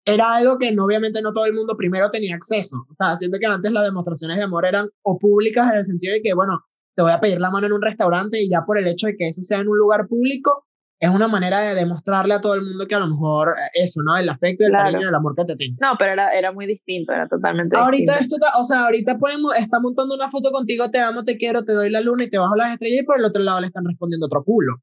era 0.05 0.35
algo 0.35 0.57
que 0.57 0.71
no, 0.71 0.85
obviamente 0.85 1.21
no 1.21 1.33
todo 1.33 1.45
el 1.45 1.53
mundo 1.53 1.75
primero 1.75 2.09
tenía 2.09 2.35
acceso. 2.35 2.87
O 2.89 2.95
sea, 2.97 3.17
siento 3.17 3.37
que 3.37 3.47
antes 3.47 3.69
las 3.69 3.83
demostraciones 3.83 4.37
de 4.37 4.43
amor 4.43 4.65
eran 4.65 4.89
o 5.01 5.19
públicas 5.19 5.69
en 5.73 5.79
el 5.79 5.85
sentido 5.85 6.13
de 6.13 6.21
que, 6.21 6.33
bueno, 6.33 6.63
te 6.95 7.01
voy 7.01 7.11
a 7.11 7.19
pedir 7.19 7.39
la 7.39 7.51
mano 7.51 7.67
en 7.67 7.73
un 7.73 7.81
restaurante 7.81 8.41
y 8.41 8.49
ya 8.49 8.63
por 8.65 8.77
el 8.77 8.87
hecho 8.87 9.07
de 9.07 9.15
que 9.15 9.29
eso 9.29 9.41
sea 9.43 9.59
en 9.59 9.67
un 9.67 9.77
lugar 9.77 10.07
público, 10.07 10.65
es 10.99 11.09
una 11.09 11.27
manera 11.27 11.59
de 11.61 11.73
demostrarle 11.73 12.35
a 12.35 12.41
todo 12.41 12.53
el 12.53 12.61
mundo 12.61 12.85
que 12.85 12.93
a 12.93 12.99
lo 12.99 13.07
mejor 13.07 13.55
eh, 13.57 13.69
eso, 13.73 14.01
¿no? 14.03 14.15
El 14.17 14.29
afecto 14.29 14.63
y 14.63 14.67
el 14.67 14.73
cariño, 14.73 15.09
el 15.09 15.15
amor 15.15 15.33
que 15.35 15.45
te 15.45 15.55
tiene. 15.55 15.75
No, 15.81 15.95
pero 15.97 16.11
era, 16.11 16.31
era 16.37 16.51
muy 16.51 16.67
distinto, 16.67 17.11
era 17.11 17.27
totalmente 17.27 17.75
ahorita 17.75 18.19
distinto. 18.19 18.45
Esto, 18.45 18.59
o 18.59 18.63
sea, 18.63 18.81
ahorita 18.81 19.17
podemos, 19.17 19.57
está 19.57 19.79
montando 19.79 20.13
una 20.13 20.29
foto 20.29 20.51
contigo, 20.51 20.91
te 20.91 20.99
amo, 20.99 21.23
te 21.23 21.37
quiero, 21.37 21.63
te 21.63 21.73
doy 21.73 21.89
la 21.89 22.01
luna 22.01 22.25
y 22.25 22.29
te 22.29 22.37
bajo 22.37 22.55
las 22.55 22.73
estrellas 22.73 23.01
y 23.01 23.05
por 23.05 23.17
el 23.17 23.25
otro 23.25 23.41
lado 23.41 23.61
le 23.61 23.67
están 23.67 23.83
respondiendo 23.83 24.27
otro 24.27 24.43
culo. 24.43 24.73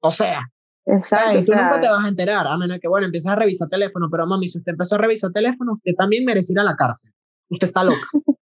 O 0.00 0.10
sea, 0.10 0.42
Exacto, 0.84 1.42
tú 1.44 1.52
nunca 1.52 1.80
te 1.80 1.88
vas 1.88 2.04
a 2.04 2.08
enterar, 2.08 2.46
a 2.46 2.58
menos 2.58 2.78
que, 2.80 2.88
bueno, 2.88 3.06
empiezas 3.06 3.32
a 3.32 3.36
revisar 3.36 3.68
teléfono, 3.68 4.08
pero 4.10 4.26
mami, 4.26 4.48
si 4.48 4.58
usted 4.58 4.72
empezó 4.72 4.96
a 4.96 4.98
revisar 4.98 5.30
teléfono, 5.32 5.74
usted 5.74 5.92
también 5.96 6.24
merece 6.24 6.52
ir 6.52 6.58
a 6.58 6.64
la 6.64 6.74
cárcel. 6.74 7.12
Usted 7.48 7.68
está 7.68 7.84
loca. 7.84 8.08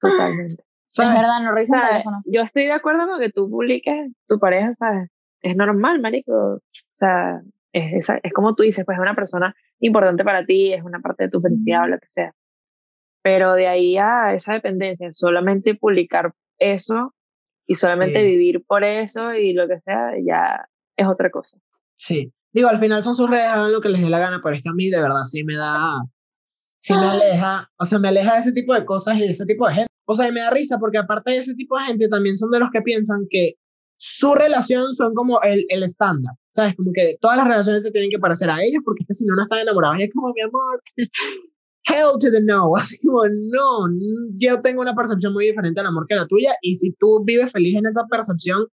Totalmente. 0.00 0.64
Es 0.96 1.12
verdad, 1.12 1.40
no 1.42 1.52
revisan 1.52 1.80
teléfonos. 1.88 2.28
Yo 2.32 2.42
estoy 2.42 2.64
de 2.64 2.72
acuerdo 2.72 3.06
con 3.06 3.18
que 3.18 3.30
tú 3.30 3.48
publiques 3.48 4.12
tu 4.28 4.38
pareja, 4.38 4.74
¿sabes? 4.74 5.08
Es 5.40 5.56
normal, 5.56 6.00
marico. 6.00 6.32
O 6.32 6.60
sea, 6.94 7.40
es, 7.72 8.08
es, 8.22 8.32
como 8.32 8.54
tú 8.54 8.62
dices, 8.62 8.84
pues 8.84 8.96
es 8.96 9.02
una 9.02 9.14
persona 9.14 9.54
importante 9.80 10.24
para 10.24 10.44
ti, 10.44 10.72
es 10.72 10.82
una 10.82 11.00
parte 11.00 11.24
de 11.24 11.30
tu 11.30 11.40
felicidad 11.40 11.84
o 11.84 11.88
lo 11.88 11.98
que 11.98 12.08
sea. 12.08 12.34
Pero 13.22 13.54
de 13.54 13.68
ahí 13.68 13.96
a 13.96 14.34
esa 14.34 14.52
dependencia, 14.52 15.12
solamente 15.12 15.74
publicar 15.74 16.34
eso 16.58 17.14
y 17.66 17.76
solamente 17.76 18.22
vivir 18.24 18.64
por 18.66 18.84
eso 18.84 19.32
y 19.32 19.52
lo 19.52 19.68
que 19.68 19.80
sea, 19.80 20.12
ya 20.24 20.68
es 20.96 21.06
otra 21.06 21.30
cosa. 21.30 21.58
Sí. 21.96 22.32
Digo, 22.52 22.68
al 22.68 22.78
final 22.78 23.02
son 23.02 23.14
sus 23.14 23.30
redes, 23.30 23.46
hagan 23.46 23.72
lo 23.72 23.80
que 23.80 23.88
les 23.88 24.02
dé 24.02 24.10
la 24.10 24.18
gana, 24.18 24.40
pero 24.42 24.54
es 24.54 24.62
que 24.62 24.68
a 24.68 24.74
mí 24.74 24.90
de 24.90 25.00
verdad 25.00 25.22
sí 25.24 25.42
me 25.42 25.56
da, 25.56 25.94
sí 26.78 26.92
me 26.92 27.06
aleja, 27.06 27.70
o 27.78 27.84
sea, 27.86 27.98
me 27.98 28.08
aleja 28.08 28.34
de 28.34 28.40
ese 28.40 28.52
tipo 28.52 28.74
de 28.74 28.84
cosas 28.84 29.16
y 29.16 29.20
de 29.20 29.30
ese 29.30 29.46
tipo 29.46 29.66
de 29.66 29.74
gente. 29.74 29.91
O 30.04 30.14
sea, 30.14 30.28
y 30.28 30.32
me 30.32 30.40
da 30.40 30.50
risa 30.50 30.78
porque 30.78 30.98
aparte 30.98 31.32
de 31.32 31.38
ese 31.38 31.54
tipo 31.54 31.78
de 31.78 31.84
gente 31.84 32.08
también 32.08 32.36
son 32.36 32.50
de 32.50 32.58
los 32.58 32.70
que 32.72 32.82
piensan 32.82 33.26
que 33.30 33.54
su 33.96 34.34
relación 34.34 34.94
son 34.94 35.14
como 35.14 35.40
el, 35.42 35.64
el 35.68 35.82
estándar, 35.84 36.34
¿sabes? 36.50 36.74
Como 36.74 36.90
que 36.92 37.16
todas 37.20 37.36
las 37.36 37.46
relaciones 37.46 37.84
se 37.84 37.92
tienen 37.92 38.10
que 38.10 38.18
parecer 38.18 38.50
a 38.50 38.60
ellos 38.62 38.82
porque 38.84 39.02
es 39.02 39.06
que 39.06 39.14
si 39.14 39.24
no, 39.26 39.36
no 39.36 39.44
están 39.44 39.60
enamorados. 39.60 40.00
Y 40.00 40.04
es 40.04 40.10
como, 40.12 40.32
mi 40.34 40.40
amor, 40.40 40.82
hell 41.86 42.18
to 42.18 42.30
the 42.32 42.40
no. 42.42 42.72
Así 42.76 42.98
como, 42.98 43.22
no, 43.24 43.86
yo 44.38 44.60
tengo 44.60 44.82
una 44.82 44.94
percepción 44.94 45.32
muy 45.32 45.46
diferente 45.46 45.80
del 45.80 45.86
amor 45.86 46.06
que 46.08 46.16
la 46.16 46.26
tuya 46.26 46.50
y 46.62 46.74
si 46.74 46.92
tú 46.98 47.22
vives 47.24 47.52
feliz 47.52 47.76
en 47.76 47.86
esa 47.86 48.06
percepción, 48.10 48.66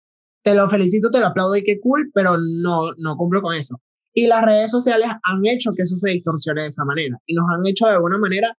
te 0.45 0.55
lo 0.55 0.69
felicito, 0.69 1.11
te 1.11 1.19
lo 1.19 1.27
aplaudo 1.27 1.57
y 1.57 1.65
qué 1.65 1.81
cool, 1.81 2.09
pero 2.15 2.37
no, 2.63 2.93
no 2.99 3.17
cumplo 3.17 3.43
con 3.43 3.55
eso. 3.55 3.81
Y 4.15 4.29
las 4.29 4.43
redes 4.43 4.71
sociales 4.71 5.09
han 5.25 5.45
hecho 5.45 5.73
que 5.77 5.83
eso 5.83 5.97
se 5.97 6.11
distorsione 6.11 6.63
de 6.63 6.69
esa 6.69 6.85
manera 6.85 7.19
y 7.27 7.35
nos 7.35 7.47
han 7.53 7.67
hecho 7.67 7.87
de 7.87 7.95
alguna 7.95 8.17
manera 8.17 8.57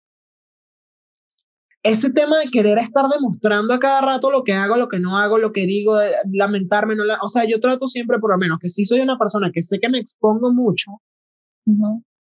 ese 1.89 2.11
tema 2.11 2.37
de 2.39 2.49
querer 2.49 2.77
estar 2.77 3.05
demostrando 3.07 3.73
a 3.73 3.79
cada 3.79 4.01
rato 4.01 4.31
lo 4.31 4.43
que 4.43 4.53
hago, 4.53 4.77
lo 4.77 4.87
que 4.87 4.99
no 4.99 5.17
hago, 5.17 5.37
lo 5.37 5.51
que 5.51 5.65
digo, 5.65 5.95
lamentarme, 6.31 6.95
no 6.95 7.03
o 7.21 7.27
sea, 7.27 7.45
yo 7.47 7.59
trato 7.59 7.87
siempre 7.87 8.19
por 8.19 8.31
lo 8.31 8.37
menos 8.37 8.59
que 8.61 8.69
si 8.69 8.85
soy 8.85 9.01
una 9.01 9.17
persona 9.17 9.51
que 9.53 9.61
sé 9.61 9.79
que 9.79 9.89
me 9.89 9.97
expongo 9.97 10.53
mucho, 10.53 10.91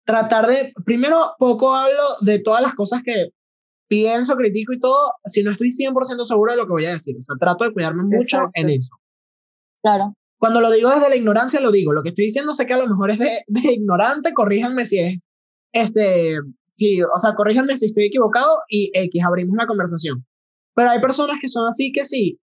tratar 0.05 0.47
de, 0.47 0.73
primero, 0.85 1.33
poco 1.37 1.75
hablo 1.75 2.03
de 2.21 2.39
todas 2.39 2.61
las 2.61 2.75
cosas 2.75 3.01
que 3.03 3.29
pienso, 3.87 4.35
critico 4.35 4.73
y 4.73 4.79
todo, 4.79 5.13
si 5.25 5.43
no 5.43 5.51
estoy 5.51 5.69
100% 5.69 6.23
seguro 6.23 6.51
de 6.51 6.57
lo 6.57 6.65
que 6.65 6.73
voy 6.73 6.85
a 6.85 6.91
decir. 6.91 7.15
O 7.19 7.23
sea, 7.23 7.35
trato 7.39 7.63
de 7.63 7.73
cuidarme 7.73 8.03
mucho 8.03 8.37
en 8.53 8.69
eso. 8.69 8.95
Claro. 9.81 10.13
Cuando 10.37 10.61
lo 10.61 10.69
digo 10.71 10.89
desde 10.89 11.09
la 11.09 11.15
ignorancia, 11.15 11.61
lo 11.61 11.71
digo. 11.71 11.93
Lo 11.93 12.03
que 12.03 12.09
estoy 12.09 12.25
diciendo 12.25 12.51
sé 12.51 12.65
que 12.65 12.73
a 12.73 12.77
lo 12.77 12.87
mejor 12.87 13.11
es 13.11 13.19
de, 13.19 13.29
de 13.47 13.73
ignorante, 13.73 14.33
corríjanme 14.33 14.85
si 14.85 14.99
es, 14.99 15.19
este, 15.71 16.37
sí, 16.77 17.01
o 17.01 17.19
sea, 17.19 17.33
corríjanme 17.33 17.75
si 17.75 17.87
estoy 17.87 18.05
equivocado 18.05 18.61
y 18.69 18.91
X, 18.93 19.23
abrimos 19.25 19.57
la 19.57 19.67
conversación. 19.67 20.25
Pero 20.75 20.91
hay 20.91 21.01
personas 21.01 21.37
que 21.41 21.47
son 21.47 21.67
así 21.67 21.91
que 21.91 22.03
sí, 22.03 22.39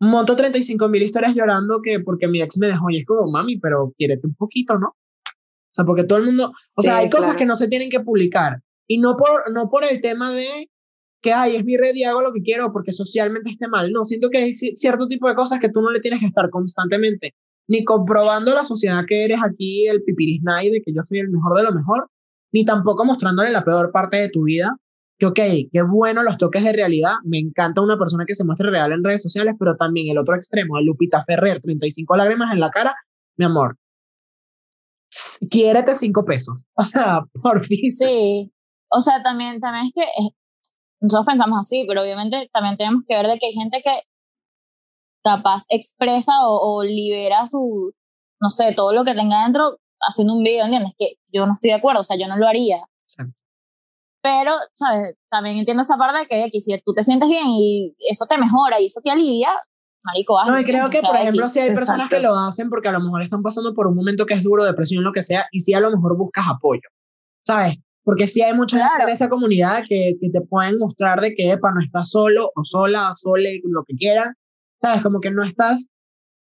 monto 0.00 0.34
35 0.34 0.88
mil 0.88 1.02
historias 1.02 1.34
llorando 1.34 1.80
que 1.80 2.00
porque 2.00 2.26
mi 2.26 2.42
ex 2.42 2.58
me 2.58 2.66
dejó 2.66 2.90
y 2.90 2.98
es 2.98 3.06
como, 3.06 3.30
mami, 3.30 3.58
pero 3.58 3.94
quiérete 3.96 4.26
un 4.26 4.34
poquito, 4.34 4.78
¿no? 4.78 4.88
O 4.88 5.74
sea, 5.74 5.84
porque 5.84 6.04
todo 6.04 6.18
el 6.18 6.26
mundo, 6.26 6.52
o 6.74 6.82
sea, 6.82 6.98
hay 6.98 7.08
cosas 7.08 7.36
que 7.36 7.46
no 7.46 7.56
se 7.56 7.68
tienen 7.68 7.88
que 7.88 8.00
publicar. 8.00 8.60
Y 8.86 8.98
no 8.98 9.16
por, 9.16 9.50
no 9.52 9.70
por 9.70 9.84
el 9.84 10.00
tema 10.00 10.32
de 10.32 10.68
que, 11.22 11.32
ay, 11.32 11.56
es 11.56 11.64
mi 11.64 11.76
red 11.76 11.94
y 11.94 12.04
hago 12.04 12.20
lo 12.20 12.32
que 12.32 12.42
quiero 12.42 12.72
porque 12.72 12.92
socialmente 12.92 13.50
esté 13.50 13.68
mal. 13.68 13.90
No, 13.92 14.04
siento 14.04 14.28
que 14.28 14.38
hay 14.38 14.52
cierto 14.52 15.06
tipo 15.06 15.28
de 15.28 15.34
cosas 15.34 15.60
que 15.60 15.70
tú 15.70 15.80
no 15.80 15.90
le 15.90 16.00
tienes 16.00 16.20
que 16.20 16.26
estar 16.26 16.50
constantemente 16.50 17.34
ni 17.68 17.84
comprobando 17.84 18.54
la 18.54 18.64
sociedad 18.64 19.04
que 19.06 19.24
eres 19.24 19.38
aquí, 19.42 19.86
el 19.86 20.02
pipirisnay 20.02 20.68
de 20.68 20.82
que 20.82 20.92
yo 20.92 21.02
soy 21.02 21.20
el 21.20 21.30
mejor 21.30 21.56
de 21.56 21.62
lo 21.62 21.72
mejor, 21.72 22.10
ni 22.52 22.64
tampoco 22.64 23.04
mostrándole 23.04 23.50
la 23.50 23.64
peor 23.64 23.90
parte 23.92 24.18
de 24.18 24.28
tu 24.28 24.44
vida, 24.44 24.76
que 25.18 25.26
ok, 25.26 25.40
qué 25.72 25.82
bueno 25.82 26.22
los 26.22 26.36
toques 26.36 26.64
de 26.64 26.72
realidad, 26.72 27.14
me 27.24 27.38
encanta 27.38 27.82
una 27.82 27.98
persona 27.98 28.24
que 28.26 28.34
se 28.34 28.44
muestre 28.44 28.70
real 28.70 28.92
en 28.92 29.04
redes 29.04 29.22
sociales, 29.22 29.54
pero 29.58 29.76
también 29.76 30.10
el 30.10 30.18
otro 30.18 30.34
extremo, 30.34 30.76
de 30.76 30.84
Lupita 30.84 31.24
Ferrer, 31.24 31.60
35 31.62 32.16
lágrimas 32.16 32.52
en 32.52 32.60
la 32.60 32.70
cara, 32.70 32.94
mi 33.36 33.44
amor, 33.44 33.76
quiérete 35.50 35.94
cinco 35.94 36.24
pesos, 36.24 36.56
o 36.76 36.86
sea, 36.86 37.20
por 37.42 37.64
fin. 37.64 37.90
Sí, 37.90 38.52
o 38.88 39.00
sea, 39.00 39.22
también, 39.22 39.60
también 39.60 39.86
es 39.86 39.92
que 39.94 40.04
nosotros 41.00 41.26
pensamos 41.26 41.58
así, 41.60 41.84
pero 41.86 42.02
obviamente 42.02 42.48
también 42.52 42.76
tenemos 42.76 43.02
que 43.08 43.16
ver 43.16 43.26
de 43.26 43.38
que 43.38 43.46
hay 43.46 43.52
gente 43.52 43.82
que 43.82 44.00
capaz 45.24 45.64
expresa 45.68 46.32
o, 46.42 46.82
libera 46.82 47.46
su, 47.46 47.92
no 48.40 48.50
sé, 48.50 48.72
todo 48.74 48.92
lo 48.92 49.04
que 49.04 49.14
tenga 49.14 49.44
dentro 49.44 49.78
haciendo 50.08 50.34
un 50.34 50.42
video, 50.42 50.64
¿entiendes? 50.64 50.92
Que 50.98 51.14
yo 51.32 51.46
no 51.46 51.52
estoy 51.52 51.70
de 51.70 51.76
acuerdo, 51.76 52.00
o 52.00 52.04
sea, 52.04 52.16
yo 52.16 52.26
no 52.28 52.36
lo 52.36 52.46
haría. 52.46 52.78
Pero, 54.22 54.52
¿sabes? 54.74 55.16
También 55.30 55.58
entiendo 55.58 55.82
esa 55.82 55.96
parte 55.96 56.34
de 56.34 56.50
que, 56.50 56.60
si 56.60 56.80
tú 56.84 56.94
te 56.94 57.02
sientes 57.02 57.28
bien 57.28 57.48
y 57.48 57.94
eso 58.08 58.26
te 58.26 58.38
mejora 58.38 58.80
y 58.80 58.86
eso 58.86 59.00
te 59.02 59.10
alivia, 59.10 59.50
marico, 60.04 60.38
No, 60.46 60.60
y 60.60 60.64
creo 60.64 60.90
que, 60.90 61.00
por 61.00 61.16
ejemplo, 61.16 61.48
si 61.48 61.60
hay 61.60 61.74
personas 61.74 62.08
que 62.08 62.20
lo 62.20 62.34
hacen 62.34 62.68
porque 62.70 62.88
a 62.88 62.92
lo 62.92 63.00
mejor 63.00 63.22
están 63.22 63.42
pasando 63.42 63.74
por 63.74 63.88
un 63.88 63.96
momento 63.96 64.26
que 64.26 64.34
es 64.34 64.42
duro, 64.42 64.64
depresión, 64.64 65.02
lo 65.02 65.12
que 65.12 65.22
sea, 65.22 65.46
y 65.50 65.60
si 65.60 65.74
a 65.74 65.80
lo 65.80 65.90
mejor 65.90 66.16
buscas 66.16 66.44
apoyo, 66.48 66.88
¿sabes? 67.44 67.76
Porque 68.04 68.26
sí 68.26 68.42
hay 68.42 68.54
mucha 68.54 68.78
gente 68.78 69.04
en 69.04 69.08
esa 69.10 69.28
comunidad 69.28 69.82
que, 69.88 70.14
que, 70.20 70.30
te 70.30 70.40
pueden 70.42 70.78
mostrar 70.78 71.20
de 71.20 71.34
que, 71.34 71.52
epa, 71.52 71.72
no 71.72 71.80
estás 71.82 72.10
solo 72.10 72.50
o 72.54 72.64
sola, 72.64 73.10
o 73.10 73.14
sole, 73.14 73.60
lo 73.64 73.84
que 73.84 73.94
quieran, 73.94 74.34
¿sabes? 74.80 75.02
Como 75.02 75.20
que 75.20 75.30
no 75.30 75.44
estás, 75.44 75.88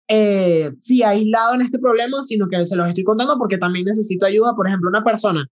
eh, 0.08 0.72
sí, 0.80 1.04
aislado 1.04 1.56
en 1.56 1.62
este 1.62 1.80
problema, 1.80 2.22
sino 2.24 2.48
que 2.48 2.66
se 2.66 2.76
los 2.76 2.88
estoy 2.88 3.04
contando 3.04 3.38
porque 3.38 3.58
también 3.58 3.86
necesito 3.86 4.26
ayuda. 4.26 4.54
Por 4.56 4.68
ejemplo, 4.68 4.90
una 4.90 5.04
persona 5.04 5.48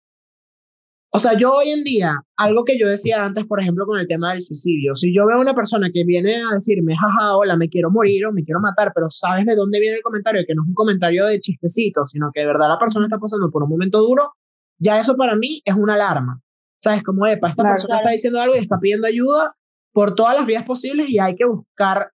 o 1.14 1.20
sea, 1.20 1.38
yo 1.38 1.52
hoy 1.52 1.72
en 1.72 1.84
día, 1.84 2.16
algo 2.38 2.64
que 2.64 2.80
yo 2.80 2.88
decía 2.88 3.26
antes, 3.26 3.46
por 3.46 3.60
ejemplo, 3.60 3.86
con 3.86 4.00
el 4.00 4.08
tema 4.08 4.32
del 4.32 4.42
suicidio, 4.42 4.96
si 4.96 5.14
yo 5.14 5.26
veo 5.26 5.38
a 5.38 5.42
una 5.42 5.54
persona 5.54 5.90
que 5.94 6.06
viene 6.06 6.36
a 6.38 6.54
decirme, 6.54 6.96
jaja, 6.96 7.36
hola, 7.36 7.58
me 7.58 7.68
quiero 7.68 7.92
morir 7.92 8.26
o 8.28 8.32
me 8.32 8.46
quiero 8.46 8.62
matar, 8.62 8.94
pero 8.96 9.10
sabes 9.10 9.46
de 9.46 9.56
dónde 9.56 9.82
viene 9.82 9.98
el 9.98 10.04
comentario, 10.04 10.42
que 10.48 10.56
no 10.56 10.62
es 10.62 10.70
un 10.70 10.74
comentario 10.74 11.26
de 11.26 11.42
chistecito, 11.42 12.08
sino 12.08 12.32
que 12.34 12.40
de 12.40 12.46
verdad 12.46 12.70
la 12.70 12.80
persona 12.80 13.08
está 13.08 13.18
pasando 13.18 13.52
por 13.52 13.64
un 13.64 13.70
momento 13.70 14.00
duro, 14.00 14.36
ya 14.78 15.02
eso 15.02 15.18
para 15.18 15.36
mí 15.36 15.62
es 15.66 15.76
una 15.76 15.96
alarma. 15.96 16.42
¿Sabes? 16.82 17.04
Como, 17.04 17.28
epa, 17.28 17.50
esta 17.50 17.64
persona 17.64 17.98
está 17.98 18.12
diciendo 18.12 18.40
algo 18.40 18.56
y 18.56 18.60
está 18.60 18.80
pidiendo 18.80 19.06
ayuda 19.06 19.54
por 19.92 20.16
todas 20.16 20.36
las 20.36 20.46
vías 20.46 20.64
posibles 20.64 21.10
y 21.10 21.20
hay 21.20 21.36
que 21.36 21.46
buscar 21.46 22.12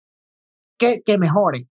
que, 0.78 1.02
que 1.04 1.17
mejore. 1.17 1.67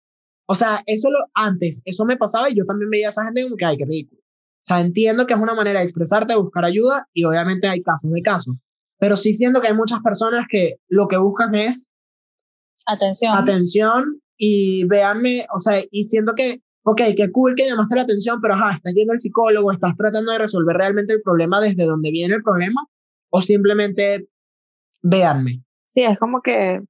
O 0.46 0.54
sea, 0.54 0.80
eso 0.86 1.10
lo, 1.10 1.18
antes, 1.34 1.82
eso 1.84 2.04
me 2.04 2.16
pasaba 2.16 2.48
y 2.50 2.54
yo 2.54 2.64
también 2.64 2.90
veía 2.90 3.08
a 3.08 3.10
esa 3.10 3.24
gente 3.24 3.42
como 3.42 3.56
que, 3.56 3.64
ay, 3.64 3.76
qué 3.76 3.84
ridículo. 3.84 4.20
O 4.20 4.64
sea, 4.66 4.80
entiendo 4.80 5.26
que 5.26 5.34
es 5.34 5.40
una 5.40 5.54
manera 5.54 5.80
de 5.80 5.84
expresarte, 5.84 6.34
de 6.34 6.40
buscar 6.40 6.64
ayuda 6.64 7.08
y 7.12 7.24
obviamente 7.24 7.68
hay 7.68 7.82
casos 7.82 8.10
de 8.10 8.22
casos. 8.22 8.56
Pero 8.98 9.16
sí 9.16 9.32
siento 9.32 9.60
que 9.60 9.68
hay 9.68 9.74
muchas 9.74 10.00
personas 10.00 10.46
que 10.48 10.76
lo 10.88 11.06
que 11.08 11.18
buscan 11.18 11.54
es 11.54 11.92
atención. 12.86 13.36
Atención 13.36 14.20
y 14.38 14.84
véanme, 14.84 15.46
o 15.54 15.58
sea, 15.58 15.80
y 15.90 16.04
siento 16.04 16.32
que, 16.36 16.62
ok, 16.84 17.00
qué 17.16 17.30
cool 17.30 17.54
que 17.54 17.66
llamaste 17.66 17.96
la 17.96 18.02
atención, 18.02 18.40
pero 18.40 18.54
ajá, 18.54 18.76
estás 18.76 18.94
yendo 18.94 19.12
al 19.12 19.20
psicólogo, 19.20 19.72
estás 19.72 19.96
tratando 19.96 20.32
de 20.32 20.38
resolver 20.38 20.76
realmente 20.76 21.12
el 21.12 21.22
problema 21.22 21.60
desde 21.60 21.84
donde 21.84 22.10
viene 22.10 22.34
el 22.34 22.42
problema 22.42 22.86
o 23.30 23.40
simplemente 23.40 24.28
véanme. 25.02 25.62
Sí, 25.94 26.02
es 26.02 26.18
como 26.18 26.40
que 26.42 26.80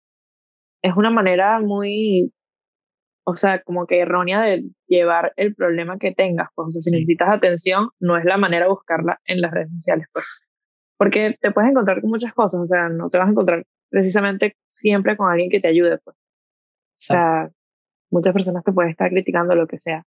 es 0.83 0.97
una 0.97 1.11
manera 1.11 1.61
muy 1.61 2.33
o 3.29 3.37
sea, 3.37 3.61
como 3.63 3.87
que 3.87 4.01
errónea 4.01 4.41
de 4.41 4.65
llevar 4.87 5.33
el 5.37 5.55
problema 5.55 5.99
que 5.99 6.15
tengas. 6.15 6.49
Pues, 6.55 6.69
o 6.69 6.71
sea, 6.71 6.83
si 6.83 6.93
necesitas 6.93 7.29
atención, 7.29 7.89
no 7.99 8.17
es 8.17 8.25
la 8.25 8.39
manera 8.39 8.67
de 8.67 8.71
buscarla 8.71 9.21
en 9.27 9.41
las 9.41 9.51
redes 9.51 9.73
sociales, 9.73 10.07
pues. 10.13 10.25
Porque 10.97 11.37
te 11.41 11.51
puedes 11.51 11.71
encontrar 11.71 12.01
con 12.01 12.11
muchas 12.11 12.33
cosas, 12.33 12.61
o 12.61 12.67
sea, 12.67 12.89
no 12.89 13.11
te 13.11 13.19
vas 13.19 13.27
a 13.27 13.31
encontrar 13.33 13.65
precisamente 13.91 14.57
siempre 14.71 15.17
con 15.17 15.29
alguien 15.29 15.51
que 15.51 15.61
te 15.61 15.67
ayude, 15.67 15.99
pues. 16.05 16.17
O 16.17 16.99
sea, 16.99 17.51
muchas 18.11 18.33
personas 18.33 18.63
te 18.63 18.73
pueden 18.73 18.93
estar 18.93 19.11
criticando 19.11 19.57
lo 19.57 19.67
que 19.67 19.79
sea. 19.79 20.05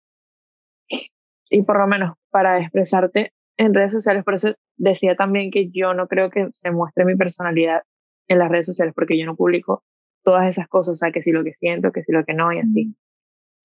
Y 1.48 1.62
por 1.62 1.78
lo 1.78 1.86
menos 1.86 2.16
para 2.30 2.58
expresarte 2.58 3.32
en 3.56 3.74
redes 3.74 3.92
sociales, 3.92 4.24
por 4.24 4.34
eso 4.34 4.54
decía 4.76 5.14
también 5.14 5.52
que 5.52 5.70
yo 5.70 5.94
no 5.94 6.08
creo 6.08 6.30
que 6.30 6.48
se 6.50 6.72
muestre 6.72 7.04
mi 7.04 7.14
personalidad 7.14 7.82
en 8.26 8.40
las 8.40 8.50
redes 8.50 8.66
sociales, 8.66 8.92
porque 8.92 9.16
yo 9.16 9.24
no 9.24 9.36
publico 9.36 9.84
todas 10.24 10.48
esas 10.48 10.66
cosas, 10.66 10.94
o 10.94 10.96
sea, 10.96 11.12
que 11.12 11.22
si 11.22 11.30
lo 11.30 11.44
que 11.44 11.52
siento, 11.52 11.92
que 11.92 12.02
si 12.02 12.10
lo 12.10 12.24
que 12.24 12.34
no, 12.34 12.52
y 12.52 12.58
así. 12.58 12.96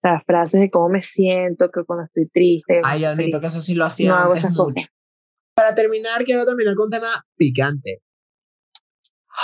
O 0.01 0.07
sea, 0.07 0.21
frases 0.25 0.61
de 0.61 0.69
cómo 0.69 0.87
me 0.87 1.03
siento, 1.03 1.69
que 1.71 1.83
cuando 1.83 2.05
estoy 2.05 2.29
triste. 2.29 2.79
Ay, 2.83 3.03
admito 3.03 3.41
que 3.41 3.47
eso 3.47 3.59
sí 3.59 3.75
lo 3.75 3.83
hacía 3.83 4.11
no 4.11 4.31
antes 4.31 4.49
mucho. 4.51 4.87
Para 5.53 5.75
terminar, 5.75 6.23
quiero 6.23 6.45
terminar 6.45 6.75
con 6.75 6.85
un 6.85 6.91
tema 6.91 7.07
picante. 7.35 8.01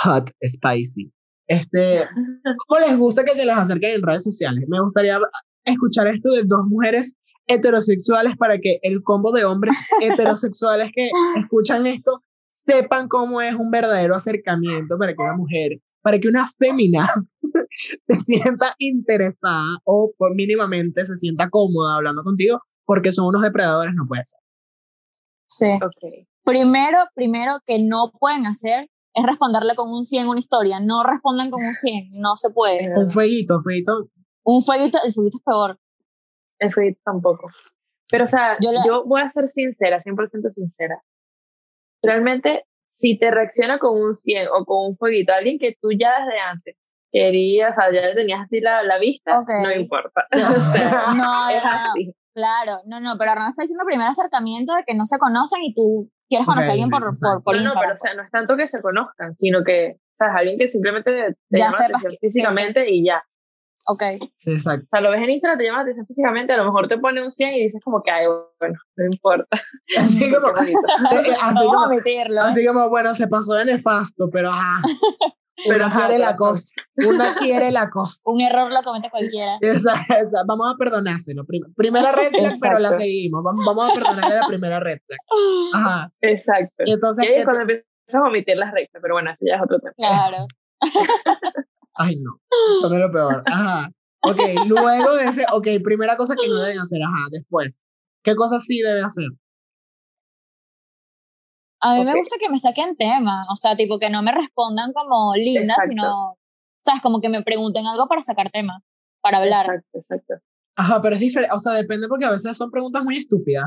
Hot, 0.02 0.30
spicy. 0.42 1.12
Este, 1.46 2.06
¿cómo 2.66 2.80
les 2.80 2.96
gusta 2.96 3.22
que 3.22 3.34
se 3.34 3.44
les 3.44 3.56
acerquen 3.56 3.96
en 3.96 4.02
redes 4.02 4.24
sociales? 4.24 4.64
Me 4.66 4.80
gustaría 4.80 5.18
escuchar 5.64 6.06
esto 6.08 6.30
de 6.30 6.44
dos 6.44 6.64
mujeres 6.66 7.14
heterosexuales 7.46 8.36
para 8.38 8.58
que 8.58 8.78
el 8.82 9.02
combo 9.02 9.32
de 9.32 9.44
hombres 9.44 9.88
heterosexuales 10.00 10.90
que 10.94 11.10
escuchan 11.38 11.86
esto 11.86 12.22
sepan 12.48 13.08
cómo 13.08 13.42
es 13.42 13.54
un 13.54 13.70
verdadero 13.70 14.14
acercamiento 14.14 14.96
para 14.98 15.12
que 15.12 15.22
una 15.22 15.36
mujer, 15.36 15.80
para 16.06 16.20
que 16.20 16.28
una 16.28 16.48
fémina 16.56 17.04
se 18.06 18.20
sienta 18.20 18.76
interesada 18.78 19.78
o 19.82 20.12
por 20.16 20.36
mínimamente 20.36 21.04
se 21.04 21.16
sienta 21.16 21.50
cómoda 21.50 21.96
hablando 21.96 22.22
contigo 22.22 22.60
porque 22.84 23.10
son 23.10 23.26
unos 23.26 23.42
depredadores, 23.42 23.92
no 23.96 24.06
puede 24.06 24.22
ser. 24.24 24.38
Sí. 25.48 25.66
Okay. 25.74 26.28
Primero, 26.44 26.98
primero 27.12 27.54
que 27.66 27.80
no 27.80 28.12
pueden 28.20 28.46
hacer 28.46 28.88
es 29.14 29.26
responderle 29.26 29.74
con 29.74 29.90
un 29.90 30.04
100 30.04 30.28
una 30.28 30.38
historia. 30.38 30.78
No 30.78 31.02
respondan 31.02 31.50
con 31.50 31.64
un 31.64 31.74
100, 31.74 32.10
no 32.12 32.36
se 32.36 32.50
puede. 32.50 32.88
Un 32.96 33.10
fueguito, 33.10 33.56
un 33.56 33.64
fueguito. 33.64 34.08
Un 34.44 34.62
fueguito, 34.62 34.98
el 35.04 35.12
fueguito 35.12 35.38
es 35.38 35.42
peor. 35.42 35.80
El 36.60 36.72
fueguito 36.72 37.00
tampoco. 37.04 37.50
Pero, 38.08 38.26
o 38.26 38.28
sea, 38.28 38.56
yo, 38.60 38.70
yo 38.86 39.04
voy 39.04 39.22
a 39.22 39.30
ser 39.30 39.48
sincera, 39.48 40.00
100% 40.04 40.52
sincera. 40.52 41.02
Realmente, 42.00 42.64
si 42.96 43.18
te 43.18 43.30
reacciona 43.30 43.78
con 43.78 44.00
un 44.00 44.14
100 44.14 44.48
o 44.48 44.64
con 44.64 44.90
un 44.90 44.96
fueguito, 44.96 45.32
alguien 45.32 45.58
que 45.58 45.76
tú 45.80 45.90
ya 45.92 46.20
desde 46.20 46.40
antes 46.40 46.76
querías, 47.12 47.72
o 47.72 47.80
sea, 47.80 47.92
ya 47.92 48.14
tenías 48.14 48.40
así 48.44 48.60
la, 48.60 48.82
la 48.82 48.98
vista, 48.98 49.32
no 49.62 49.72
importa. 49.72 50.26
no, 50.32 51.50
es 51.50 51.62
así. 51.64 52.14
Claro, 52.34 52.82
no, 52.84 53.00
no, 53.00 53.16
pero 53.18 53.34
no 53.34 53.48
está 53.48 53.62
diciendo 53.62 53.84
primer 53.86 54.08
acercamiento 54.08 54.74
de 54.74 54.82
que 54.84 54.94
no 54.94 55.06
se 55.06 55.18
conocen 55.18 55.62
y 55.62 55.74
tú 55.74 56.10
quieres 56.28 56.46
conocer 56.46 56.70
a 56.70 56.72
alguien 56.72 56.90
por, 56.90 57.00
por, 57.00 57.42
por, 57.42 57.56
Instagram. 57.56 57.74
No, 57.74 57.80
pero 57.80 57.94
o 57.94 57.98
sea, 57.98 58.10
no 58.14 58.22
es 58.26 58.30
tanto 58.30 58.56
que 58.56 58.68
se 58.68 58.82
conozcan, 58.82 59.34
sino 59.34 59.64
que, 59.64 59.96
o 59.96 60.16
sea, 60.18 60.28
es 60.28 60.36
alguien 60.36 60.58
que 60.58 60.68
simplemente 60.68 61.36
te 61.48 61.58
ya 61.58 61.70
llama 61.70 61.98
físicamente 62.20 62.90
y 62.90 63.06
ya. 63.06 63.22
Ok. 63.88 64.02
Sí, 64.34 64.52
exacto. 64.52 64.84
O 64.84 64.88
sea, 64.90 65.00
lo 65.00 65.10
ves 65.10 65.22
en 65.22 65.30
Instagram, 65.30 65.58
te 65.58 65.64
llama 65.64 65.78
la 65.78 65.82
atención 65.82 66.06
físicamente, 66.06 66.52
a 66.52 66.56
lo 66.56 66.64
mejor 66.64 66.88
te 66.88 66.98
pone 66.98 67.22
un 67.22 67.30
100 67.30 67.54
y 67.54 67.64
dices 67.64 67.80
como 67.84 68.02
que, 68.02 68.10
ay, 68.10 68.26
bueno, 68.60 68.78
no 68.96 69.04
importa. 69.04 69.46
Así 69.98 70.32
como, 70.32 70.48
así 70.56 70.74
Vamos 70.74 72.02
como. 72.02 72.42
Así 72.42 72.66
como, 72.66 72.88
bueno, 72.90 73.14
se 73.14 73.28
pasó 73.28 73.54
de 73.54 73.64
nefasto, 73.66 74.28
pero 74.30 74.50
ajá. 74.50 74.82
pero 75.68 75.90
quiere 75.90 76.18
la 76.18 76.34
cosa. 76.34 76.74
Una 76.96 77.34
quiere 77.36 77.70
la 77.70 77.88
cosa. 77.88 78.20
Un 78.24 78.40
error 78.40 78.70
lo 78.72 78.82
comete 78.82 79.08
cualquiera. 79.10 79.58
Vamos 80.46 80.74
a 80.74 80.76
perdonárselo. 80.76 81.44
Primera 81.76 82.12
red 82.12 82.30
flag, 82.30 82.58
pero 82.60 82.78
la 82.78 82.92
seguimos. 82.92 83.42
Vamos 83.42 83.90
a 83.90 83.94
perdonarle 83.94 84.36
la 84.36 84.46
primera 84.46 84.80
red 84.80 84.98
flag. 85.06 85.18
Ajá. 85.74 86.12
Exacto. 86.20 86.84
Y 86.84 86.92
entonces. 86.92 87.24
Y 87.24 87.44
cuando 87.44 87.62
empiezas 87.62 87.84
a 88.14 88.22
omitir 88.22 88.56
las 88.56 88.72
rectas, 88.72 89.00
pero 89.00 89.14
bueno, 89.14 89.30
eso 89.30 89.40
ya 89.46 89.56
es 89.56 89.62
otro 89.62 89.78
tema. 89.78 89.94
Claro. 89.96 90.46
Ay, 91.96 92.16
no. 92.16 92.40
Eso 92.78 92.94
es 92.94 93.00
lo 93.00 93.12
peor. 93.12 93.42
Ajá. 93.46 93.90
Ok, 94.22 94.38
luego 94.66 95.14
de 95.16 95.24
ese. 95.24 95.44
Ok, 95.52 95.68
primera 95.82 96.16
cosa 96.16 96.34
que 96.34 96.48
no 96.48 96.56
deben 96.56 96.80
hacer. 96.80 97.00
Ajá, 97.02 97.28
después. 97.30 97.80
¿Qué 98.22 98.34
cosas 98.34 98.64
sí 98.64 98.80
deben 98.80 99.04
hacer? 99.04 99.26
A 101.80 101.94
mí 101.98 102.04
me 102.04 102.18
gusta 102.18 102.36
que 102.40 102.48
me 102.48 102.58
saquen 102.58 102.96
temas, 102.96 103.46
o 103.50 103.54
sea, 103.54 103.76
tipo 103.76 103.98
que 103.98 104.10
no 104.10 104.22
me 104.22 104.32
respondan 104.32 104.92
como 104.92 105.34
linda, 105.36 105.76
sino, 105.86 106.36
sabes, 106.82 107.02
como 107.02 107.20
que 107.20 107.28
me 107.28 107.42
pregunten 107.42 107.86
algo 107.86 108.08
para 108.08 108.22
sacar 108.22 108.50
tema, 108.50 108.82
para 109.20 109.38
hablar. 109.38 109.66
Exacto, 109.66 109.98
exacto. 109.98 110.34
Ajá, 110.74 111.00
pero 111.02 111.14
es 111.14 111.20
diferente, 111.20 111.54
o 111.54 111.58
sea, 111.58 111.74
depende 111.74 112.08
porque 112.08 112.24
a 112.24 112.30
veces 112.30 112.56
son 112.56 112.70
preguntas 112.70 113.04
muy 113.04 113.16
estúpidas. 113.18 113.66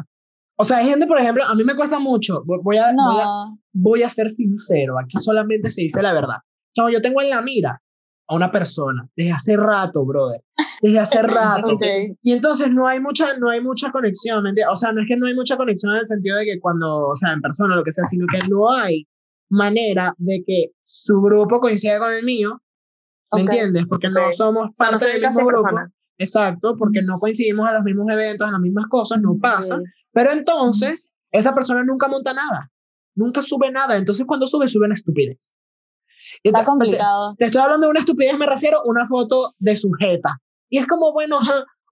O 0.57 0.65
sea, 0.65 0.77
hay 0.77 0.89
gente, 0.89 1.07
por 1.07 1.19
ejemplo, 1.19 1.45
a 1.45 1.55
mí 1.55 1.63
me 1.63 1.75
cuesta 1.75 1.99
mucho, 1.99 2.43
voy 2.45 2.77
a, 2.77 2.91
voy 2.93 3.21
a, 3.21 3.25
voy 3.71 4.03
a 4.03 4.09
ser 4.09 4.29
sincero, 4.29 4.99
aquí 4.99 5.17
solamente 5.17 5.69
se 5.69 5.81
dice 5.81 6.01
la 6.01 6.11
verdad. 6.11 6.37
No, 6.77 6.89
yo 6.89 7.01
tengo 7.01 7.21
en 7.21 7.29
la 7.29 7.41
mira 7.41 7.81
a 8.29 8.35
una 8.35 8.51
persona 8.51 9.09
desde 9.15 9.31
hace 9.31 9.57
rato, 9.57 10.05
brother. 10.05 10.41
Desde 10.81 10.99
hace 10.99 11.21
rato. 11.23 11.77
Y 12.21 12.31
entonces 12.31 12.69
no 12.71 12.87
hay 12.87 12.99
mucha, 12.99 13.37
no 13.37 13.49
hay 13.49 13.59
mucha 13.59 13.91
conexión, 13.91 14.43
¿me 14.43 14.51
O 14.71 14.75
sea, 14.75 14.91
no 14.91 15.01
es 15.01 15.07
que 15.07 15.17
no 15.17 15.25
hay 15.25 15.33
mucha 15.33 15.57
conexión 15.57 15.93
en 15.93 15.99
el 16.01 16.07
sentido 16.07 16.37
de 16.37 16.45
que 16.45 16.59
cuando, 16.59 17.07
o 17.07 17.15
sea, 17.15 17.33
en 17.33 17.41
persona 17.41 17.75
lo 17.75 17.83
que 17.83 17.91
sea, 17.91 18.05
sino 18.05 18.27
que 18.31 18.47
no 18.47 18.71
hay 18.71 19.07
manera 19.49 20.13
de 20.17 20.43
que 20.45 20.67
su 20.83 21.21
grupo 21.21 21.59
coincida 21.59 21.97
con 21.97 22.13
el 22.13 22.23
mío, 22.23 22.61
¿me 23.33 23.41
entiendes? 23.41 23.85
Porque 23.89 24.09
no 24.09 24.31
somos 24.31 24.69
parte 24.77 25.07
del 25.07 25.21
mismo 25.27 25.45
grupo. 25.45 25.69
Exacto, 26.19 26.75
porque 26.77 27.01
no 27.01 27.17
coincidimos 27.17 27.67
en 27.67 27.75
los 27.75 27.83
mismos 27.83 28.05
eventos, 28.11 28.45
en 28.45 28.53
las 28.53 28.61
mismas 28.61 28.85
cosas, 28.89 29.19
no 29.21 29.37
pasa. 29.41 29.79
Pero 30.11 30.31
entonces, 30.31 31.13
esta 31.31 31.55
persona 31.55 31.83
nunca 31.83 32.07
monta 32.07 32.33
nada, 32.33 32.71
nunca 33.15 33.41
sube 33.41 33.71
nada. 33.71 33.97
Entonces, 33.97 34.25
cuando 34.27 34.45
sube, 34.45 34.67
sube 34.67 34.85
una 34.85 34.93
estupidez. 34.93 35.55
Está 36.43 36.65
complicado. 36.65 37.35
Te, 37.37 37.45
estoy 37.45 37.61
hablando 37.61 37.87
de 37.87 37.91
una 37.91 37.99
estupidez, 37.99 38.37
me 38.37 38.45
refiero 38.45 38.79
a 38.79 38.83
una 38.85 39.07
foto 39.07 39.53
de 39.57 39.75
sujeta. 39.75 40.39
Y 40.69 40.79
es 40.79 40.87
como, 40.87 41.11
bueno, 41.13 41.39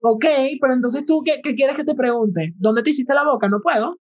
ok, 0.02 0.24
pero 0.60 0.74
entonces 0.74 1.04
tú, 1.06 1.22
¿qué, 1.24 1.40
¿qué, 1.42 1.54
quieres 1.54 1.76
que 1.76 1.84
te 1.84 1.94
pregunte? 1.94 2.54
¿Dónde 2.56 2.82
te 2.82 2.90
hiciste 2.90 3.14
la 3.14 3.24
boca? 3.24 3.48
No 3.48 3.60
puedo. 3.60 3.98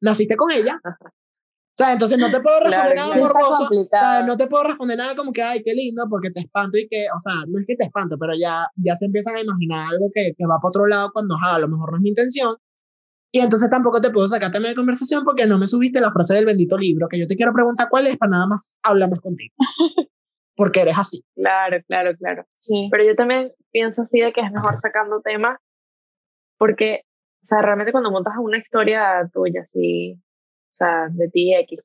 Naciste 0.00 0.36
con 0.36 0.50
ella. 0.50 0.80
O 0.84 1.82
sea, 1.82 1.92
entonces 1.92 2.18
no 2.18 2.30
te 2.30 2.40
puedo 2.40 2.60
responder 2.60 2.96
nada 2.96 3.16
morboso. 3.16 3.68
O 3.70 3.88
sea, 3.90 4.22
no 4.22 4.36
te 4.36 4.46
puedo 4.48 4.64
responder 4.64 4.98
nada 4.98 5.16
como 5.16 5.32
que, 5.32 5.42
ay, 5.42 5.62
qué 5.64 5.72
lindo, 5.72 6.04
porque 6.10 6.30
te 6.30 6.40
espanto 6.40 6.76
y 6.76 6.86
que, 6.88 7.06
o 7.16 7.20
sea, 7.20 7.44
no 7.48 7.58
es 7.58 7.66
que 7.66 7.76
te 7.76 7.84
espanto, 7.84 8.16
pero 8.18 8.32
ya, 8.38 8.66
ya 8.76 8.94
se 8.94 9.06
empiezan 9.06 9.36
a 9.36 9.40
imaginar 9.40 9.88
algo 9.90 10.10
que, 10.14 10.34
que 10.36 10.46
va 10.46 10.58
para 10.60 10.68
otro 10.68 10.86
lado 10.86 11.10
cuando, 11.12 11.36
a 11.42 11.58
lo 11.58 11.68
mejor 11.68 11.92
no 11.92 11.96
es 11.96 12.02
mi 12.02 12.10
intención. 12.10 12.56
Y 13.32 13.40
entonces 13.40 13.70
tampoco 13.70 14.00
te 14.00 14.10
puedo 14.10 14.26
sacar 14.26 14.50
tema 14.50 14.68
de 14.68 14.74
conversación 14.74 15.24
porque 15.24 15.46
no 15.46 15.58
me 15.58 15.66
subiste 15.66 16.00
la 16.00 16.10
frase 16.10 16.34
del 16.34 16.46
bendito 16.46 16.76
libro, 16.76 17.06
que 17.08 17.18
yo 17.18 17.26
te 17.26 17.36
quiero 17.36 17.52
preguntar 17.52 17.88
cuál 17.88 18.06
es 18.08 18.16
para 18.16 18.30
nada 18.30 18.46
más 18.46 18.78
hablar 18.82 19.10
más 19.10 19.20
contigo. 19.20 19.54
porque 20.56 20.82
eres 20.82 20.98
así. 20.98 21.24
Claro, 21.36 21.78
claro, 21.86 22.16
claro. 22.16 22.44
Sí. 22.54 22.88
Pero 22.90 23.04
yo 23.04 23.14
también 23.14 23.52
pienso 23.70 24.02
así 24.02 24.20
de 24.20 24.32
que 24.32 24.40
es 24.40 24.50
mejor 24.52 24.76
sacando 24.78 25.20
temas 25.20 25.58
porque, 26.58 27.04
o 27.42 27.46
sea, 27.46 27.62
realmente 27.62 27.92
cuando 27.92 28.10
montas 28.10 28.34
una 28.38 28.58
historia 28.58 29.26
tuya, 29.32 29.62
así, 29.62 30.12
o 30.12 30.74
sea, 30.74 31.08
de 31.10 31.30
ti 31.30 31.54
X, 31.54 31.80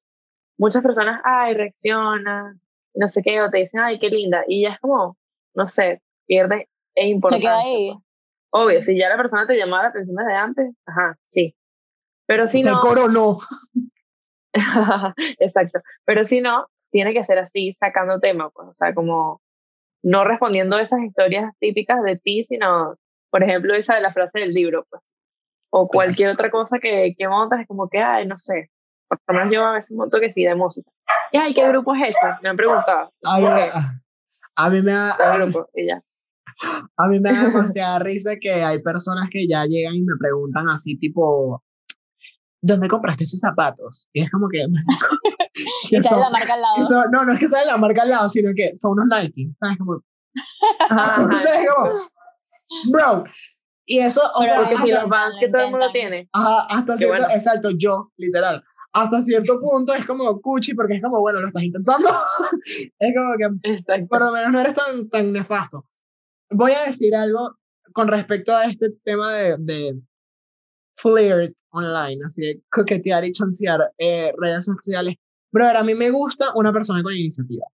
muchas 0.57 0.83
personas, 0.83 1.21
ay, 1.23 1.53
reaccionan, 1.53 2.59
no 2.93 3.07
sé 3.07 3.21
qué, 3.23 3.41
o 3.41 3.49
te 3.49 3.59
dicen, 3.59 3.79
ay, 3.79 3.99
qué 3.99 4.09
linda, 4.09 4.43
y 4.47 4.63
ya 4.63 4.71
es 4.71 4.79
como, 4.79 5.17
no 5.53 5.69
sé, 5.69 6.01
pierde 6.25 6.67
e 6.95 7.07
importancia. 7.07 7.49
Se 7.49 7.55
queda 7.55 7.63
ahí. 7.63 7.93
Obvio, 8.57 8.81
si 8.81 8.97
ya 8.97 9.09
la 9.09 9.17
persona 9.17 9.45
te 9.45 9.57
llamaba 9.57 9.83
la 9.83 9.89
atención 9.89 10.15
desde 10.15 10.33
antes, 10.33 10.73
ajá, 10.85 11.17
sí. 11.25 11.53
Pero 12.25 12.47
si 12.47 12.63
no. 12.63 12.79
Te 12.79 12.87
coronó. 12.87 13.39
Exacto. 15.39 15.81
Pero 16.05 16.23
si 16.23 16.39
no, 16.39 16.67
tiene 16.89 17.13
que 17.13 17.25
ser 17.25 17.37
así, 17.39 17.75
sacando 17.81 18.21
tema, 18.21 18.49
pues, 18.51 18.69
o 18.69 18.73
sea, 18.73 18.93
como 18.93 19.41
no 20.03 20.23
respondiendo 20.23 20.79
esas 20.79 21.01
historias 21.01 21.51
típicas 21.59 22.01
de 22.01 22.17
ti, 22.17 22.45
sino, 22.45 22.95
por 23.29 23.43
ejemplo, 23.43 23.75
esa 23.75 23.95
de 23.95 24.01
la 24.01 24.13
frase 24.13 24.39
del 24.39 24.53
libro, 24.53 24.85
pues. 24.89 25.01
O 25.69 25.89
cualquier 25.89 26.29
otra 26.29 26.49
cosa 26.49 26.79
que, 26.79 27.13
que 27.17 27.27
montas, 27.27 27.59
es 27.59 27.67
como 27.67 27.89
que, 27.89 27.99
ay, 27.99 28.25
no 28.25 28.39
sé. 28.39 28.69
Por 29.09 29.19
lo 29.27 29.33
menos 29.33 29.53
yo 29.53 29.65
a 29.65 29.73
veces 29.73 29.91
monto 29.97 30.21
que 30.21 30.31
sí, 30.31 30.45
de 30.45 30.55
música. 30.55 30.89
Y, 31.33 31.37
ay, 31.37 31.53
¿qué 31.53 31.67
grupo 31.67 31.93
es 31.93 32.11
ese? 32.11 32.41
Me 32.41 32.47
han 32.47 32.55
preguntado. 32.55 33.11
A, 33.25 33.37
mí, 33.37 33.47
a 34.55 34.69
mí 34.69 34.81
me 34.81 34.93
da... 34.93 35.37
grupo? 35.37 35.67
Y 35.73 35.87
ya. 35.87 36.01
A 36.97 37.07
mí 37.07 37.19
me 37.19 37.31
da 37.31 37.43
demasiada 37.43 37.99
risa 37.99 38.31
que 38.39 38.51
hay 38.51 38.81
personas 38.81 39.29
que 39.31 39.47
ya 39.47 39.65
llegan 39.65 39.95
y 39.95 40.01
me 40.01 40.15
preguntan 40.19 40.69
así, 40.69 40.97
tipo, 40.97 41.63
¿dónde 42.61 42.87
compraste 42.87 43.23
esos 43.23 43.39
zapatos? 43.39 44.09
Y 44.13 44.23
es 44.23 44.31
como 44.31 44.47
que... 44.49 44.65
y 45.91 45.97
sale 45.97 46.21
la 46.21 46.29
marca 46.29 46.53
al 46.53 46.61
lado. 46.61 47.09
no, 47.11 47.25
no 47.25 47.33
es 47.33 47.39
que 47.39 47.47
sale 47.47 47.65
la 47.65 47.77
marca 47.77 48.03
al 48.03 48.09
lado, 48.09 48.29
sino 48.29 48.51
que 48.55 48.77
son 48.79 48.93
unos 48.93 49.07
Nike. 49.07 49.49
¿Sabes? 49.59 49.77
Como, 49.77 50.01
bro. 52.91 53.23
Y 53.87 53.99
eso, 53.99 54.19
o 54.35 54.43
sea, 54.43 54.63
porque 54.63 54.77
si 54.77 54.91
los 54.91 55.07
vans 55.07 55.35
que 55.39 55.47
todo 55.47 55.61
el 55.61 55.69
mundo 55.69 55.91
tiene. 55.91 56.27
Ajá, 56.33 56.65
hasta 56.69 56.97
cierto, 56.97 57.27
exacto, 57.31 57.69
yo, 57.77 58.11
literal. 58.17 58.63
Hasta 58.93 59.21
cierto 59.21 59.59
punto 59.59 59.93
es 59.93 60.03
como 60.05 60.41
cuchi, 60.41 60.73
porque 60.73 60.95
es 60.95 61.03
como, 61.03 61.19
bueno, 61.19 61.41
lo 61.41 61.47
estás 61.47 61.63
intentando. 61.63 62.09
es 62.99 63.15
como 63.15 63.35
que, 63.37 63.47
por 64.09 64.21
lo 64.21 64.31
menos 64.31 64.51
no 64.51 64.59
eres 64.59 64.73
tan, 64.73 65.07
tan 65.09 65.31
nefasto 65.31 65.85
voy 66.55 66.71
a 66.71 66.85
decir 66.85 67.15
algo 67.15 67.57
con 67.93 68.07
respecto 68.07 68.55
a 68.55 68.65
este 68.65 68.91
tema 69.03 69.31
de, 69.31 69.55
de 69.59 69.99
flirt 70.97 71.53
online, 71.69 72.21
así 72.25 72.41
de 72.41 72.61
coquetear 72.71 73.25
y 73.25 73.31
chancear 73.31 73.79
eh, 73.97 74.31
redes 74.37 74.65
sociales. 74.65 75.15
Brother, 75.51 75.77
a 75.77 75.83
mí 75.83 75.93
me 75.93 76.09
gusta 76.09 76.45
una 76.55 76.73
persona 76.73 77.03
con 77.03 77.13
iniciativa. 77.13 77.65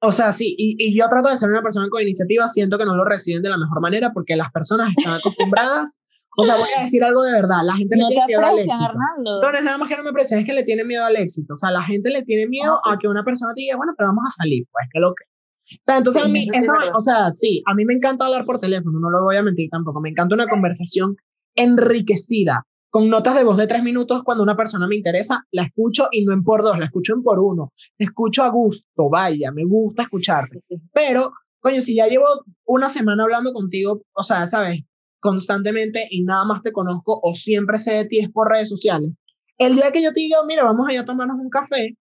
O 0.00 0.12
sea, 0.12 0.32
sí, 0.32 0.54
y, 0.58 0.76
y, 0.78 0.98
yo 0.98 1.08
trato 1.08 1.30
de 1.30 1.36
ser 1.36 1.48
una 1.48 1.62
persona 1.62 1.88
con 1.88 2.02
iniciativa, 2.02 2.46
siento 2.46 2.76
que 2.76 2.84
no 2.84 2.94
lo 2.94 3.04
reciben 3.04 3.42
de 3.42 3.48
la 3.48 3.56
mejor 3.56 3.80
manera 3.80 4.12
porque 4.12 4.36
las 4.36 4.50
personas 4.50 4.90
están 4.96 5.14
acostumbradas. 5.14 5.98
o 6.36 6.44
sea, 6.44 6.56
voy 6.56 6.68
a 6.76 6.82
decir 6.82 7.02
algo 7.02 7.22
de 7.22 7.32
verdad, 7.32 7.62
la 7.64 7.74
gente 7.74 7.96
le 7.96 8.06
tiene 8.08 8.26
miedo 8.26 8.40
al 8.40 8.54
éxito. 8.54 8.74
Arnaldo. 8.74 9.42
No, 9.42 9.52
no 9.52 9.58
es 9.58 9.64
nada 9.64 9.78
más 9.78 9.88
que 9.88 9.96
no 9.96 10.02
me 10.02 10.10
aprecian, 10.10 10.40
es 10.40 10.46
que 10.46 10.52
le 10.52 10.64
tiene 10.64 10.84
miedo 10.84 11.04
al 11.04 11.16
éxito. 11.16 11.54
O 11.54 11.56
sea, 11.56 11.70
la 11.70 11.82
gente 11.82 12.10
le 12.10 12.22
tiene 12.22 12.46
miedo 12.48 12.74
ah, 12.86 12.92
a 12.92 12.98
que 12.98 13.08
una 13.08 13.24
persona 13.24 13.54
te 13.54 13.62
diga, 13.62 13.76
bueno, 13.76 13.94
pero 13.96 14.08
vamos 14.08 14.24
a 14.26 14.42
salir, 14.42 14.66
pues, 14.70 14.86
que 14.92 15.00
lo 15.00 15.14
que 15.14 15.24
o 15.72 15.82
sea, 15.84 15.98
entonces 15.98 16.24
a 16.24 16.28
mí, 16.28 16.46
eso, 16.52 16.72
o 16.94 17.00
sea, 17.00 17.32
sí, 17.32 17.62
a 17.66 17.74
mí 17.74 17.84
me 17.84 17.94
encanta 17.94 18.26
hablar 18.26 18.44
por 18.44 18.60
teléfono, 18.60 18.98
no 19.00 19.10
lo 19.10 19.24
voy 19.24 19.36
a 19.36 19.42
mentir 19.42 19.68
tampoco. 19.70 20.00
Me 20.00 20.10
encanta 20.10 20.34
una 20.34 20.46
conversación 20.46 21.16
enriquecida, 21.54 22.64
con 22.90 23.08
notas 23.08 23.34
de 23.34 23.44
voz 23.44 23.56
de 23.56 23.66
tres 23.66 23.82
minutos 23.82 24.22
cuando 24.22 24.42
una 24.42 24.56
persona 24.56 24.86
me 24.86 24.96
interesa, 24.96 25.44
la 25.50 25.64
escucho 25.64 26.08
y 26.12 26.24
no 26.24 26.32
en 26.32 26.44
por 26.44 26.62
dos, 26.62 26.78
la 26.78 26.84
escucho 26.86 27.14
en 27.14 27.22
por 27.22 27.40
uno. 27.40 27.72
Te 27.96 28.04
escucho 28.04 28.42
a 28.42 28.50
gusto, 28.50 29.08
vaya, 29.10 29.50
me 29.52 29.64
gusta 29.64 30.02
escucharte. 30.02 30.60
Pero, 30.92 31.32
coño, 31.60 31.80
si 31.80 31.96
ya 31.96 32.06
llevo 32.06 32.26
una 32.66 32.88
semana 32.88 33.24
hablando 33.24 33.52
contigo, 33.52 34.02
o 34.12 34.22
sea, 34.22 34.46
sabes, 34.46 34.82
constantemente 35.18 36.06
y 36.10 36.22
nada 36.22 36.44
más 36.44 36.62
te 36.62 36.70
conozco 36.70 37.18
o 37.22 37.34
siempre 37.34 37.78
sé 37.78 37.94
de 37.94 38.04
ti 38.04 38.18
es 38.20 38.30
por 38.30 38.48
redes 38.48 38.68
sociales. 38.68 39.10
El 39.56 39.74
día 39.74 39.90
que 39.90 40.02
yo 40.02 40.12
te 40.12 40.20
diga, 40.20 40.38
mira, 40.46 40.64
vamos 40.64 40.86
allá 40.88 41.00
a 41.00 41.04
tomarnos 41.04 41.38
un 41.40 41.48
café, 41.48 41.96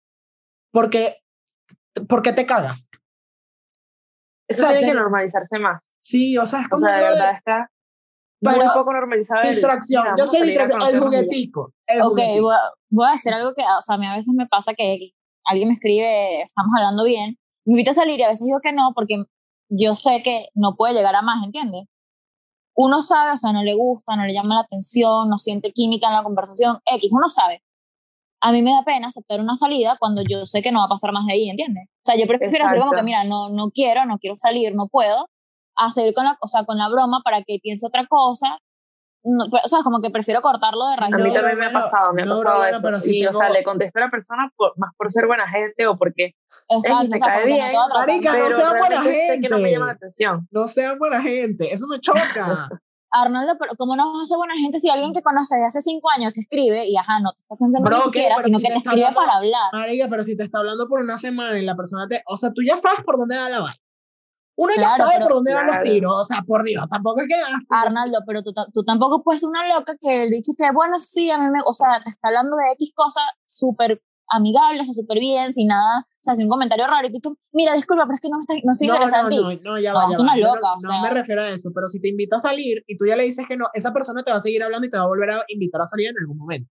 porque, 0.72 1.16
porque 2.08 2.32
te 2.32 2.46
cagas. 2.46 2.88
Eso 4.52 4.66
tiene 4.68 4.86
que 4.86 4.94
normalizarse 4.94 5.58
más. 5.58 5.82
Sí, 6.00 6.36
o 6.38 6.46
sea, 6.46 6.62
es 6.62 6.68
como. 6.68 6.84
O 6.84 6.88
sea, 6.88 6.96
de 6.96 7.02
verdad 7.02 7.34
está 7.36 7.70
muy 8.40 8.66
poco 8.74 8.92
normalizado. 8.92 9.42
Distracción. 9.48 10.04
Yo 10.18 10.26
soy 10.26 10.42
distracción. 10.42 10.94
El 10.94 11.00
juguetico. 11.00 11.72
ok, 12.02 12.18
Voy, 12.40 12.54
a, 12.54 12.58
voy, 12.90 13.06
a, 13.06 13.12
hacer 13.12 13.34
algo 13.34 13.54
que, 13.54 13.62
o 13.62 13.80
sea, 13.80 13.96
a 13.96 13.98
mí 13.98 14.06
a 14.06 14.16
veces 14.16 14.34
me 14.34 14.46
pasa 14.46 14.74
que 14.74 15.12
alguien 15.44 15.68
me 15.68 15.74
escribe, 15.74 16.42
estamos 16.42 16.72
hablando 16.76 17.04
bien, 17.04 17.38
me 17.64 17.72
invita 17.72 17.92
a 17.92 17.94
salir 17.94 18.18
y 18.18 18.22
a 18.22 18.28
veces 18.28 18.46
digo 18.46 18.60
que 18.60 18.72
no, 18.72 18.92
porque 18.94 19.24
yo 19.68 19.94
sé 19.94 20.22
que 20.22 20.48
no 20.54 20.76
puede 20.76 20.94
llegar 20.94 21.14
a 21.14 21.22
más, 21.22 21.44
¿entiendes? 21.44 21.84
Uno 22.74 23.02
sabe, 23.02 23.32
o 23.32 23.36
sea, 23.36 23.52
no 23.52 23.62
le 23.62 23.74
gusta, 23.74 24.16
no 24.16 24.24
le 24.24 24.32
llama 24.32 24.56
la 24.56 24.60
atención, 24.62 25.28
no 25.28 25.38
siente 25.38 25.72
química 25.72 26.08
en 26.08 26.14
la 26.14 26.22
conversación, 26.22 26.78
X, 26.86 27.10
uno 27.12 27.28
sabe 27.28 27.62
a 28.42 28.50
mí 28.50 28.60
me 28.62 28.72
da 28.72 28.82
pena 28.82 29.06
aceptar 29.06 29.40
una 29.40 29.54
salida 29.54 29.96
cuando 29.98 30.22
yo 30.28 30.44
sé 30.46 30.62
que 30.62 30.72
no 30.72 30.80
va 30.80 30.86
a 30.86 30.88
pasar 30.88 31.12
más 31.12 31.24
de 31.26 31.34
ahí, 31.34 31.48
¿entiendes? 31.48 31.84
O 31.88 32.02
sea, 32.02 32.16
yo 32.16 32.26
prefiero 32.26 32.64
hacer 32.64 32.80
como 32.80 32.90
que, 32.90 33.04
mira, 33.04 33.22
no, 33.22 33.50
no 33.50 33.70
quiero, 33.72 34.04
no 34.04 34.18
quiero 34.18 34.34
salir, 34.34 34.72
no 34.74 34.88
puedo, 34.90 35.28
hacer 35.76 36.12
con 36.12 36.24
la, 36.24 36.36
o 36.40 36.48
sea, 36.48 36.64
con 36.64 36.76
la 36.76 36.88
broma 36.88 37.20
para 37.24 37.38
que 37.42 37.58
piense 37.62 37.86
otra 37.86 38.04
cosa. 38.08 38.58
o 39.22 39.68
sea, 39.68 39.78
como 39.84 40.00
que 40.00 40.10
prefiero 40.10 40.40
cortarlo 40.42 40.88
de 40.88 40.96
raíz. 40.96 41.14
A 41.14 41.18
mí 41.18 41.32
también 41.32 41.56
me 41.56 41.66
ha 41.66 41.72
pasado, 41.72 42.12
me 42.12 42.22
ha 42.22 42.26
pasado 42.26 42.64
eso. 42.64 42.80
Pero 42.82 42.98
si 42.98 43.20
y, 43.20 43.26
o 43.26 43.32
sea, 43.32 43.48
le 43.48 43.62
contesto 43.62 44.00
a 44.00 44.02
la 44.02 44.10
persona 44.10 44.50
más 44.76 44.90
por 44.98 45.12
ser 45.12 45.28
buena 45.28 45.48
gente 45.48 45.86
o 45.86 45.96
porque 45.96 46.32
Exacto, 46.68 47.06
me 47.10 47.20
cae 47.20 47.46
bien. 47.46 47.72
Marica, 47.94 48.36
no 48.36 48.56
sean 48.56 48.78
buena 48.80 49.02
gente. 49.02 49.48
no 49.48 49.58
me 49.60 49.70
llama 49.70 49.86
la 49.86 49.92
atención. 49.92 50.48
No 50.50 50.66
sean 50.66 50.98
buena 50.98 51.22
gente, 51.22 51.72
eso 51.72 51.86
me 51.86 52.00
choca. 52.00 52.68
Arnoldo, 53.12 53.56
pero 53.58 53.72
¿cómo 53.76 53.94
no 53.94 54.12
vas 54.12 54.22
a 54.22 54.26
ser 54.26 54.38
buena 54.38 54.54
gente 54.54 54.78
si 54.78 54.88
alguien 54.88 55.12
que 55.12 55.22
conoces 55.22 55.58
de 55.58 55.66
hace 55.66 55.80
cinco 55.80 56.08
años 56.10 56.32
te 56.32 56.40
escribe 56.40 56.88
y 56.88 56.96
ajá, 56.96 57.20
no 57.20 57.32
te 57.32 57.40
está 57.40 57.56
contando 57.56 57.90
ni 57.90 58.00
siquiera, 58.00 58.36
sino 58.38 58.58
que 58.58 58.68
te 58.68 58.76
escribe 58.76 59.12
para 59.14 59.36
hablar? 59.36 59.70
Marica, 59.72 60.08
pero 60.08 60.24
si 60.24 60.36
te 60.36 60.44
está 60.44 60.58
hablando 60.58 60.88
por 60.88 61.00
una 61.00 61.18
semana 61.18 61.58
y 61.58 61.64
la 61.64 61.76
persona 61.76 62.08
te. 62.08 62.22
O 62.26 62.36
sea, 62.36 62.50
tú 62.50 62.62
ya 62.66 62.76
sabes 62.78 63.00
por 63.04 63.18
dónde 63.18 63.36
va 63.36 63.48
la 63.48 63.60
vaina. 63.60 63.76
Uno 64.54 64.72
ya 64.76 64.96
sabe 64.96 65.18
por 65.20 65.32
dónde 65.32 65.54
van 65.54 65.66
los 65.66 65.80
tiros, 65.82 66.14
o 66.14 66.24
sea, 66.24 66.42
por 66.46 66.62
Dios, 66.62 66.84
tampoco 66.90 67.20
es 67.20 67.26
que. 67.26 67.34
Arnaldo, 67.70 68.18
pero 68.26 68.42
tú, 68.42 68.52
tú 68.72 68.84
tampoco 68.84 69.22
puedes 69.22 69.40
ser 69.40 69.48
una 69.48 69.66
loca 69.66 69.94
que 69.98 70.24
el 70.24 70.30
dicho 70.30 70.52
que, 70.56 70.70
bueno, 70.72 70.98
sí, 70.98 71.30
a 71.30 71.38
mí 71.38 71.50
me. 71.50 71.60
O 71.64 71.72
sea, 71.72 72.02
te 72.02 72.10
está 72.10 72.28
hablando 72.28 72.56
de 72.56 72.72
X 72.72 72.92
cosa 72.94 73.20
súper 73.44 74.02
amigable, 74.32 74.80
o 74.80 74.84
sea, 74.84 74.94
súper 74.94 75.18
bien, 75.18 75.52
sin 75.52 75.68
nada, 75.68 76.00
o 76.00 76.22
sea, 76.22 76.34
sin 76.34 76.46
un 76.46 76.50
comentario 76.50 76.86
raro, 76.86 77.08
y 77.10 77.20
tú, 77.20 77.36
mira, 77.52 77.74
disculpa, 77.74 78.04
pero 78.04 78.14
es 78.14 78.20
que 78.20 78.28
no, 78.28 78.38
está, 78.40 78.54
no 78.64 78.72
estoy 78.72 78.88
no, 78.88 78.94
interesada 78.94 79.22
no, 79.22 79.28
en 79.28 79.58
ti. 79.58 79.60
No, 79.62 79.72
no, 79.72 79.78
ya 79.78 79.94
va, 79.94 80.06
ya 80.10 80.18
una 80.18 80.32
va. 80.32 80.38
loca, 80.38 80.60
no, 80.62 80.74
o 80.74 80.80
sea. 80.80 80.96
no 80.96 81.02
me 81.02 81.10
refiero 81.10 81.42
a 81.42 81.48
eso, 81.48 81.70
pero 81.74 81.88
si 81.88 82.00
te 82.00 82.08
invita 82.08 82.36
a 82.36 82.38
salir 82.38 82.82
y 82.86 82.96
tú 82.96 83.06
ya 83.06 83.16
le 83.16 83.24
dices 83.24 83.44
que 83.46 83.56
no, 83.56 83.66
esa 83.74 83.92
persona 83.92 84.22
te 84.22 84.30
va 84.30 84.38
a 84.38 84.40
seguir 84.40 84.62
hablando 84.62 84.86
y 84.86 84.90
te 84.90 84.96
va 84.96 85.04
a 85.04 85.08
volver 85.08 85.30
a 85.30 85.44
invitar 85.48 85.80
a 85.82 85.86
salir 85.86 86.08
en 86.08 86.16
algún 86.20 86.38
momento. 86.38 86.68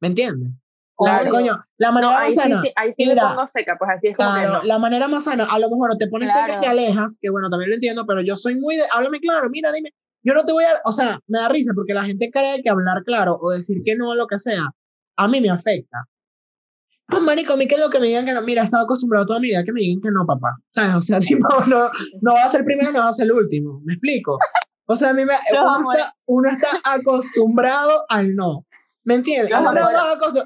¿Me 0.00 0.08
entiendes? 0.08 0.62
Claro, 0.96 1.30
coño, 1.30 1.64
la 1.76 1.92
manera 1.92 2.18
más 2.18 2.34
sana. 2.34 2.60
Sí, 2.60 2.72
ahí 2.74 2.92
sí 2.96 3.06
me 3.06 3.14
pongo 3.14 3.46
seca, 3.46 3.76
pues 3.78 3.90
así 3.94 4.08
es 4.08 4.16
como 4.16 4.30
claro, 4.30 4.64
la 4.64 4.78
manera 4.80 5.06
más 5.06 5.24
sana, 5.24 5.44
a 5.44 5.58
lo 5.60 5.70
mejor 5.70 5.96
te 5.96 6.08
pones 6.08 6.32
seca 6.32 6.58
y 6.58 6.60
te 6.60 6.66
alejas, 6.66 7.18
que 7.20 7.30
bueno, 7.30 7.48
también 7.48 7.70
lo 7.70 7.76
entiendo, 7.76 8.04
pero 8.04 8.20
yo 8.20 8.34
soy 8.34 8.56
muy 8.56 8.76
de, 8.76 8.82
háblame 8.92 9.20
claro, 9.20 9.48
mira, 9.48 9.70
dime, 9.70 9.94
yo 10.24 10.34
no 10.34 10.44
te 10.44 10.52
voy 10.52 10.64
a, 10.64 10.68
o 10.84 10.92
sea, 10.92 11.20
me 11.28 11.38
da 11.38 11.48
risa 11.48 11.72
porque 11.72 11.94
la 11.94 12.04
gente 12.04 12.30
cree 12.32 12.62
que 12.62 12.70
hablar 12.70 13.04
claro 13.04 13.38
o 13.40 13.50
decir 13.50 13.82
que 13.84 13.94
no, 13.94 14.14
lo 14.16 14.26
que 14.26 14.38
sea, 14.38 14.64
a 15.16 15.28
mí 15.28 15.40
me 15.40 15.50
afecta. 15.50 16.08
Pues, 17.08 17.22
marico, 17.22 17.54
a 17.54 17.56
mí 17.56 17.66
que 17.66 17.76
es 17.76 17.80
lo 17.80 17.88
que 17.88 18.00
me 18.00 18.08
digan 18.08 18.26
que 18.26 18.34
no, 18.34 18.42
mira, 18.42 18.62
he 18.62 18.64
estado 18.64 18.84
acostumbrado 18.84 19.24
toda 19.26 19.40
mi 19.40 19.48
vida 19.48 19.64
que 19.64 19.72
me 19.72 19.80
digan 19.80 20.00
que 20.02 20.10
no, 20.12 20.26
papá. 20.26 20.56
¿Sabes? 20.70 20.94
O 20.94 21.00
sea, 21.00 21.20
tipo, 21.20 21.48
no, 21.66 21.90
no 22.20 22.34
va 22.34 22.44
a 22.44 22.48
ser 22.48 22.64
primero, 22.64 22.92
no 22.92 23.00
va 23.00 23.08
a 23.08 23.12
ser 23.12 23.26
el 23.26 23.32
último. 23.32 23.80
¿Me 23.84 23.94
explico? 23.94 24.38
O 24.86 24.94
sea, 24.94 25.10
a 25.10 25.14
mí 25.14 25.24
me, 25.24 25.32
uno, 25.52 25.92
está, 25.92 26.14
uno 26.26 26.50
está 26.50 26.68
acostumbrado 26.84 28.04
al 28.08 28.34
no. 28.34 28.66
¿Me 29.04 29.14
entiendes? 29.14 29.50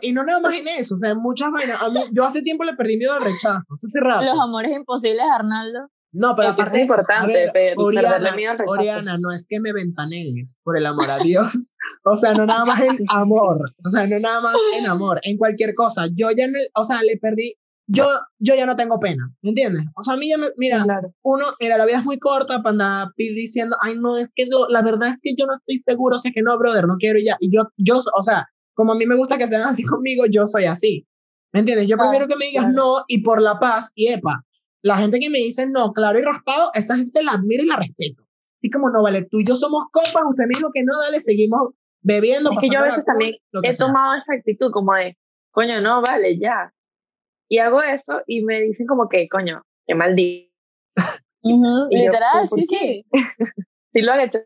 y 0.03 0.13
no 0.13 0.23
nada 0.23 0.39
más 0.39 0.55
en 0.55 0.69
eso, 0.69 0.95
o 0.95 0.99
sea, 0.99 1.17
muchas 1.17 1.51
vainas. 1.51 1.83
A 1.83 1.91
mí, 1.91 2.01
yo 2.13 2.23
hace 2.23 2.43
tiempo 2.43 2.63
le 2.63 2.75
perdí 2.75 2.97
miedo 2.97 3.13
al 3.13 3.21
rechazo, 3.21 3.65
hace 3.73 3.99
rato. 4.01 4.25
Los 4.25 4.41
amores 4.41 4.71
imposibles, 4.71 5.25
Arnaldo. 5.35 5.89
No, 6.13 6.37
pero 6.37 6.49
aparte. 6.49 6.77
Es 6.77 6.83
importante, 6.83 7.51
ver, 7.55 7.75
Oriana, 7.77 8.37
miedo 8.37 8.53
al 8.53 8.59
rechazo. 8.59 8.73
Oriana, 8.73 9.19
no 9.19 9.33
es 9.33 9.47
que 9.49 9.61
me 9.61 9.73
ventanees, 9.73 10.59
por 10.63 10.77
el 10.77 10.87
amor 10.87 11.11
a 11.11 11.19
Dios. 11.19 11.75
o 12.05 12.17
sea, 12.17 12.35
no 12.35 12.47
nada 12.47 12.65
más 12.65 12.81
en 12.83 12.99
amor. 13.09 13.73
O 13.85 13.89
sea, 13.89 14.07
no 14.07 14.19
nada 14.19 14.41
más 14.41 14.55
en 14.79 14.87
amor, 14.87 15.21
en 15.23 15.39
cualquier 15.39 15.75
cosa. 15.75 16.07
Yo 16.15 16.31
ya, 16.37 16.47
no, 16.47 16.59
o 16.75 16.85
sea, 16.85 17.03
le 17.03 17.17
perdí 17.17 17.57
yo, 17.87 18.07
yo 18.39 18.55
ya 18.55 18.65
no 18.65 18.77
tengo 18.77 18.99
pena, 19.01 19.31
¿me 19.43 19.51
entiendes? 19.51 19.85
O 19.97 20.03
sea, 20.03 20.15
a 20.15 20.17
mí 20.17 20.29
ya 20.29 20.39
me, 20.39 20.47
mira, 20.57 20.85
uno, 21.23 21.47
mira, 21.61 21.77
la 21.77 21.85
vida 21.85 21.99
es 21.99 22.05
muy 22.05 22.19
corta 22.19 22.63
para 22.63 22.71
andar 22.71 23.09
diciendo, 23.17 23.77
ay, 23.81 23.95
no, 23.99 24.17
es 24.17 24.31
que 24.35 24.47
la 24.69 24.83
verdad 24.83 25.11
es 25.11 25.17
que 25.21 25.35
yo 25.37 25.47
no 25.47 25.53
estoy 25.53 25.77
seguro, 25.79 26.17
o 26.17 26.19
sea, 26.19 26.33
que 26.33 26.43
no, 26.43 26.57
brother, 26.59 26.87
no 26.87 26.97
quiero 26.99 27.19
ya, 27.25 27.37
y 27.41 27.55
yo, 27.55 27.69
yo, 27.77 27.99
o 27.99 28.23
sea, 28.23 28.49
como 28.75 28.93
a 28.93 28.95
mí 28.95 29.05
me 29.05 29.17
gusta 29.17 29.37
que 29.37 29.47
sean 29.47 29.63
así 29.63 29.83
conmigo, 29.83 30.25
yo 30.31 30.47
soy 30.47 30.67
así, 30.67 31.07
¿me 31.53 31.61
entiendes? 31.61 31.89
Yo 31.89 31.97
prefiero 31.97 32.29
que 32.29 32.37
me 32.37 32.47
digas 32.47 32.69
no 32.73 33.05
y 33.09 33.23
por 33.23 33.43
la 33.43 33.59
paz, 33.59 33.91
y 33.95 34.09
epa, 34.09 34.45
la 34.83 34.97
gente 34.97 35.19
que 35.21 35.31
me 35.31 35.39
dice 35.39 35.67
no, 35.67 35.93
claro 35.93 36.19
y 36.19 36.23
raspado, 36.23 36.71
esa 36.75 36.97
gente 36.97 37.23
la 37.23 37.33
admiro 37.33 37.65
y 37.65 37.69
la 37.69 37.77
respeto. 37.77 38.25
Así 38.59 38.71
como 38.71 38.91
no, 38.91 39.03
vale, 39.03 39.27
tú 39.31 39.41
y 39.41 39.45
yo 39.45 39.57
somos 39.57 39.85
compas, 39.91 40.23
usted 40.29 40.45
me 40.45 40.57
dijo 40.57 40.71
que 40.73 40.83
no, 40.83 40.93
dale, 41.05 41.21
seguimos 41.21 41.75
bebiendo. 42.01 42.51
Es 42.53 42.59
que 42.61 42.69
yo 42.69 42.81
a 42.81 42.85
veces 42.85 43.05
también 43.05 43.35
he 43.63 43.77
tomado 43.77 44.17
esa 44.17 44.35
actitud 44.35 44.71
como 44.73 44.95
de, 44.95 45.17
coño, 45.51 45.81
no, 45.81 46.03
vale, 46.03 46.39
ya, 46.39 46.73
y 47.53 47.59
hago 47.59 47.77
eso 47.83 48.23
y 48.27 48.43
me 48.45 48.63
dicen 48.63 48.87
como 48.87 49.11
que, 49.11 49.29
coño, 49.29 49.63
qué 49.87 49.95
maldito. 49.95 50.51
Literal, 51.91 52.49
sí, 52.49 52.65
sí. 52.65 53.05
sí 53.93 54.01
lo 54.01 54.13
han 54.13 54.21
hecho. 54.21 54.39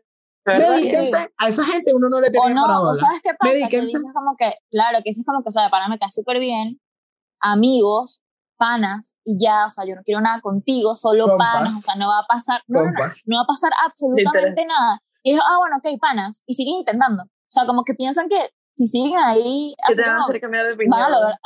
Medíquense, 0.45 1.29
a 1.37 1.47
esa 1.47 1.65
gente 1.65 1.93
uno 1.93 2.09
no 2.09 2.19
le 2.19 2.29
tiene 2.29 2.51
o 2.51 2.53
no, 2.53 2.81
o 2.81 2.95
sabes 2.95 3.21
qué 3.21 3.31
pasa, 3.39 3.69
que 3.69 3.81
dices 3.81 4.01
como 4.13 4.35
que, 4.37 4.51
claro, 4.69 4.99
que 5.03 5.09
es 5.09 5.23
como 5.25 5.41
que, 5.41 5.47
o 5.47 5.51
sea, 5.51 5.63
de 5.63 5.69
pana 5.69 5.87
me 5.87 5.97
cae 5.99 6.11
súper 6.11 6.39
bien, 6.39 6.81
amigos, 7.39 8.21
panas, 8.57 9.15
y 9.23 9.37
ya, 9.39 9.65
o 9.65 9.69
sea, 9.69 9.85
yo 9.87 9.95
no 9.95 10.01
quiero 10.03 10.21
nada 10.21 10.41
contigo, 10.41 10.95
solo 10.95 11.37
panas, 11.37 11.73
o 11.75 11.81
sea, 11.81 11.95
no 11.95 12.07
va 12.07 12.19
a 12.19 12.27
pasar, 12.27 12.61
no, 12.67 12.83
no, 12.83 12.91
no, 12.91 13.37
va 13.37 13.43
a 13.43 13.47
pasar 13.47 13.71
absolutamente 13.85 14.65
nada. 14.65 15.01
Y 15.23 15.33
es, 15.33 15.39
ah, 15.39 15.57
bueno, 15.59 15.77
ok, 15.77 15.99
panas, 15.99 16.43
y 16.45 16.53
siguen 16.53 16.75
intentando. 16.75 17.23
O 17.23 17.49
sea, 17.49 17.65
como 17.65 17.83
que 17.83 17.93
piensan 17.93 18.27
que 18.29 18.37
si 18.77 18.87
siguen 18.87 19.17
ahí, 19.17 19.73
así 19.89 20.01
van 20.01 20.17
a 20.17 20.19
hacer 20.19 20.39
cambiar 20.39 20.67
de 20.67 20.73
opinión. 20.73 21.01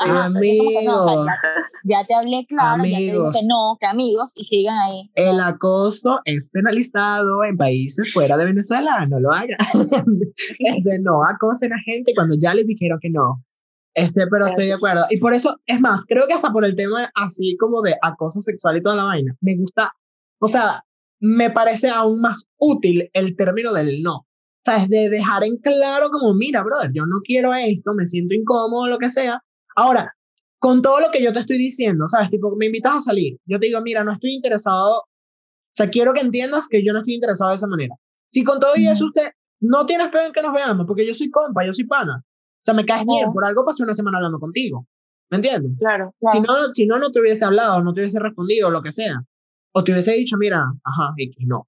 amigos. 0.05 1.25
ya, 1.85 2.03
te 2.03 2.13
hablé 2.13 2.45
claro, 2.45 2.83
ya 2.83 2.97
te 2.97 3.03
dije 3.03 3.29
que 3.33 3.47
no, 3.47 3.77
que 3.79 3.85
amigos, 3.85 4.33
y 4.35 4.43
sigan 4.43 4.77
ahí. 4.77 5.09
El 5.15 5.39
acoso 5.39 6.19
es 6.25 6.49
penalizado 6.51 7.45
en 7.45 7.55
países 7.55 8.11
fuera 8.11 8.35
de 8.35 8.45
Venezuela, 8.45 9.05
no 9.07 9.19
lo 9.19 9.31
hagan. 9.31 9.57
este, 10.59 10.99
no 11.01 11.23
acosen 11.23 11.71
a 11.71 11.77
gente 11.85 12.13
cuando 12.13 12.35
ya 12.39 12.53
les 12.53 12.65
dijeron 12.65 12.99
que 13.01 13.09
no. 13.09 13.41
Este, 13.93 14.25
pero 14.27 14.47
estoy 14.47 14.67
de 14.67 14.73
acuerdo. 14.73 15.03
Y 15.09 15.17
por 15.17 15.33
eso, 15.33 15.57
es 15.65 15.79
más, 15.81 16.05
creo 16.05 16.27
que 16.27 16.33
hasta 16.33 16.51
por 16.51 16.63
el 16.63 16.75
tema 16.75 17.09
así 17.15 17.57
como 17.57 17.81
de 17.81 17.95
acoso 18.01 18.39
sexual 18.39 18.77
y 18.77 18.83
toda 18.83 18.95
la 18.95 19.03
vaina, 19.03 19.35
me 19.41 19.55
gusta, 19.57 19.91
o 20.39 20.47
sea, 20.47 20.83
me 21.19 21.49
parece 21.49 21.89
aún 21.89 22.21
más 22.21 22.45
útil 22.57 23.09
el 23.13 23.35
término 23.35 23.73
del 23.73 24.01
no 24.01 24.25
es 24.65 24.89
De 24.89 25.09
dejar 25.09 25.43
en 25.43 25.57
claro 25.57 26.09
como, 26.09 26.33
mira, 26.33 26.63
brother, 26.63 26.91
yo 26.93 27.05
no 27.05 27.21
quiero 27.23 27.53
esto, 27.53 27.93
me 27.95 28.05
siento 28.05 28.35
incómodo, 28.35 28.87
lo 28.87 28.99
que 28.99 29.09
sea. 29.09 29.41
Ahora, 29.75 30.13
con 30.59 30.81
todo 30.81 30.99
lo 30.99 31.09
que 31.11 31.23
yo 31.23 31.33
te 31.33 31.39
estoy 31.39 31.57
diciendo, 31.57 32.07
¿sabes? 32.07 32.29
Tipo, 32.29 32.55
me 32.55 32.67
invitas 32.67 32.95
a 32.95 32.99
salir. 32.99 33.37
Yo 33.45 33.59
te 33.59 33.67
digo, 33.67 33.81
mira, 33.81 34.03
no 34.03 34.13
estoy 34.13 34.33
interesado. 34.33 34.99
O 34.99 35.73
sea, 35.73 35.89
quiero 35.89 36.13
que 36.13 36.21
entiendas 36.21 36.67
que 36.69 36.85
yo 36.85 36.93
no 36.93 36.99
estoy 36.99 37.15
interesado 37.15 37.49
de 37.49 37.55
esa 37.55 37.67
manera. 37.67 37.95
Si 38.29 38.43
con 38.43 38.59
todo 38.59 38.73
y 38.77 38.87
eso 38.87 39.05
usted 39.05 39.29
no 39.61 39.85
tienes 39.85 40.09
peor 40.09 40.25
en 40.25 40.33
que 40.33 40.41
nos 40.41 40.53
veamos, 40.53 40.85
porque 40.85 41.07
yo 41.07 41.13
soy 41.13 41.31
compa, 41.31 41.65
yo 41.65 41.73
soy 41.73 41.85
pana. 41.85 42.23
O 42.61 42.63
sea, 42.63 42.73
me 42.75 42.85
caes 42.85 43.05
bien, 43.05 43.33
por 43.33 43.43
algo 43.43 43.65
pasé 43.65 43.83
una 43.83 43.93
semana 43.93 44.17
hablando 44.17 44.39
contigo. 44.39 44.85
¿Me 45.31 45.37
entiendes? 45.37 45.71
Claro. 45.79 46.13
Si, 46.31 46.39
no, 46.41 46.53
si 46.73 46.85
no, 46.85 46.99
no 46.99 47.11
te 47.11 47.19
hubiese 47.19 47.43
hablado, 47.45 47.81
no 47.83 47.91
te 47.91 48.01
hubiese 48.01 48.19
respondido, 48.19 48.69
lo 48.69 48.81
que 48.81 48.91
sea. 48.91 49.23
O 49.71 49.83
te 49.83 49.91
hubiese 49.91 50.11
dicho, 50.11 50.37
mira, 50.37 50.65
ajá, 50.83 51.13
X, 51.17 51.37
no. 51.47 51.67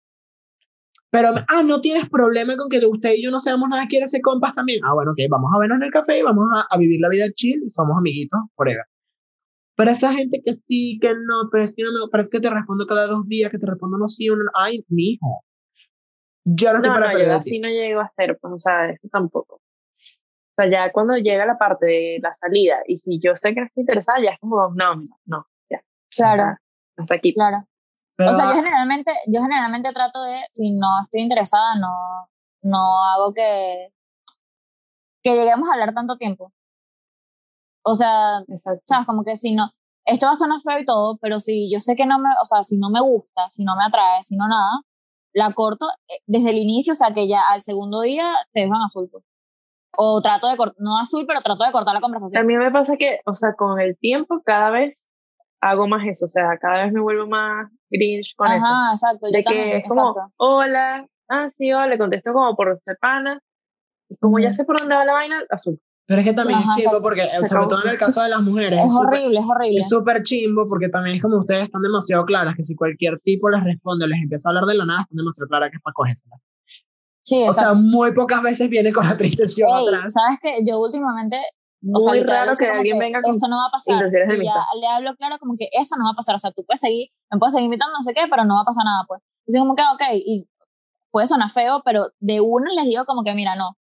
Pero, 1.10 1.30
ah, 1.48 1.64
no 1.64 1.80
tienes 1.80 2.10
problema 2.10 2.58
con 2.58 2.70
que 2.70 2.86
usted 2.86 3.14
y 3.16 3.24
yo 3.24 3.32
no 3.32 3.40
seamos 3.40 3.70
nada, 3.70 3.88
quiere 3.88 4.08
ser 4.08 4.22
compas 4.22 4.54
también. 4.54 4.82
Ah, 4.84 4.94
bueno, 4.94 5.12
ok, 5.12 5.20
vamos 5.30 5.52
a 5.56 5.60
vernos 5.60 5.78
en 5.78 5.84
el 5.84 5.92
café 5.92 6.20
y 6.20 6.24
vamos 6.24 6.48
a, 6.56 6.66
a 6.70 6.78
vivir 6.78 7.00
la 7.00 7.10
vida 7.10 7.26
chill 7.34 7.64
y 7.66 7.70
somos 7.70 7.98
amiguitos, 7.98 8.40
forever. 8.56 8.84
Pero 9.76 9.92
esa 9.92 10.14
gente 10.14 10.42
que 10.46 10.54
sí, 10.54 11.00
que 11.02 11.14
no, 11.14 11.50
pero 11.52 11.64
es 11.64 11.74
que 11.76 11.84
no 11.84 11.92
me 11.92 12.10
parece 12.12 12.30
que 12.30 12.40
te 12.40 12.50
respondo 12.50 12.86
cada 12.86 13.08
dos 13.08 13.28
días, 13.28 13.50
que 13.50 13.58
te 13.58 13.66
respondo 13.66 13.98
no 13.98 14.08
sí, 14.08 14.30
uno, 14.30 14.44
ay, 14.54 14.84
mi 14.90 15.14
hijo. 15.14 15.44
Yo 16.46 16.74
no, 16.74 16.80
no, 16.80 17.00
no 17.00 17.20
yo 17.20 17.38
así 17.38 17.60
no 17.60 17.70
llego 17.70 18.02
a 18.02 18.10
ser, 18.10 18.38
pues, 18.40 18.54
o 18.54 18.60
sea, 18.60 18.90
eso 18.90 19.08
tampoco. 19.12 19.62
O 20.56 20.62
sea, 20.62 20.70
ya 20.70 20.92
cuando 20.92 21.16
llega 21.18 21.46
la 21.46 21.58
parte 21.58 21.86
de 21.86 22.20
la 22.22 22.34
salida, 22.36 22.78
y 22.88 22.98
si 23.00 23.20
yo 23.20 23.36
sé 23.36 23.54
que 23.54 23.62
no 23.62 23.66
estoy 23.66 23.82
interesada, 23.82 24.20
ya 24.22 24.32
es 24.32 24.40
como, 24.40 24.70
no, 24.76 25.02
no, 25.26 25.48
ya. 25.70 25.82
Claro. 26.10 26.58
Hasta 26.96 27.16
aquí. 27.16 27.34
Claro 27.34 27.66
o 28.20 28.34
sea, 28.34 28.50
yo 28.50 28.54
generalmente, 28.56 29.12
yo 29.28 29.42
generalmente 29.42 29.92
trato 29.92 30.22
de, 30.24 30.42
si 30.52 30.72
no 30.72 30.88
estoy 31.04 31.22
interesada, 31.22 31.76
no, 31.76 31.90
no 32.62 33.04
hago 33.06 33.34
que, 33.34 33.90
que 35.24 35.36
lleguemos 35.36 35.68
a 35.68 35.74
hablar 35.74 35.94
tanto 35.94 36.18
tiempo. 36.18 36.54
O 37.84 37.96
sea, 37.96 38.44
sabes, 38.86 39.06
como 39.06 39.24
que 39.24 39.36
si 39.36 39.56
no, 39.56 39.72
esto 40.06 40.28
va 40.28 40.34
a 40.34 40.36
sonar 40.36 40.62
feo 40.62 40.80
y 40.80 40.86
todo, 40.86 41.18
pero 41.22 41.40
si 41.40 41.72
yo 41.72 41.80
sé 41.80 41.96
que 41.96 42.06
no 42.06 42.20
me, 42.20 42.30
o 42.42 42.46
sea, 42.46 42.64
si 42.64 42.78
no 42.78 42.90
me 42.90 43.02
gusta, 43.02 43.50
si 43.52 43.64
no 43.64 43.76
me 43.76 43.84
atrae, 43.84 44.24
si 44.24 44.36
no 44.36 44.48
nada, 44.48 44.82
la 45.34 45.52
corto 45.54 45.88
eh, 46.08 46.20
desde 46.28 46.52
el 46.52 46.58
inicio, 46.58 46.94
o 46.94 46.96
sea, 46.96 47.14
que 47.14 47.28
ya 47.28 47.42
al 47.50 47.62
segundo 47.62 48.02
día 48.02 48.32
te 48.54 48.62
dejan 48.62 48.82
azul. 48.86 49.10
Pues. 49.12 49.24
O 49.98 50.22
trato 50.22 50.50
de 50.50 50.58
cortar, 50.58 50.76
no 50.80 50.98
azul, 50.98 51.26
pero 51.28 51.42
trato 51.42 51.64
de 51.64 51.72
cortar 51.72 51.94
la 51.94 52.02
conversación. 52.02 52.42
A 52.42 52.46
mí 52.46 52.56
me 52.56 52.72
pasa 52.72 52.98
que, 52.98 53.20
o 53.26 53.36
sea, 53.36 53.54
con 53.54 53.80
el 53.80 53.98
tiempo 53.98 54.42
cada 54.46 54.72
vez 54.72 55.08
hago 55.62 55.88
más 55.88 56.06
eso, 56.08 56.26
o 56.26 56.28
sea, 56.28 56.58
cada 56.60 56.84
vez 56.84 56.94
me 56.94 57.00
vuelvo 57.00 57.28
más 57.28 57.70
grinch 57.90 58.36
con 58.36 58.52
eso. 58.52 58.66
Ajá, 58.66 58.92
exacto. 58.92 59.28
De 59.32 59.44
que 59.44 59.78
es 59.78 59.84
como, 59.88 60.14
hola, 60.38 61.08
ah, 61.30 61.50
sí, 61.56 61.72
hola, 61.72 61.88
le 61.88 61.98
contesto 61.98 62.34
como 62.34 62.56
por 62.56 62.80
ser 62.84 62.98
pana, 63.00 63.40
y 64.10 64.18
como 64.18 64.40
ya 64.40 64.54
sé 64.54 64.66
por 64.66 64.80
dónde 64.80 64.96
va 64.96 65.06
la 65.06 65.14
vaina, 65.14 65.42
azul. 65.50 65.80
Pero 66.06 66.20
es 66.20 66.28
que 66.28 66.34
también 66.34 66.60
es 66.60 66.66
chimbo 66.76 67.02
porque, 67.02 67.24
sobre 67.48 67.66
todo 67.68 67.84
en 67.84 67.92
el 67.92 67.98
caso 67.98 68.22
de 68.22 68.30
las 68.30 68.42
mujeres. 68.42 68.74
Es, 68.74 68.94
horrible, 68.94 69.40
es 69.40 69.46
horrible. 69.46 69.80
Es 69.80 69.88
súper 69.90 70.22
chimbo 70.24 70.68
porque 70.68 70.90
también 70.90 71.16
es 71.16 71.22
como 71.22 71.40
ustedes 71.40 71.64
están 71.64 71.82
demasiado 71.82 72.26
claras 72.26 72.56
que 72.56 72.64
si 72.64 72.76
cualquier 72.76 73.20
tipo 73.20 73.50
les 73.50 73.64
responde 73.64 74.04
o 74.04 74.08
les 74.10 74.22
empieza 74.22 74.50
a 74.50 74.52
hablar 74.52 74.66
de 74.66 74.76
la 74.76 74.86
nada, 74.86 75.02
están 75.02 75.16
demasiado 75.16 75.48
claras 75.48 75.72
que 75.72 75.78
es 75.78 75.82
para 75.82 75.94
cogérsela. 75.94 76.36
Sí, 77.24 77.44
o 77.48 77.54
sea, 77.54 77.74
muy 77.74 78.14
pocas 78.14 78.42
veces 78.42 78.70
viene 78.70 78.92
con 78.92 79.08
la 79.08 79.16
tristeza 79.18 79.64
atrás. 79.66 80.14
¿Sabes 80.14 80.40
que 80.42 80.60
Yo 80.66 80.80
últimamente 80.80 81.38
muy 81.84 81.96
o 81.96 82.00
sea, 82.00 82.14
raro 82.26 82.54
que 82.58 82.66
alguien 82.66 82.98
venga 82.98 83.22
con 83.22 83.36
eso 83.36 83.48
no 83.50 83.58
va 83.58 83.66
a 83.68 83.72
pasar. 83.72 84.08
Y 84.08 84.46
ya 84.46 84.66
le 84.80 84.88
hablo 84.88 85.16
claro 85.18 85.38
como 85.38 85.56
que 85.58 85.68
eso 85.74 85.96
no 85.98 86.06
va 86.06 86.12
a 86.12 86.16
pasar. 86.16 86.36
O 86.36 86.40
sea, 86.40 86.52
tú 86.52 86.64
puedes 86.66 86.80
seguir, 86.80 87.10
me 87.30 87.40
puedes 87.40 87.54
seguir 87.54 87.66
invitando, 87.66 87.94
no 87.94 88.04
sé 88.04 88.14
qué, 88.14 88.22
pero 88.30 88.46
no 88.46 88.56
va 88.56 88.62
a 88.62 88.66
pasar 88.66 88.86
nada, 88.86 89.04
pues. 89.06 89.22
Dicen 89.46 89.62
como 89.64 89.76
que, 89.76 89.84
ok, 89.84 90.02
y 90.14 90.48
puede 91.12 91.28
sonar 91.28 91.52
feo, 91.52 91.82
pero 91.84 92.08
de 92.20 92.40
uno 92.40 92.72
les 92.74 92.86
digo 92.86 93.04
como 93.04 93.24
que, 93.24 93.36
mira, 93.36 93.56
no. 93.56 93.76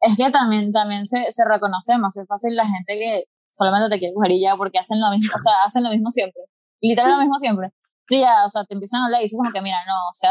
Es 0.00 0.16
que 0.16 0.30
también, 0.30 0.70
también 0.70 1.06
se, 1.06 1.30
se 1.32 1.44
reconocemos. 1.44 2.16
Es 2.16 2.26
fácil 2.28 2.54
la 2.54 2.66
gente 2.66 2.94
que 2.94 3.24
solamente 3.50 3.90
te 3.90 3.98
quiere 3.98 4.14
coger 4.14 4.30
y 4.30 4.42
ya 4.42 4.56
porque 4.56 4.78
hacen 4.78 5.00
lo 5.00 5.10
mismo, 5.10 5.32
o 5.34 5.40
sea, 5.40 5.54
hacen 5.64 5.82
lo 5.82 5.90
mismo 5.90 6.10
siempre. 6.10 6.42
Literal 6.80 7.12
lo 7.12 7.18
mismo 7.18 7.36
siempre. 7.38 7.70
Sí, 8.08 8.20
ya, 8.20 8.44
o 8.44 8.48
sea, 8.48 8.64
te 8.64 8.74
empiezan 8.74 9.02
a 9.02 9.04
hablar 9.06 9.20
y 9.20 9.24
dices 9.24 9.36
como 9.36 9.52
que, 9.52 9.60
mira, 9.62 9.78
no, 9.88 10.08
o 10.08 10.14
sea, 10.14 10.30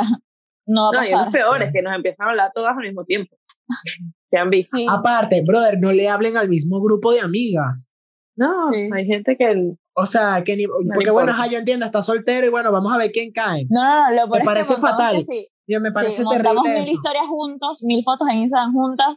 no 0.72 0.84
va 0.84 0.90
a 0.90 1.02
pasar. 1.02 1.18
No, 1.18 1.24
y 1.24 1.28
es 1.28 1.34
peor, 1.34 1.64
es 1.64 1.74
que 1.74 1.82
nos 1.82 1.96
empiezan 1.96 2.28
a 2.28 2.30
hablar 2.32 2.52
todas 2.54 2.76
al 2.78 2.84
mismo 2.84 3.06
tiempo. 3.06 3.38
han 4.38 4.50
visto. 4.50 4.78
Aparte, 4.90 5.44
brother, 5.46 5.78
no 5.80 5.92
le 5.92 6.08
hablen 6.10 6.38
al 6.38 6.50
mismo 6.50 6.82
grupo 6.82 7.12
de 7.12 7.22
amigas. 7.22 7.92
No, 8.36 8.60
hay 8.94 9.06
gente 9.06 9.36
que... 9.38 9.74
O 9.94 10.06
sea, 10.06 10.42
que 10.46 10.56
ni, 10.56 10.66
porque 10.66 11.12
bueno, 11.12 11.34
ya 11.38 11.48
yo 11.48 11.58
entiendo, 11.58 11.86
está 11.86 12.02
soltero 12.02 12.48
y 12.48 12.50
bueno, 12.50 12.72
vamos 12.72 12.94
a 12.94 12.98
ver 12.98 13.12
quién 13.12 13.32
cae. 13.34 13.68
No, 13.70 13.84
no, 13.84 14.10
no, 14.10 14.16
lo 14.16 14.28
me 14.30 14.40
parece 14.40 14.76
fatal. 14.76 15.24
Sí. 15.28 15.48
Yo, 15.68 15.82
me 15.82 15.92
parece 15.92 16.18
sí, 16.18 16.24
montamos 16.24 16.64
mil 16.64 16.88
historias 16.88 17.28
juntos, 17.28 17.84
mil 17.84 18.02
fotos 18.04 18.30
en 18.30 18.38
Instagram 18.38 18.74
juntas 18.74 19.16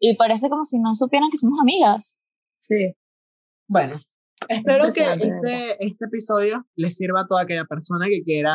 y 0.00 0.16
parece 0.16 0.48
como 0.48 0.64
si 0.64 0.80
no 0.80 0.94
supieran 0.94 1.28
que 1.30 1.36
somos 1.36 1.58
amigas. 1.60 2.20
Sí. 2.58 2.94
Bueno, 3.68 3.96
espero 4.48 4.90
que 4.92 5.02
este, 5.02 5.86
este 5.86 6.04
episodio 6.06 6.66
les 6.74 6.96
sirva 6.96 7.20
a 7.20 7.26
toda 7.26 7.42
aquella 7.42 7.66
persona 7.66 8.06
que 8.06 8.22
quiera 8.22 8.54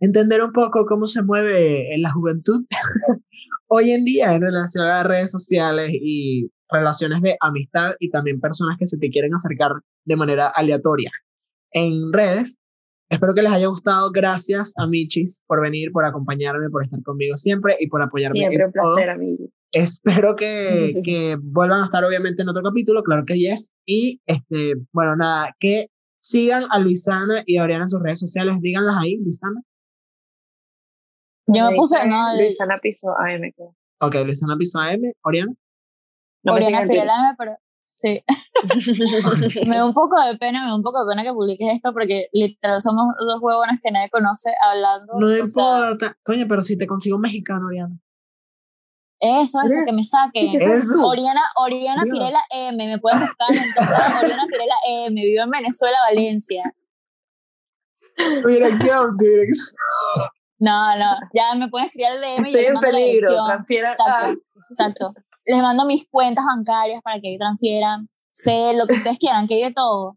entender 0.00 0.42
un 0.42 0.52
poco 0.52 0.86
cómo 0.86 1.06
se 1.06 1.22
mueve 1.22 1.94
en 1.94 2.02
la 2.02 2.12
juventud 2.12 2.64
hoy 3.68 3.90
en 3.90 4.04
día 4.04 4.34
en 4.34 4.42
relación 4.42 4.86
a 4.86 5.02
redes 5.02 5.30
sociales 5.30 5.90
y 5.92 6.50
relaciones 6.70 7.22
de 7.22 7.36
amistad 7.40 7.92
y 7.98 8.10
también 8.10 8.40
personas 8.40 8.76
que 8.78 8.86
se 8.86 8.98
te 8.98 9.10
quieren 9.10 9.34
acercar 9.34 9.72
de 10.04 10.16
manera 10.16 10.48
aleatoria 10.48 11.10
en 11.72 12.12
redes. 12.12 12.58
Espero 13.10 13.34
que 13.34 13.42
les 13.42 13.52
haya 13.52 13.66
gustado. 13.66 14.10
Gracias 14.10 14.72
a 14.76 14.86
Michis 14.86 15.42
por 15.46 15.60
venir, 15.60 15.92
por 15.92 16.04
acompañarme, 16.04 16.70
por 16.70 16.82
estar 16.82 17.02
conmigo 17.02 17.36
siempre 17.36 17.76
y 17.78 17.88
por 17.88 18.02
apoyarme. 18.02 18.40
Siempre 18.40 18.66
un 18.66 18.72
placer, 18.72 19.10
amigo. 19.10 19.44
Espero 19.72 20.36
que, 20.36 21.00
que, 21.04 21.36
vuelvan 21.40 21.80
a 21.80 21.84
estar 21.84 22.04
obviamente 22.04 22.42
en 22.42 22.48
otro 22.48 22.62
capítulo, 22.62 23.02
claro 23.02 23.24
que 23.26 23.36
yes. 23.38 23.72
Y 23.86 24.20
este, 24.26 24.74
bueno, 24.92 25.16
nada, 25.16 25.54
que 25.60 25.86
sigan 26.18 26.64
a 26.70 26.78
Luisana 26.78 27.42
y 27.44 27.58
a 27.58 27.64
Oriana 27.64 27.84
en 27.84 27.88
sus 27.88 28.02
redes 28.02 28.20
sociales, 28.20 28.56
díganlas 28.60 28.96
ahí, 28.98 29.18
Luisana. 29.18 29.60
Yo 31.46 31.70
me 31.70 31.76
puse, 31.76 32.06
no, 32.06 32.34
Luisana 32.36 32.78
Piso 32.80 33.08
AM. 33.10 33.52
Ok, 34.00 34.14
Luisana 34.24 34.56
Piso 34.56 34.78
AM, 34.78 35.12
Oriana. 35.22 35.52
Oriana 36.46 36.86
Pirela 36.86 37.34
pero 37.38 37.56
sí. 37.82 38.22
me 39.68 39.76
da 39.76 39.84
un 39.84 39.94
poco 39.94 40.20
de 40.22 40.36
pena, 40.36 40.64
me 40.64 40.70
da 40.70 40.74
un 40.74 40.82
poco 40.82 41.04
de 41.04 41.10
pena 41.10 41.22
que 41.22 41.32
publiques 41.32 41.68
esto 41.72 41.92
porque 41.92 42.28
literal 42.32 42.80
somos 42.80 43.14
dos 43.18 43.40
huevonas 43.40 43.80
que 43.82 43.90
nadie 43.90 44.10
conoce 44.10 44.50
hablando. 44.62 45.14
No 45.18 45.36
importa. 45.36 46.16
Coño, 46.22 46.46
pero 46.48 46.62
si 46.62 46.76
te 46.76 46.86
consigo 46.86 47.16
un 47.16 47.22
mexicano, 47.22 47.66
Oriana. 47.66 47.98
Eso, 49.20 49.60
eso, 49.62 49.78
que 49.86 49.92
me 49.92 50.04
saque. 50.04 50.58
Oriana, 51.02 51.40
Oriana 51.56 52.02
Pirela 52.02 52.40
M, 52.50 52.86
me 52.86 52.98
puedes 52.98 53.20
buscar 53.20 53.54
en 53.54 53.72
todo 53.74 53.86
Oriana 54.22 54.46
Pirela 54.46 54.74
M, 55.06 55.22
vivo 55.22 55.42
en 55.44 55.50
Venezuela, 55.50 55.96
Valencia. 56.10 56.62
Tu 58.42 58.48
dirección, 58.48 59.16
tu 59.16 59.24
dirección. 59.24 59.76
No, 60.64 60.96
no, 60.96 61.18
ya 61.34 61.54
me 61.56 61.68
puedes 61.68 61.88
escribir 61.88 62.12
el 62.12 62.20
DM 62.22 62.46
Estoy 62.46 62.62
y 62.62 62.64
en 62.64 62.80
peligro, 62.80 63.44
transfiera. 63.44 63.90
Exacto, 63.90 64.40
exacto. 64.70 65.14
Les 65.44 65.60
mando 65.60 65.84
mis 65.84 66.08
cuentas 66.08 66.42
bancarias 66.46 67.02
para 67.02 67.20
que 67.20 67.36
transfieran. 67.38 68.06
Sé 68.30 68.72
lo 68.74 68.86
que 68.86 68.94
ustedes 68.94 69.18
quieran, 69.18 69.46
que 69.46 69.62
hay 69.62 69.74
todo. 69.74 70.16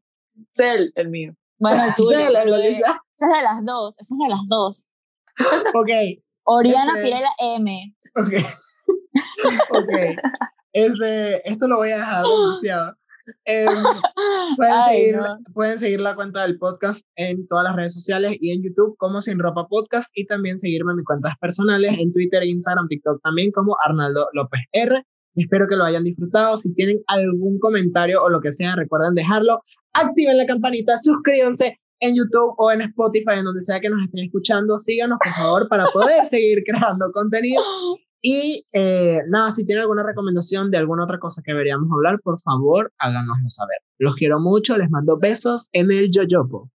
Sé 0.52 0.70
el, 0.70 0.94
el 0.96 1.10
mío. 1.10 1.34
Bueno, 1.60 1.84
el 1.84 1.94
tuyo. 1.98 2.18
Ese 2.18 2.30
es 2.30 3.20
de 3.20 3.44
las 3.44 3.66
dos, 3.66 4.00
ese 4.00 4.14
es 4.14 4.20
de 4.20 4.30
las 4.30 4.40
dos. 4.48 4.88
Ok. 5.76 6.24
Oriana 6.46 6.94
este 6.96 7.04
Pirela 7.04 7.30
M. 7.40 7.96
Ok. 8.16 8.34
ok. 9.72 9.90
Este, 10.72 11.52
esto 11.52 11.68
lo 11.68 11.76
voy 11.76 11.92
a 11.92 11.98
dejar 11.98 12.20
anunciado. 12.26 12.96
Em, 13.46 13.68
pueden, 14.58 14.84
seguir, 14.86 15.20
pueden 15.54 15.80
seguir 15.80 16.02
la 16.02 16.16
cuenta 16.16 16.44
del 16.44 16.58
podcast 16.58 17.06
en 17.16 17.48
todas 17.48 17.66
las 17.66 17.76
redes 17.76 17.94
sociales 17.94 18.38
y 18.40 18.52
en 18.52 18.64
YouTube 18.64 18.96
como 18.98 19.22
Sin 19.22 19.40
Ropa 19.40 19.68
Podcast 19.68 20.12
y 20.16 20.26
también 20.26 20.58
seguirme 20.58 20.92
en 20.92 20.98
mis 20.98 21.06
cuentas 21.06 21.34
personales 21.40 21.98
en 22.00 22.14
Twitter, 22.14 22.44
Instagram, 22.44 22.88
TikTok 22.88 23.22
también 23.22 23.52
como 23.52 23.76
Arnaldo 23.86 24.28
López 24.34 24.62
R. 24.72 25.04
Espero 25.36 25.68
que 25.68 25.76
lo 25.76 25.84
hayan 25.84 26.04
disfrutado. 26.04 26.58
Si 26.58 26.74
tienen 26.74 27.00
algún 27.08 27.60
comentario 27.60 28.24
o 28.24 28.30
lo 28.30 28.42
que 28.42 28.52
sea, 28.52 28.76
recuerden 28.76 29.14
dejarlo. 29.14 29.62
Activen 29.94 30.38
la 30.38 30.46
campanita, 30.46 30.98
suscríbanse 30.98 31.80
en 32.00 32.16
YouTube 32.16 32.56
o 32.58 32.72
en 32.72 32.82
Spotify, 32.82 33.38
en 33.38 33.46
donde 33.46 33.62
sea 33.62 33.80
que 33.80 33.90
nos 33.90 34.04
estén 34.04 34.26
escuchando. 34.26 34.80
Síganos, 34.80 35.20
por 35.22 35.32
favor, 35.44 35.70
para 35.70 35.86
poder 35.94 36.26
seguir 36.30 36.64
creando 36.66 37.12
contenido. 37.14 37.62
Y 38.22 38.66
eh, 38.74 39.20
nada, 39.30 39.52
si 39.52 39.66
tienen 39.66 39.84
alguna 39.84 40.04
recomendación 40.04 40.72
de 40.72 40.78
alguna 40.78 41.04
otra 41.04 41.20
cosa 41.20 41.42
que 41.44 41.52
deberíamos 41.52 41.90
hablar, 41.92 42.20
por 42.22 42.40
favor, 42.40 42.92
háganoslo 42.98 43.50
saber. 43.50 43.78
Los 44.00 44.16
quiero 44.16 44.40
mucho, 44.40 44.78
les 44.78 44.90
mando 44.90 45.18
besos 45.18 45.68
en 45.72 45.92
el 45.92 46.10
yoyopo. 46.12 46.70